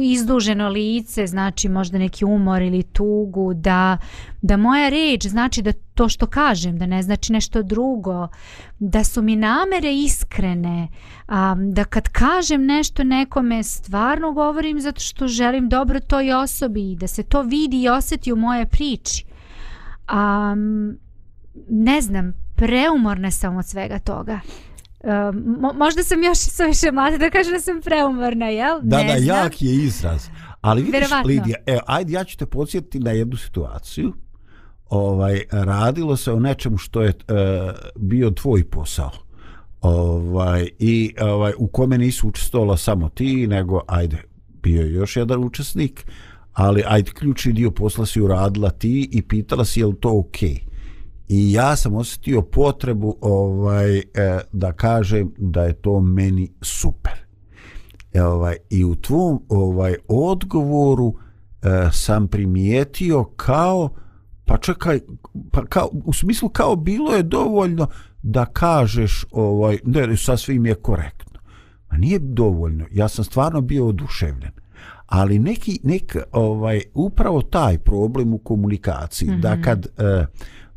izduženo 0.00 0.68
lice 0.68 1.26
znači 1.26 1.68
možda 1.68 1.98
neki 1.98 2.24
umor 2.24 2.62
ili 2.62 2.82
tugu 2.82 3.54
da, 3.54 3.98
da 4.42 4.56
moja 4.56 4.88
reč 4.88 5.26
znači 5.26 5.62
da 5.62 5.72
to 5.72 6.08
što 6.08 6.26
kažem 6.26 6.78
da 6.78 6.86
ne 6.86 7.02
znači 7.02 7.32
nešto 7.32 7.62
drugo 7.62 8.28
da 8.78 9.04
su 9.04 9.22
mi 9.22 9.36
namere 9.36 9.94
iskrene 9.94 10.88
a, 11.26 11.56
da 11.72 11.84
kad 11.84 12.08
kažem 12.08 12.66
nešto 12.66 13.04
nekome 13.04 13.62
stvarno 13.62 14.32
govorim 14.32 14.80
zato 14.80 15.00
što 15.00 15.28
želim 15.28 15.68
dobro 15.68 16.00
toj 16.00 16.32
osobi 16.32 16.96
da 16.96 17.06
se 17.06 17.22
to 17.22 17.42
vidi 17.42 17.82
i 17.82 17.88
osjeti 17.88 18.32
u 18.32 18.36
moje 18.36 18.66
priči. 18.66 19.24
A, 20.08 20.54
ne 21.68 22.00
znam 22.00 22.32
preumorna 22.56 23.30
sam 23.30 23.56
od 23.56 23.66
svega 23.66 23.98
toga 23.98 24.40
mo, 25.60 25.72
možda 25.72 26.02
sam 26.02 26.22
još 26.22 26.38
više 26.68 26.92
mlada 26.92 27.18
da 27.18 27.30
kažem 27.30 27.52
da 27.52 27.60
sam 27.60 27.80
preumorna, 27.80 28.48
jel? 28.48 28.78
Da, 28.82 29.02
ne 29.02 29.12
da, 29.12 29.20
znam. 29.20 29.36
jak 29.36 29.62
je 29.62 29.74
izraz. 29.74 30.28
Ali 30.60 30.82
vidiš, 30.82 31.00
Verovatno. 31.00 31.28
Lidija, 31.28 31.56
evo, 31.66 31.80
ajde, 31.86 32.12
ja 32.12 32.24
ću 32.24 32.36
te 32.38 32.46
podsjetiti 32.46 32.98
na 32.98 33.10
jednu 33.10 33.36
situaciju. 33.36 34.12
Ovaj, 34.90 35.42
radilo 35.50 36.16
se 36.16 36.32
o 36.32 36.40
nečemu 36.40 36.76
što 36.76 37.02
je 37.02 37.08
uh, 37.08 37.36
bio 37.96 38.30
tvoj 38.30 38.64
posao. 38.64 39.10
Ovaj, 39.80 40.68
I 40.78 41.14
ovaj, 41.20 41.52
u 41.58 41.66
kome 41.66 41.98
nisu 41.98 42.28
učestvovalo 42.28 42.76
samo 42.76 43.08
ti, 43.08 43.46
nego, 43.46 43.80
ajde, 43.88 44.22
bio 44.62 44.82
je 44.82 44.92
još 44.92 45.16
jedan 45.16 45.44
učesnik, 45.44 46.06
ali 46.52 46.82
ajde, 46.86 47.10
ključni 47.10 47.52
dio 47.52 47.70
posla 47.70 48.06
si 48.06 48.20
uradila 48.20 48.70
ti 48.70 49.08
i 49.12 49.22
pitala 49.22 49.64
si 49.64 49.80
je 49.80 49.86
li 49.86 49.96
to 50.00 50.18
okej. 50.18 50.50
Okay 50.50 50.67
i 51.28 51.52
ja 51.52 51.76
sam 51.76 51.94
osjetio 51.94 52.42
potrebu 52.42 53.16
ovaj 53.20 53.98
e, 53.98 54.04
da 54.52 54.72
kažem 54.72 55.32
da 55.38 55.62
je 55.62 55.72
to 55.72 56.00
meni 56.00 56.52
super. 56.62 57.12
E, 58.12 58.22
ovaj 58.22 58.56
i 58.70 58.84
u 58.84 58.94
tvom 58.94 59.42
ovaj 59.48 59.94
odgovoru 60.08 61.14
e, 61.62 61.68
sam 61.92 62.28
primijetio 62.28 63.24
kao 63.24 63.88
pa 64.44 64.56
čekaj 64.56 65.00
pa 65.52 65.64
kao 65.64 65.88
u 66.04 66.12
smislu 66.12 66.48
kao 66.48 66.76
bilo 66.76 67.14
je 67.14 67.22
dovoljno 67.22 67.86
da 68.22 68.44
kažeš 68.44 69.24
ovaj 69.30 69.78
ne 69.84 70.16
sa 70.16 70.36
svim 70.36 70.66
je 70.66 70.74
korektno. 70.74 71.40
Ma 71.90 71.98
nije 71.98 72.18
dovoljno. 72.18 72.86
Ja 72.92 73.08
sam 73.08 73.24
stvarno 73.24 73.60
bio 73.60 73.86
oduševljen. 73.86 74.52
Ali 75.06 75.38
neki 75.38 75.80
nek 75.82 76.16
ovaj 76.32 76.82
upravo 76.94 77.42
taj 77.42 77.78
problem 77.78 78.34
u 78.34 78.38
komunikaciji 78.38 79.28
mm 79.28 79.32
-hmm. 79.32 79.40
da 79.40 79.54
mhm. 79.54 79.62
kad 79.62 79.86
e, 79.86 80.26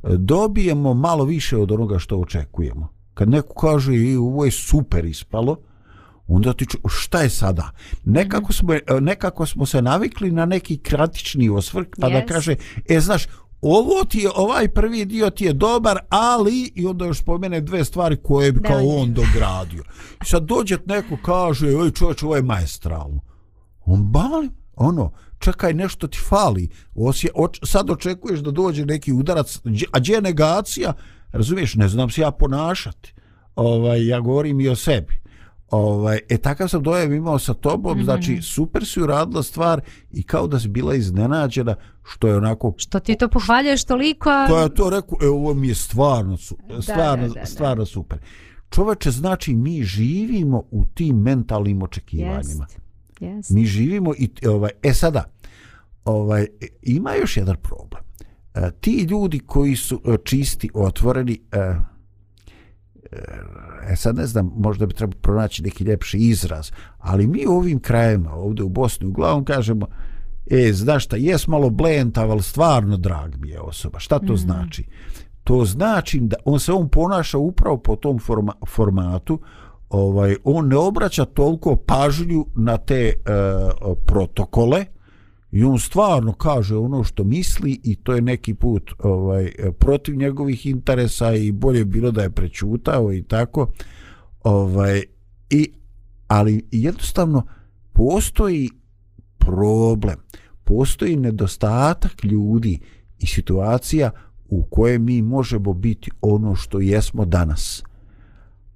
dobijemo 0.04 0.94
malo 0.94 1.24
više 1.24 1.58
od 1.58 1.72
onoga 1.72 2.00
što 2.00 2.18
očekujemo. 2.18 2.88
Kad 3.14 3.30
neko 3.30 3.54
kaže 3.54 3.96
i 3.96 4.16
ovo 4.16 4.46
je 4.46 4.52
super 4.52 5.06
ispalo, 5.06 5.58
onda 6.28 6.54
ti 6.54 6.66
ču, 6.66 6.78
šta 6.90 7.22
je 7.22 7.30
sada? 7.30 7.72
Nekako 8.06 8.44
mhm. 8.44 8.54
smo, 8.54 8.74
nekako 9.00 9.46
smo 9.46 9.66
se 9.66 9.82
navikli 9.82 10.32
na 10.32 10.46
neki 10.46 10.78
kratični 10.78 11.50
osvrk, 11.50 11.96
pa 12.00 12.08
yes. 12.08 12.14
da 12.14 12.26
kaže, 12.26 12.56
e, 12.90 13.00
znaš, 13.00 13.28
ovo 13.62 14.06
ti 14.10 14.20
je, 14.20 14.30
ovaj 14.36 14.68
prvi 14.68 15.06
dio 15.06 15.30
ti 15.30 15.46
je 15.46 15.54
dobar, 15.54 16.00
ali, 16.10 16.72
i 16.76 16.86
onda 16.86 17.06
još 17.06 17.20
spomene 17.20 17.62
dve 17.62 17.86
stvari 17.86 18.18
koje 18.24 18.52
bi 18.52 18.62
kao 18.62 18.88
on 18.88 19.14
dogradio. 19.14 19.84
I 20.22 20.26
sad 20.26 20.44
dođe 20.44 20.78
neko 20.86 21.18
kaže, 21.26 21.76
oj 21.76 21.92
čovječ, 21.92 22.24
ovo 22.24 22.36
je 22.36 22.42
majestralno. 22.42 23.22
On 23.86 24.04
bali, 24.04 24.50
ono, 24.76 25.12
čekaj, 25.42 25.74
nešto 25.74 26.08
ti 26.08 26.18
fali, 26.30 26.70
Osje, 26.96 27.30
oč, 27.36 27.60
sad 27.64 27.90
očekuješ 27.90 28.40
da 28.40 28.52
dođe 28.52 28.86
neki 28.86 29.14
udarac, 29.14 29.60
a 29.92 30.00
gdje 30.00 30.14
je 30.14 30.22
negacija, 30.22 30.94
razumiješ, 31.32 31.76
ne 31.76 31.88
znam 31.88 32.10
se 32.10 32.22
ja 32.22 32.32
ponašati, 32.32 33.14
ovaj, 33.56 34.08
ja 34.08 34.20
govorim 34.20 34.62
i 34.62 34.70
o 34.70 34.76
sebi. 34.76 35.22
Ovaj, 35.72 36.20
e 36.30 36.38
takav 36.38 36.68
sam 36.68 36.84
dojam 36.84 37.14
imao 37.14 37.40
sa 37.40 37.54
tobom, 37.54 37.98
mm 37.98 38.02
-hmm. 38.02 38.04
znači 38.04 38.42
super 38.42 38.86
si 38.86 39.02
uradila 39.02 39.44
stvar 39.44 39.82
i 40.12 40.24
kao 40.24 40.48
da 40.48 40.60
si 40.60 40.68
bila 40.68 40.96
iznenađena 40.96 41.76
što 42.04 42.28
je 42.28 42.38
onako... 42.38 42.74
Što 42.78 43.00
ti 43.00 43.16
to 43.16 43.28
pohvaljuješ 43.28 43.84
toliko? 43.84 44.30
A... 44.30 44.48
To 44.48 44.60
je 44.60 44.76
to 44.76 44.90
rekao, 44.90 45.18
e, 45.22 45.28
ovo 45.28 45.54
mi 45.54 45.68
je 45.68 45.76
stvarno, 45.76 46.38
stvarno, 46.82 47.28
da, 47.28 47.34
da, 47.34 47.40
da, 47.40 47.46
stvarno 47.46 47.86
super. 47.86 48.20
Čoveče, 48.70 49.12
znači 49.12 49.56
mi 49.56 49.84
živimo 49.84 50.64
u 50.72 50.86
tim 50.86 51.16
mentalnim 51.16 51.84
očekivanjima. 51.84 52.66
Jest. 52.70 52.81
Yes. 53.22 53.54
Mi 53.54 53.66
živimo 53.66 54.14
i 54.18 54.30
ovaj 54.48 54.72
e 54.84 54.94
sada 54.94 55.24
ovaj 56.06 56.48
ima 56.82 57.14
još 57.14 57.38
jedan 57.38 57.56
problem. 57.56 58.04
E, 58.56 58.72
ti 58.82 59.08
ljudi 59.10 59.40
koji 59.40 59.76
su 59.76 60.02
e, 60.06 60.18
čisti, 60.24 60.70
otvoreni 60.74 61.40
e, 61.52 61.76
e 63.90 63.96
sad 63.96 64.16
ne 64.16 64.26
znam, 64.26 64.52
možda 64.56 64.86
bi 64.86 64.94
trebalo 64.94 65.20
pronaći 65.22 65.64
neki 65.64 65.84
ljepši 65.84 66.18
izraz, 66.18 66.72
ali 66.98 67.28
mi 67.28 67.48
u 67.48 67.52
ovim 67.52 67.80
krajima, 67.80 68.34
ovdje 68.34 68.66
u 68.66 68.70
Bosni, 68.70 69.08
uglavnom 69.08 69.46
kažemo, 69.46 69.88
e, 70.52 70.74
znaš 70.74 71.06
šta, 71.06 71.16
jes 71.16 71.48
malo 71.48 71.70
blentav, 71.70 72.32
ali 72.32 72.44
stvarno 72.44 72.98
drag 72.98 73.36
mi 73.38 73.50
je 73.50 73.60
osoba. 73.60 74.00
Šta 74.00 74.20
to 74.20 74.34
mm. 74.34 74.38
znači? 74.38 74.86
To 75.44 75.66
znači 75.66 76.20
da 76.20 76.36
on 76.46 76.60
se 76.60 76.72
on 76.72 76.90
ponaša 76.90 77.38
upravo 77.38 77.78
po 77.78 77.96
tom 77.96 78.20
forma, 78.20 78.54
formatu, 78.68 79.40
ovaj 79.92 80.36
on 80.44 80.68
ne 80.68 80.76
obraća 80.76 81.26
toliko 81.26 81.76
pažnju 81.76 82.46
na 82.56 82.78
te 82.78 83.08
e, 83.08 83.14
protokole 84.06 84.86
i 85.52 85.64
on 85.64 85.80
stvarno 85.80 86.34
kaže 86.34 86.76
ono 86.76 87.04
što 87.04 87.24
misli 87.24 87.80
i 87.84 87.96
to 87.96 88.14
je 88.14 88.22
neki 88.22 88.54
put 88.54 88.92
ovaj 89.00 89.52
protiv 89.80 90.16
njegovih 90.16 90.66
interesa 90.66 91.34
i 91.34 91.52
bolje 91.52 91.86
bilo 91.86 92.12
da 92.12 92.22
je 92.22 92.30
prećutao 92.30 93.14
i 93.14 93.24
tako 93.24 93.68
ovaj 94.44 95.04
i 95.50 95.72
ali 96.28 96.68
jednostavno 96.72 97.44
postoji 97.94 98.70
problem 99.38 100.16
postoji 100.64 101.16
nedostatak 101.16 102.24
ljudi 102.24 102.80
i 103.20 103.28
situacija 103.28 104.12
u 104.50 104.64
koje 104.64 105.00
mi 105.00 105.22
možemo 105.22 105.74
biti 105.74 106.12
ono 106.22 106.56
što 106.56 106.80
jesmo 106.80 107.26
danas 107.26 107.84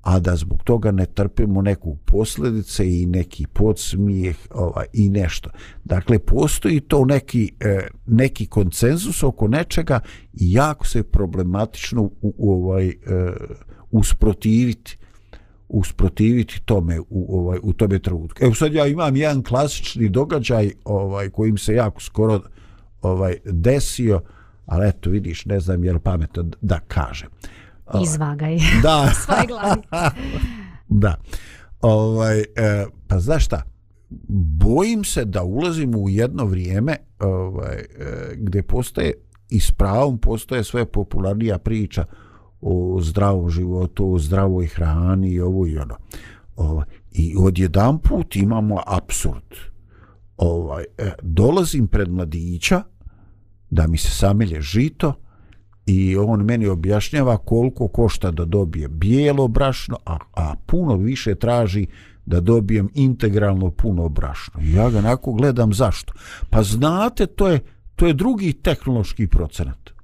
a 0.05 0.19
da 0.19 0.35
zbog 0.35 0.63
toga 0.63 0.91
ne 0.91 1.05
trpimo 1.05 1.61
neku 1.61 1.95
posljedice 2.05 3.01
i 3.01 3.05
neki 3.05 3.45
podsmijeh 3.53 4.37
ovaj, 4.51 4.85
i 4.93 5.09
nešto. 5.09 5.49
Dakle, 5.83 6.19
postoji 6.19 6.79
to 6.79 7.05
neki, 7.05 7.51
e, 7.59 7.87
neki 8.07 8.45
konsenzus 8.45 9.23
oko 9.23 9.47
nečega 9.47 9.99
i 10.33 10.53
jako 10.53 10.85
se 10.85 11.03
problematično 11.03 12.01
u, 12.01 12.13
u, 12.21 12.53
ovaj, 12.53 12.87
e, 12.87 12.93
usprotiviti 13.91 14.97
usprotiviti 15.69 16.61
tome 16.65 16.99
u 17.09 17.39
ovaj 17.39 17.59
u 17.63 17.73
tome 17.73 17.99
trenutku. 17.99 18.43
Evo 18.43 18.53
sad 18.53 18.73
ja 18.73 18.87
imam 18.87 19.15
jedan 19.15 19.43
klasični 19.43 20.09
događaj 20.09 20.71
ovaj 20.83 21.29
kojim 21.29 21.57
se 21.57 21.73
jako 21.73 22.01
skoro 22.01 22.41
ovaj 23.01 23.37
desio, 23.45 24.21
ali 24.65 24.87
eto 24.87 25.09
vidiš, 25.09 25.45
ne 25.45 25.59
znam 25.59 25.83
je 25.83 25.93
li 25.93 25.99
pametno 25.99 26.45
da 26.61 26.79
kažem. 26.79 27.29
Izvagaj. 28.03 28.57
Da. 28.83 29.11
Svoje 29.25 29.45
glavi. 29.47 29.81
da. 31.03 31.15
Ovaj, 31.81 32.39
e, 32.39 32.85
pa 33.07 33.19
znaš 33.19 33.45
šta? 33.45 33.61
Bojim 34.59 35.03
se 35.03 35.25
da 35.25 35.43
ulazimo 35.43 35.97
u 35.97 36.09
jedno 36.09 36.45
vrijeme 36.45 36.95
ovaj, 37.19 37.75
e, 37.75 37.85
gdje 38.35 38.63
postoje 38.63 39.13
i 39.49 39.59
s 39.59 39.71
pravom 39.71 40.17
postoje 40.17 40.63
sve 40.63 40.85
popularnija 40.85 41.57
priča 41.57 42.05
o 42.61 42.99
zdravom 43.01 43.49
životu, 43.49 44.13
o 44.13 44.19
zdravoj 44.19 44.67
hrani 44.67 45.31
i 45.31 45.41
ovo 45.41 45.67
i 45.67 45.77
ono. 45.77 45.95
Ovaj, 46.55 46.85
I 47.11 47.35
odjedan 47.39 47.99
put 47.99 48.35
imamo 48.35 48.81
absurd. 48.85 49.55
Ovaj, 50.37 50.83
e, 50.97 51.11
dolazim 51.21 51.87
pred 51.87 52.11
mladića 52.11 52.83
da 53.69 53.87
mi 53.87 53.97
se 53.97 54.09
samelje 54.09 54.61
žito, 54.61 55.13
i 55.85 56.17
on 56.17 56.43
meni 56.45 56.67
objašnjava 56.67 57.37
koliko 57.37 57.87
košta 57.87 58.31
da 58.31 58.45
dobije 58.45 58.87
bijelo 58.87 59.47
brašno, 59.47 59.97
a, 60.05 60.17
a 60.33 60.55
puno 60.65 60.95
više 60.95 61.35
traži 61.35 61.87
da 62.25 62.39
dobijem 62.39 62.89
integralno 62.93 63.71
puno 63.71 64.09
brašno. 64.09 64.53
Ja 64.63 64.89
ga 64.89 65.01
nakon 65.01 65.35
gledam 65.35 65.73
zašto. 65.73 66.13
Pa 66.49 66.63
znate, 66.63 67.25
to 67.25 67.47
je, 67.47 67.59
to 67.95 68.07
je 68.07 68.13
drugi 68.13 68.53
tehnološki 68.53 69.27
procenat. 69.27 69.94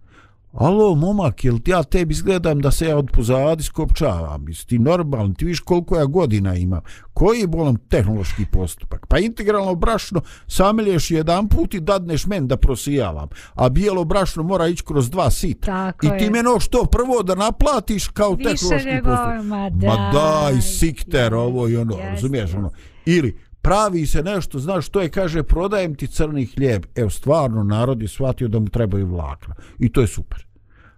Alo, 0.54 0.96
momak, 0.96 1.44
jel 1.46 1.60
ti 1.60 1.72
ja 1.72 1.84
tebi 1.84 2.12
izgledam 2.12 2.60
da 2.60 2.72
se 2.72 2.86
ja 2.86 2.98
od 2.98 3.12
pozadi 3.14 3.64
skopčavam? 3.64 4.48
Jesi 4.48 4.68
ti 4.68 4.80
normalni? 4.80 5.36
Ti 5.36 5.46
viš 5.46 5.60
koliko 5.60 5.96
ja 5.98 6.06
godina 6.06 6.56
imam? 6.56 6.82
Koji 7.14 7.40
je 7.40 7.48
bolam 7.48 7.76
tehnološki 7.76 8.46
postupak? 8.52 9.06
Pa 9.08 9.20
integralno 9.20 9.76
brašno 9.76 10.22
samelješ 10.48 11.12
jedan 11.12 11.48
put 11.48 11.74
i 11.74 11.80
dadneš 11.80 12.26
men 12.26 12.48
da 12.48 12.58
prosijavam. 12.58 13.30
A 13.54 13.70
bijelo 13.70 14.06
brašno 14.06 14.44
mora 14.44 14.68
ići 14.68 14.84
kroz 14.84 15.10
dva 15.10 15.32
sita. 15.32 15.66
Tako 15.66 16.06
I 16.06 16.10
ti 16.18 16.24
je. 16.24 16.32
meno 16.32 16.60
što 16.60 16.86
prvo 16.86 17.24
da 17.24 17.36
naplatiš 17.36 18.08
kao 18.08 18.34
Više 18.34 18.50
tehnološki 18.50 18.90
nego, 18.90 19.10
postupak. 19.10 19.44
ma 19.44 19.70
Ma 19.88 20.12
daj, 20.14 20.52
daj, 20.52 20.62
sikter, 20.62 21.34
ovo 21.34 21.70
i 21.70 21.78
ono, 21.78 21.98
razumiješ 21.98 22.54
ono. 22.54 22.72
Ili, 23.06 23.38
pravi 23.62 24.06
se 24.06 24.24
nešto, 24.24 24.60
znaš 24.60 24.88
što 24.88 25.02
je, 25.02 25.10
kaže, 25.10 25.44
prodajem 25.44 25.96
ti 25.96 26.08
crni 26.08 26.46
hljeb. 26.46 26.86
Evo, 26.96 27.10
stvarno, 27.10 27.64
narod 27.64 28.02
je 28.02 28.08
shvatio 28.08 28.48
da 28.48 28.60
mu 28.60 28.70
trebaju 28.70 29.08
vlakna. 29.08 29.56
I 29.80 29.92
to 29.92 30.02
je 30.02 30.08
super. 30.08 30.46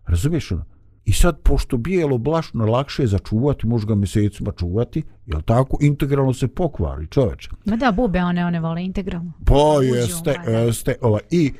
Razumiješ 0.05 0.51
ono? 0.51 0.65
I 1.05 1.13
sad, 1.13 1.39
pošto 1.39 1.77
bijelo 1.77 2.17
blašno 2.17 2.65
lakše 2.65 3.03
je 3.03 3.07
začuvati, 3.07 3.67
može 3.67 3.87
ga 3.87 3.95
mjesecima 3.95 4.51
čuvati, 4.51 5.03
jel 5.25 5.41
tako, 5.41 5.77
integralno 5.81 6.33
se 6.33 6.47
pokvari, 6.47 7.07
čoveče. 7.07 7.49
Ma 7.65 7.75
da, 7.75 7.91
bube 7.91 8.19
one, 8.19 8.45
one 8.45 8.59
vole 8.59 8.83
integralno. 8.83 9.31
Pa 9.45 9.83
jeste, 9.83 10.35
jeste, 10.47 10.95
ovaj, 11.01 11.21
i 11.31 11.53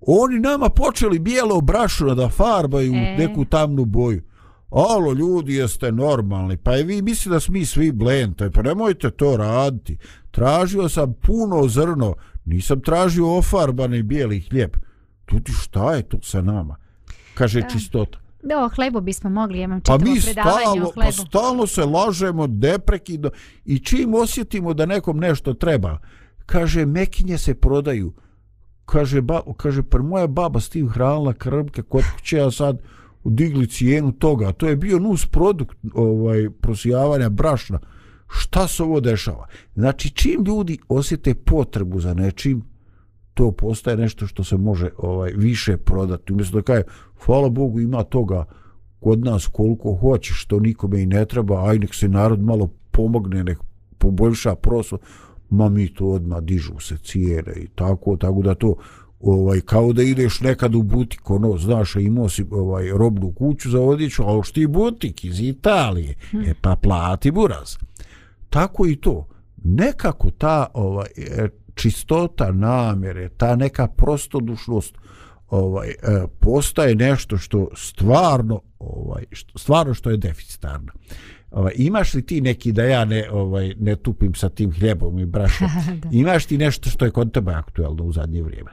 oni 0.00 0.40
nama 0.40 0.68
počeli 0.68 1.18
bijelo 1.18 1.60
brašno 1.60 2.14
da 2.14 2.28
farbaju 2.28 2.94
E. 2.94 3.16
neku 3.18 3.44
tamnu 3.44 3.84
boju. 3.84 4.22
Alo, 4.70 5.12
ljudi, 5.12 5.54
jeste 5.54 5.92
normalni. 5.92 6.56
Pa 6.56 6.76
i 6.76 6.82
vi 6.82 7.02
mislite 7.02 7.30
da 7.30 7.40
smo 7.40 7.52
mi 7.52 7.64
svi 7.64 7.92
blente. 7.92 8.50
Pa 8.50 8.62
nemojte 8.62 9.10
to 9.10 9.36
raditi. 9.36 9.96
Tražio 10.36 10.88
sam 10.88 11.14
puno 11.22 11.68
zrno. 11.68 12.14
Nisam 12.44 12.80
tražio 12.80 13.36
ofarbani 13.36 14.02
bijeli 14.02 14.40
hljeb. 14.40 14.76
Tudi 15.24 15.52
šta 15.52 15.94
je 15.94 16.02
tu 16.02 16.18
sa 16.22 16.42
nama? 16.42 16.76
Kaže 17.34 17.60
Da. 17.60 17.68
čistota. 17.68 18.18
Da, 18.42 18.64
o 18.64 18.68
hlebu 18.68 19.00
bismo 19.00 19.30
mogli, 19.30 19.58
ja 19.58 19.64
imam 19.64 19.80
Pa 19.80 19.98
čitavo 19.98 20.14
mi 20.14 20.20
predavanje 20.20 20.64
stalno, 20.64 20.88
o 20.88 20.92
pa 20.94 21.12
stalno 21.12 21.66
se 21.66 21.84
lažemo 21.84 22.46
deprekidno 22.46 23.30
i 23.64 23.78
čim 23.78 24.14
osjetimo 24.14 24.74
da 24.74 24.86
nekom 24.86 25.18
nešto 25.18 25.54
treba, 25.54 25.98
kaže 26.46 26.86
mekinje 26.86 27.38
se 27.38 27.54
prodaju. 27.54 28.12
Kaže, 28.84 29.20
ba, 29.20 29.40
kaže 29.56 29.82
pa 29.82 29.98
moja 29.98 30.26
baba 30.26 30.60
s 30.60 30.68
tim 30.68 30.88
hranila 30.88 31.32
krmke 31.32 31.82
kod 31.82 32.04
kuće, 32.16 32.40
a 32.40 32.50
sad 32.50 32.82
digli 33.24 33.66
cijenu 33.66 34.12
toga. 34.12 34.52
To 34.52 34.68
je 34.68 34.76
bio 34.76 34.98
nus 34.98 35.26
produkt 35.26 35.78
ovaj, 35.94 36.50
prosijavanja 36.60 37.28
brašna. 37.28 37.78
Šta 38.28 38.68
se 38.68 38.82
ovo 38.82 39.00
dešava? 39.00 39.46
Znači, 39.74 40.10
čim 40.10 40.44
ljudi 40.44 40.78
osjete 40.88 41.34
potrebu 41.34 42.00
za 42.00 42.14
nečim, 42.14 42.62
to 43.34 43.52
postaje 43.52 43.96
nešto 43.96 44.26
što 44.26 44.44
se 44.44 44.56
može 44.56 44.90
ovaj 44.98 45.32
više 45.36 45.76
prodati. 45.76 46.32
Umjesto 46.32 46.56
da 46.56 46.62
kaže, 46.62 46.82
hvala 47.24 47.48
Bogu 47.48 47.80
ima 47.80 48.02
toga 48.02 48.44
kod 49.00 49.24
nas 49.24 49.46
koliko 49.46 49.94
hoće, 49.94 50.34
što 50.34 50.60
nikome 50.60 51.02
i 51.02 51.06
ne 51.06 51.24
treba, 51.24 51.68
aj 51.68 51.78
nek 51.78 51.94
se 51.94 52.08
narod 52.08 52.40
malo 52.40 52.70
pomogne, 52.90 53.44
nek 53.44 53.58
poboljša 53.98 54.54
prosto, 54.54 54.98
ma 55.50 55.68
mi 55.68 55.94
to 55.94 56.06
odmah 56.06 56.42
dižu 56.42 56.80
se 56.80 56.96
cijene 56.98 57.52
i 57.56 57.68
tako, 57.74 58.16
tako 58.16 58.42
da 58.42 58.54
to 58.54 58.74
ovaj 59.20 59.60
kao 59.60 59.92
da 59.92 60.02
ideš 60.02 60.40
nekad 60.40 60.74
u 60.74 60.82
butik, 60.82 61.30
ono, 61.30 61.58
znaš, 61.58 61.96
imao 61.96 62.28
si 62.28 62.44
ovaj 62.50 62.88
robnu 62.88 63.32
kuću 63.32 63.70
za 63.70 63.80
odjeću, 63.80 64.22
a 64.22 64.42
što 64.42 64.54
ti 64.54 64.66
butik 64.66 65.24
iz 65.24 65.40
Italije, 65.40 66.14
e 66.46 66.54
pa 66.60 66.76
plati 66.76 67.30
buraz. 67.30 67.76
Tako 68.50 68.86
i 68.86 68.96
to. 68.96 69.28
Nekako 69.64 70.30
ta 70.30 70.66
ovaj 70.74 71.08
e, 71.16 71.48
čistota 71.74 72.52
namjere, 72.52 73.28
ta 73.28 73.56
neka 73.56 73.86
prostodušnost 73.86 74.94
ovaj 75.48 75.88
e, 75.88 75.94
postaje 76.40 76.94
nešto 76.94 77.38
što 77.38 77.68
stvarno 77.76 78.60
ovaj 78.78 79.24
što, 79.30 79.58
stvarno 79.58 79.94
što 79.94 80.10
je 80.10 80.16
deficitarno. 80.16 80.92
Ovaj 81.50 81.72
imaš 81.76 82.14
li 82.14 82.26
ti 82.26 82.40
neki 82.40 82.72
da 82.72 82.84
ja 82.84 83.04
ne 83.04 83.30
ovaj 83.30 83.74
ne 83.78 83.96
tupim 83.96 84.34
sa 84.34 84.48
tim 84.48 84.72
hljebom 84.72 85.18
i 85.18 85.26
brašnom? 85.26 85.70
Imaš 86.12 86.46
ti 86.46 86.58
nešto 86.58 86.90
što 86.90 87.04
je 87.04 87.10
kod 87.10 87.32
tebe 87.32 87.52
aktuelno 87.52 88.04
u 88.04 88.12
zadnje 88.12 88.42
vrijeme? 88.42 88.70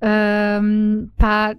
Um, 0.00 1.10
pa 1.16 1.54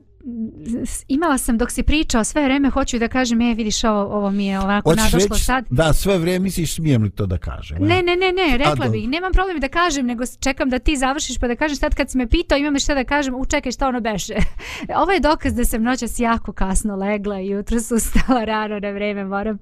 imala 1.08 1.38
sam 1.38 1.58
dok 1.58 1.72
si 1.72 1.84
pričao 1.84 2.24
sve 2.24 2.44
vreme 2.44 2.70
hoću 2.70 3.00
da 3.00 3.08
kažem 3.08 3.42
e 3.42 3.54
vidiš 3.54 3.84
ovo, 3.84 4.02
ovo 4.02 4.32
mi 4.32 4.46
je 4.46 4.60
ovako 4.60 4.90
Hoćeš 4.90 5.04
nadošlo 5.04 5.36
reći, 5.36 5.46
sad. 5.46 5.66
da 5.70 5.94
sve 5.94 6.18
vreme 6.18 6.40
misliš 6.40 6.76
smijem 6.76 7.04
li 7.04 7.10
to 7.10 7.26
da 7.26 7.38
kažem 7.38 7.78
ne 7.80 8.04
ne 8.04 8.16
ne 8.16 8.32
ne 8.32 8.58
rekla 8.58 8.86
A, 8.86 8.90
bih 8.90 9.10
nemam 9.10 9.32
problem 9.32 9.60
da 9.60 9.68
kažem 9.68 10.06
nego 10.06 10.24
čekam 10.40 10.70
da 10.70 10.80
ti 10.80 10.98
završiš 10.98 11.38
pa 11.38 11.48
da 11.48 11.56
kažem 11.56 11.76
sad 11.76 11.96
kad 11.96 12.12
si 12.12 12.18
me 12.18 12.28
pitao 12.28 12.58
imam 12.58 12.74
li 12.74 12.80
šta 12.80 12.94
da 12.94 13.04
kažem 13.04 13.36
u 13.36 13.46
čekaj 13.46 13.72
šta 13.72 13.88
ono 13.88 14.02
beše? 14.02 14.34
Ovo 15.02 15.12
je 15.12 15.20
dokaz 15.20 15.54
da 15.54 15.66
sam 15.66 15.84
noćas 15.84 16.20
jako 16.20 16.52
kasno 16.52 16.96
legla 16.96 17.40
i 17.40 17.50
jutro 17.50 17.80
su 17.82 17.96
ustala 18.00 18.44
rano 18.44 18.80
na 18.80 18.90
vreme 18.90 19.26
moram 19.26 19.58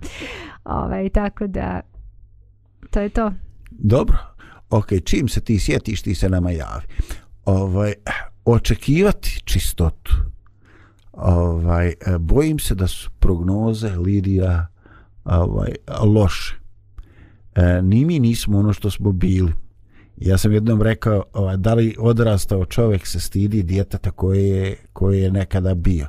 ovaj, 0.64 1.10
tako 1.10 1.47
da 1.47 1.82
to 2.91 2.99
je 2.99 3.10
to. 3.10 3.32
Dobro 3.72 4.18
ok 4.70 4.88
čim 5.05 5.28
se 5.30 5.41
ti 5.41 5.60
sjetiš 5.60 6.01
ti 6.01 6.16
se 6.16 6.30
nama 6.30 6.51
javi. 6.51 6.86
Ovaj, 7.45 7.93
očekivati 8.45 9.41
čistotu 9.45 10.12
ovaj, 11.18 11.88
e, 11.88 12.18
bojim 12.20 12.59
se 12.59 12.76
da 12.76 12.88
su 12.88 13.09
prognoze 13.20 13.89
Lidija 13.89 14.68
ovaj, 15.26 15.72
loše. 16.03 16.55
E, 17.55 17.82
ni 17.82 18.05
mi 18.05 18.20
nismo 18.20 18.59
ono 18.59 18.74
što 18.74 18.91
smo 18.91 19.11
bili. 19.11 19.53
Ja 20.18 20.38
sam 20.38 20.53
jednom 20.53 20.82
rekao, 20.82 21.24
ovaj, 21.34 21.57
da 21.57 21.74
li 21.74 21.95
odrastao 21.99 22.65
čovjek 22.65 23.07
se 23.07 23.20
stidi 23.20 23.63
djeteta 23.63 24.11
koje 24.11 24.47
je, 24.49 24.76
koje 24.93 25.22
je 25.22 25.32
nekada 25.32 25.76
bio. 25.76 26.07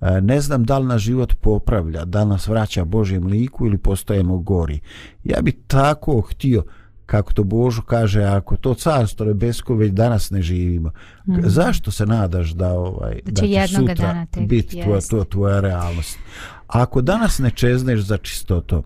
E, 0.00 0.20
ne 0.20 0.40
znam 0.40 0.64
da 0.64 0.78
li 0.78 0.86
na 0.86 0.98
život 0.98 1.34
popravlja, 1.40 2.04
da 2.04 2.24
nas 2.24 2.48
vraća 2.48 2.84
Božjem 2.84 3.26
liku 3.26 3.66
ili 3.66 3.78
postajemo 3.78 4.38
gori. 4.38 4.80
Ja 5.24 5.42
bi 5.42 5.52
tako 5.52 6.20
htio, 6.20 6.64
kako 7.06 7.32
to 7.32 7.44
Božu 7.44 7.82
kaže, 7.82 8.22
ako 8.22 8.56
to 8.56 8.74
carstvo 8.74 9.26
nebesko 9.26 9.74
već 9.74 9.92
danas 9.92 10.30
ne 10.30 10.42
živimo, 10.42 10.90
mm. 11.26 11.32
zašto 11.42 11.90
se 11.90 12.06
nadaš 12.06 12.50
da 12.50 12.72
ovaj 12.72 13.20
da 13.24 13.40
će, 13.42 13.48
da 13.48 13.66
će 13.66 13.74
sutra 13.74 14.26
biti 14.46 14.82
tvoja, 14.82 15.00
to, 15.10 15.24
tvoja 15.24 15.60
realnost? 15.60 16.18
Ako 16.66 17.02
danas 17.02 17.38
ne 17.38 17.50
čezneš 17.50 18.00
za 18.00 18.16
čistoto, 18.16 18.82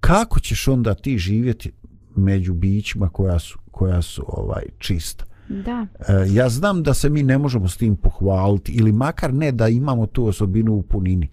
kako 0.00 0.40
ćeš 0.40 0.68
onda 0.68 0.94
ti 0.94 1.18
živjeti 1.18 1.72
među 2.16 2.54
bićima 2.54 3.08
koja 3.08 3.38
su, 3.38 3.58
koja 3.70 4.02
su 4.02 4.24
ovaj 4.26 4.62
čista? 4.78 5.24
Da. 5.48 5.86
E, 6.08 6.26
ja 6.28 6.48
znam 6.48 6.82
da 6.82 6.94
se 6.94 7.08
mi 7.10 7.22
ne 7.22 7.38
možemo 7.38 7.68
s 7.68 7.76
tim 7.76 7.96
pohvaliti 7.96 8.72
ili 8.72 8.92
makar 8.92 9.34
ne 9.34 9.52
da 9.52 9.68
imamo 9.68 10.06
tu 10.06 10.26
osobinu 10.26 10.74
u 10.74 10.82
punini. 10.82 11.30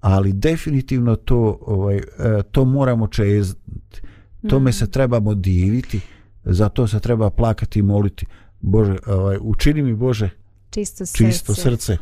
Ali 0.00 0.32
definitivno 0.32 1.16
to 1.16 1.58
ovaj 1.60 1.96
e, 1.96 2.02
to 2.50 2.64
moramo 2.64 3.06
čezniti 3.06 4.00
tome 4.48 4.72
se 4.72 4.90
trebamo 4.90 5.34
diviti 5.34 6.00
za 6.44 6.68
to 6.68 6.86
se 6.86 7.00
treba 7.00 7.30
plakati 7.30 7.78
i 7.78 7.82
moliti 7.82 8.26
Bože, 8.60 8.96
ovaj, 9.06 9.38
učini 9.40 9.82
mi 9.82 9.94
Bože 9.94 10.30
čisto 10.70 11.06
srce, 11.06 11.24
čisto 11.24 11.54
srce. 11.54 11.96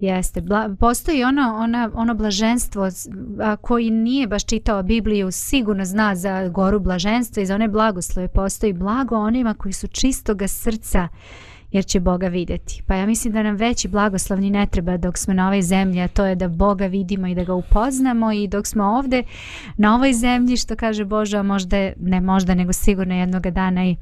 Jeste, 0.00 0.40
Bla, 0.40 0.76
postoji 0.80 1.24
ono, 1.24 1.56
ona, 1.58 1.90
ono 1.94 2.14
blaženstvo 2.14 2.88
a, 3.40 3.56
koji 3.56 3.90
nije 3.90 4.26
baš 4.26 4.44
čitao 4.44 4.82
Bibliju, 4.82 5.30
sigurno 5.30 5.84
zna 5.84 6.16
za 6.16 6.48
goru 6.48 6.80
blaženstva 6.80 7.42
i 7.42 7.46
za 7.46 7.54
one 7.54 7.68
blagoslove. 7.68 8.28
Postoji 8.28 8.72
blago 8.72 9.16
onima 9.16 9.54
koji 9.54 9.72
su 9.72 9.88
čistoga 9.88 10.48
srca, 10.48 11.08
jer 11.76 11.84
će 11.84 12.00
Boga 12.00 12.28
vidjeti. 12.28 12.82
Pa 12.86 12.94
ja 12.94 13.06
mislim 13.06 13.32
da 13.32 13.42
nam 13.42 13.56
veći 13.56 13.88
blagoslovni 13.88 14.50
ne 14.50 14.66
treba 14.66 14.96
dok 14.96 15.18
smo 15.18 15.34
na 15.34 15.46
ovoj 15.46 15.62
zemlji, 15.62 16.00
a 16.00 16.08
to 16.08 16.24
je 16.24 16.34
da 16.34 16.48
Boga 16.48 16.86
vidimo 16.86 17.26
i 17.26 17.34
da 17.34 17.44
ga 17.44 17.54
upoznamo 17.54 18.32
i 18.32 18.48
dok 18.48 18.66
smo 18.66 18.84
ovde 18.84 19.22
na 19.76 19.94
ovoj 19.94 20.12
zemlji, 20.12 20.56
što 20.56 20.76
kaže 20.76 21.04
Boža, 21.04 21.42
možda, 21.42 21.76
ne 22.00 22.20
možda, 22.20 22.54
nego 22.54 22.72
sigurno 22.72 23.14
jednog 23.14 23.50
dana 23.50 23.84
i 23.84 23.96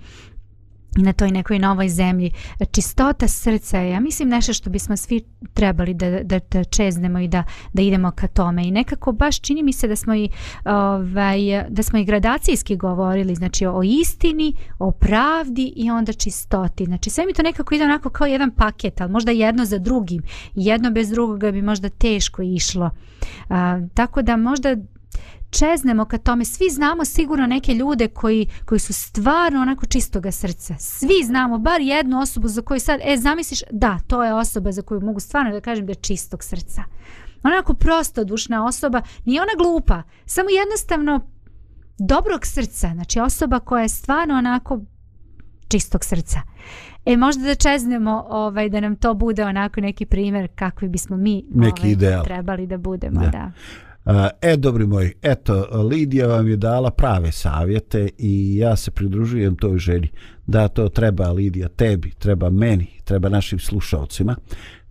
na 0.97 1.13
toj 1.13 1.31
nekoj 1.31 1.59
novoj 1.59 1.89
zemlji. 1.89 2.31
Čistota 2.71 3.29
srca 3.29 3.79
je, 3.79 3.91
ja 3.91 4.01
mislim, 4.01 4.29
nešto 4.29 4.53
što 4.53 4.71
bismo 4.71 4.97
svi 4.97 5.25
trebali 5.55 5.95
da, 5.95 6.23
da, 6.23 6.41
da 6.51 6.65
čeznemo 6.65 7.19
i 7.19 7.29
da, 7.29 7.45
da 7.73 7.83
idemo 7.83 8.11
ka 8.11 8.27
tome. 8.27 8.69
I 8.69 8.71
nekako 8.71 9.13
baš 9.13 9.41
čini 9.41 9.63
mi 9.63 9.73
se 9.73 9.89
da 9.89 9.97
smo 9.97 10.15
i, 10.15 10.29
ovaj, 10.65 11.39
da 11.69 11.83
smo 11.83 11.99
i 11.99 12.05
gradacijski 12.05 12.77
govorili, 12.77 13.35
znači 13.35 13.67
o 13.67 13.83
istini, 13.85 14.55
o 14.79 14.91
pravdi 14.91 15.73
i 15.77 15.91
onda 15.91 16.13
čistoti. 16.13 16.85
Znači 16.85 17.11
sve 17.11 17.27
mi 17.27 17.33
to 17.33 17.43
nekako 17.43 17.75
ide 17.75 17.85
onako 17.85 18.11
kao 18.11 18.27
jedan 18.27 18.51
paket, 18.51 19.01
ali 19.01 19.13
možda 19.13 19.33
jedno 19.33 19.65
za 19.65 19.79
drugim. 19.79 20.23
Jedno 20.55 20.91
bez 20.91 21.11
drugoga 21.11 21.53
bi 21.53 21.63
možda 21.63 21.89
teško 21.89 22.43
išlo. 22.43 22.91
A, 23.49 23.81
tako 23.95 24.23
da 24.23 24.37
možda 24.37 24.77
čeznemo 25.59 26.05
ka 26.05 26.19
tome. 26.19 26.45
Svi 26.45 26.71
znamo 26.71 27.05
sigurno 27.05 27.47
neke 27.47 27.75
ljude 27.75 28.09
koji, 28.09 28.47
koji 28.65 28.79
su 28.79 28.93
stvarno 28.93 29.61
onako 29.61 29.87
čistoga 29.87 30.31
srca. 30.33 30.75
Svi 30.79 31.25
znamo 31.25 31.59
bar 31.59 31.81
jednu 31.81 32.21
osobu 32.21 32.49
za 32.49 32.63
koju 32.63 32.81
sad, 32.81 33.01
e, 33.05 33.17
zamisliš, 33.17 33.61
da, 33.71 33.99
to 34.07 34.25
je 34.25 34.35
osoba 34.35 34.73
za 34.73 34.83
koju 34.83 35.01
mogu 35.01 35.21
stvarno 35.21 35.53
da 35.53 35.61
kažem 35.61 35.87
da 35.87 35.91
je 35.91 35.95
čistog 35.95 36.45
srca. 36.45 36.83
Onako 37.43 37.75
prosto 37.75 38.25
dušna 38.25 38.67
osoba, 38.67 39.03
nije 39.25 39.43
ona 39.43 39.53
glupa, 39.59 40.03
samo 40.27 40.49
jednostavno 40.51 41.21
dobrog 41.99 42.47
srca, 42.47 42.91
znači 42.95 43.21
osoba 43.21 43.61
koja 43.61 43.83
je 43.83 43.89
stvarno 43.89 44.35
onako 44.35 44.81
čistog 45.69 46.05
srca. 46.05 46.41
E 47.07 47.17
možda 47.17 47.43
da 47.43 47.55
čeznemo 47.55 48.27
ovaj, 48.29 48.69
da 48.69 48.81
nam 48.81 48.97
to 48.97 49.15
bude 49.15 49.45
onako 49.45 49.81
neki 49.81 50.07
primjer 50.07 50.49
kakvi 50.55 50.89
bismo 50.89 51.17
mi 51.17 51.45
neki 51.55 51.83
ovaj, 51.83 51.93
ideal. 51.93 52.25
trebali 52.25 52.67
da 52.67 52.79
budemo. 52.79 53.21
Da. 53.21 53.29
da. 53.29 53.53
E, 54.43 54.57
dobri 54.57 54.87
moj, 54.87 55.13
eto, 55.23 55.83
Lidija 55.91 56.27
vam 56.27 56.49
je 56.49 56.57
dala 56.57 56.91
prave 56.91 57.33
savjete 57.33 58.09
i 58.19 58.57
ja 58.57 58.77
se 58.77 58.91
pridružujem 58.91 59.57
toj 59.57 59.79
želji 59.79 60.09
da 60.47 60.69
to 60.69 60.89
treba 60.89 61.33
Lidija 61.33 61.69
tebi, 61.69 62.11
treba 62.11 62.51
meni, 62.51 62.87
treba 63.05 63.29
našim 63.29 63.59
slušalcima. 63.59 64.37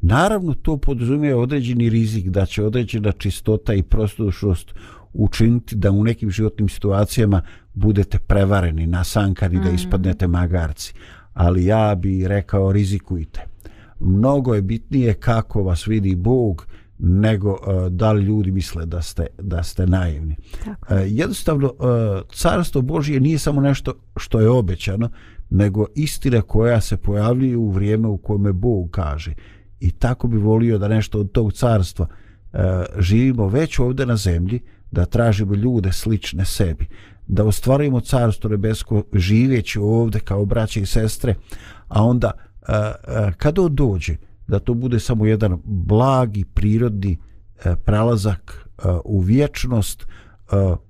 Naravno, 0.02 0.54
to 0.54 0.78
podrazumije 0.78 1.36
određeni 1.36 1.90
rizik 1.90 2.28
da 2.28 2.46
će 2.46 2.64
određena 2.64 3.12
čistota 3.12 3.74
i 3.74 3.84
prostodušnost 3.84 4.74
učiniti 5.14 5.76
da 5.76 5.92
u 5.92 6.04
nekim 6.04 6.32
životnim 6.32 6.70
situacijama 6.70 7.42
budete 7.74 8.20
prevareni, 8.20 8.88
nasankani, 8.88 9.60
mm. 9.60 9.64
da 9.64 9.70
ispadnete 9.70 10.28
magarci. 10.28 10.94
Ali 11.34 11.66
ja 11.66 11.96
bi 11.96 12.28
rekao, 12.28 12.72
rizikujte. 12.72 13.46
Mnogo 14.00 14.56
je 14.56 14.62
bitnije 14.62 15.14
kako 15.14 15.64
vas 15.64 15.88
vidi 15.88 16.16
Bog, 16.16 16.68
nego 17.00 17.52
uh, 17.52 17.88
da 17.90 18.12
li 18.12 18.24
ljudi 18.24 18.52
misle 18.52 18.86
da 18.86 19.02
ste 19.02 19.28
da 19.40 19.64
ste 19.64 19.88
naivni. 19.88 20.36
Tako. 20.66 20.94
Uh, 20.94 21.02
jednostavno 21.06 21.68
uh, 21.68 22.22
carstvo 22.34 22.82
Božje 22.82 23.20
nije 23.20 23.40
samo 23.40 23.62
nešto 23.62 23.94
što 24.18 24.40
je 24.40 24.50
obećano, 24.50 25.10
nego 25.50 25.86
istina 25.96 26.42
koja 26.42 26.82
se 26.82 26.98
pojavljuje 26.98 27.58
u 27.58 27.70
vrijeme 27.70 28.08
u 28.08 28.18
kome 28.18 28.54
Bog 28.54 28.90
kaže. 28.92 29.34
I 29.80 29.92
tako 29.92 30.28
bi 30.28 30.38
volio 30.38 30.78
da 30.78 30.88
nešto 30.88 31.20
od 31.20 31.32
tog 31.32 31.54
carstva 31.54 32.08
uh, 32.08 32.60
živimo 33.00 33.48
već 33.48 33.80
ovdje 33.80 34.06
na 34.06 34.16
zemlji, 34.16 34.60
da 34.92 35.06
tražimo 35.06 35.56
ljude 35.56 35.92
slične 35.92 36.46
sebi, 36.46 36.86
da 37.28 37.44
ostvarujemo 37.44 38.00
carstvo 38.00 38.50
nebesko 38.50 39.04
živeći 39.14 39.80
ovdje 39.80 40.22
kao 40.22 40.46
braće 40.46 40.82
i 40.82 40.86
sestre, 40.86 41.36
a 41.88 42.04
onda 42.04 42.32
uh, 42.32 42.68
uh, 42.70 43.34
kada 43.38 43.62
on 43.62 43.76
dođe, 43.76 44.16
da 44.48 44.60
to 44.60 44.74
bude 44.74 45.00
samo 45.00 45.26
jedan 45.26 45.62
blagi 45.64 46.46
prirodni 46.54 47.18
e, 47.66 47.76
prelazak 47.76 48.70
e, 48.78 48.88
u 49.06 49.20
vječnost 49.20 50.04
e, 50.04 50.06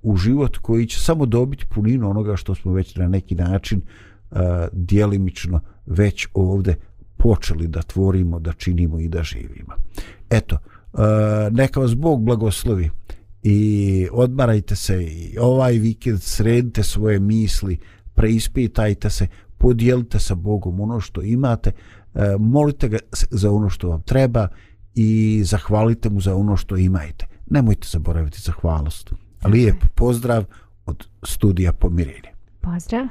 u 0.02 0.16
život 0.16 0.58
koji 0.58 0.86
će 0.86 1.00
samo 1.00 1.26
dobiti 1.26 1.66
puninu 1.74 2.10
onoga 2.10 2.36
što 2.36 2.54
smo 2.54 2.72
već 2.72 2.96
na 2.96 3.08
neki 3.08 3.34
način 3.34 3.80
e, 3.80 4.36
dijelimično 4.72 5.60
već 5.86 6.26
ovde 6.34 6.74
počeli 7.16 7.68
da 7.68 7.82
tvorimo, 7.82 8.40
da 8.40 8.52
činimo 8.52 9.00
i 9.00 9.08
da 9.08 9.22
živimo. 9.22 9.74
Eto, 10.30 10.56
e, 10.56 10.98
neka 11.50 11.80
vas 11.80 11.94
Bog 11.94 12.22
blagoslovi 12.22 12.90
i 13.42 14.08
odmarajte 14.12 14.76
se 14.76 15.04
i 15.04 15.38
ovaj 15.40 15.72
vikend 15.72 16.22
sredite 16.22 16.82
svoje 16.82 17.20
misli, 17.20 17.78
preispitajte 18.14 19.10
se, 19.10 19.26
podijelite 19.58 20.18
sa 20.18 20.34
Bogom 20.34 20.80
ono 20.80 21.00
što 21.00 21.22
imate, 21.22 21.72
molite 22.38 22.88
ga 22.88 22.98
za 23.30 23.50
ono 23.50 23.70
što 23.70 23.88
vam 23.88 24.02
treba 24.02 24.48
i 24.94 25.42
zahvalite 25.44 26.10
mu 26.10 26.20
za 26.20 26.36
ono 26.36 26.56
što 26.56 26.76
imajte. 26.76 27.26
Nemojte 27.50 27.88
zaboraviti 27.90 28.40
zahvalost. 28.40 29.12
Lijep 29.44 29.76
pozdrav 29.94 30.44
od 30.86 31.06
studija 31.22 31.72
Pomirenje. 31.72 32.32
Pozdrav. 32.60 33.06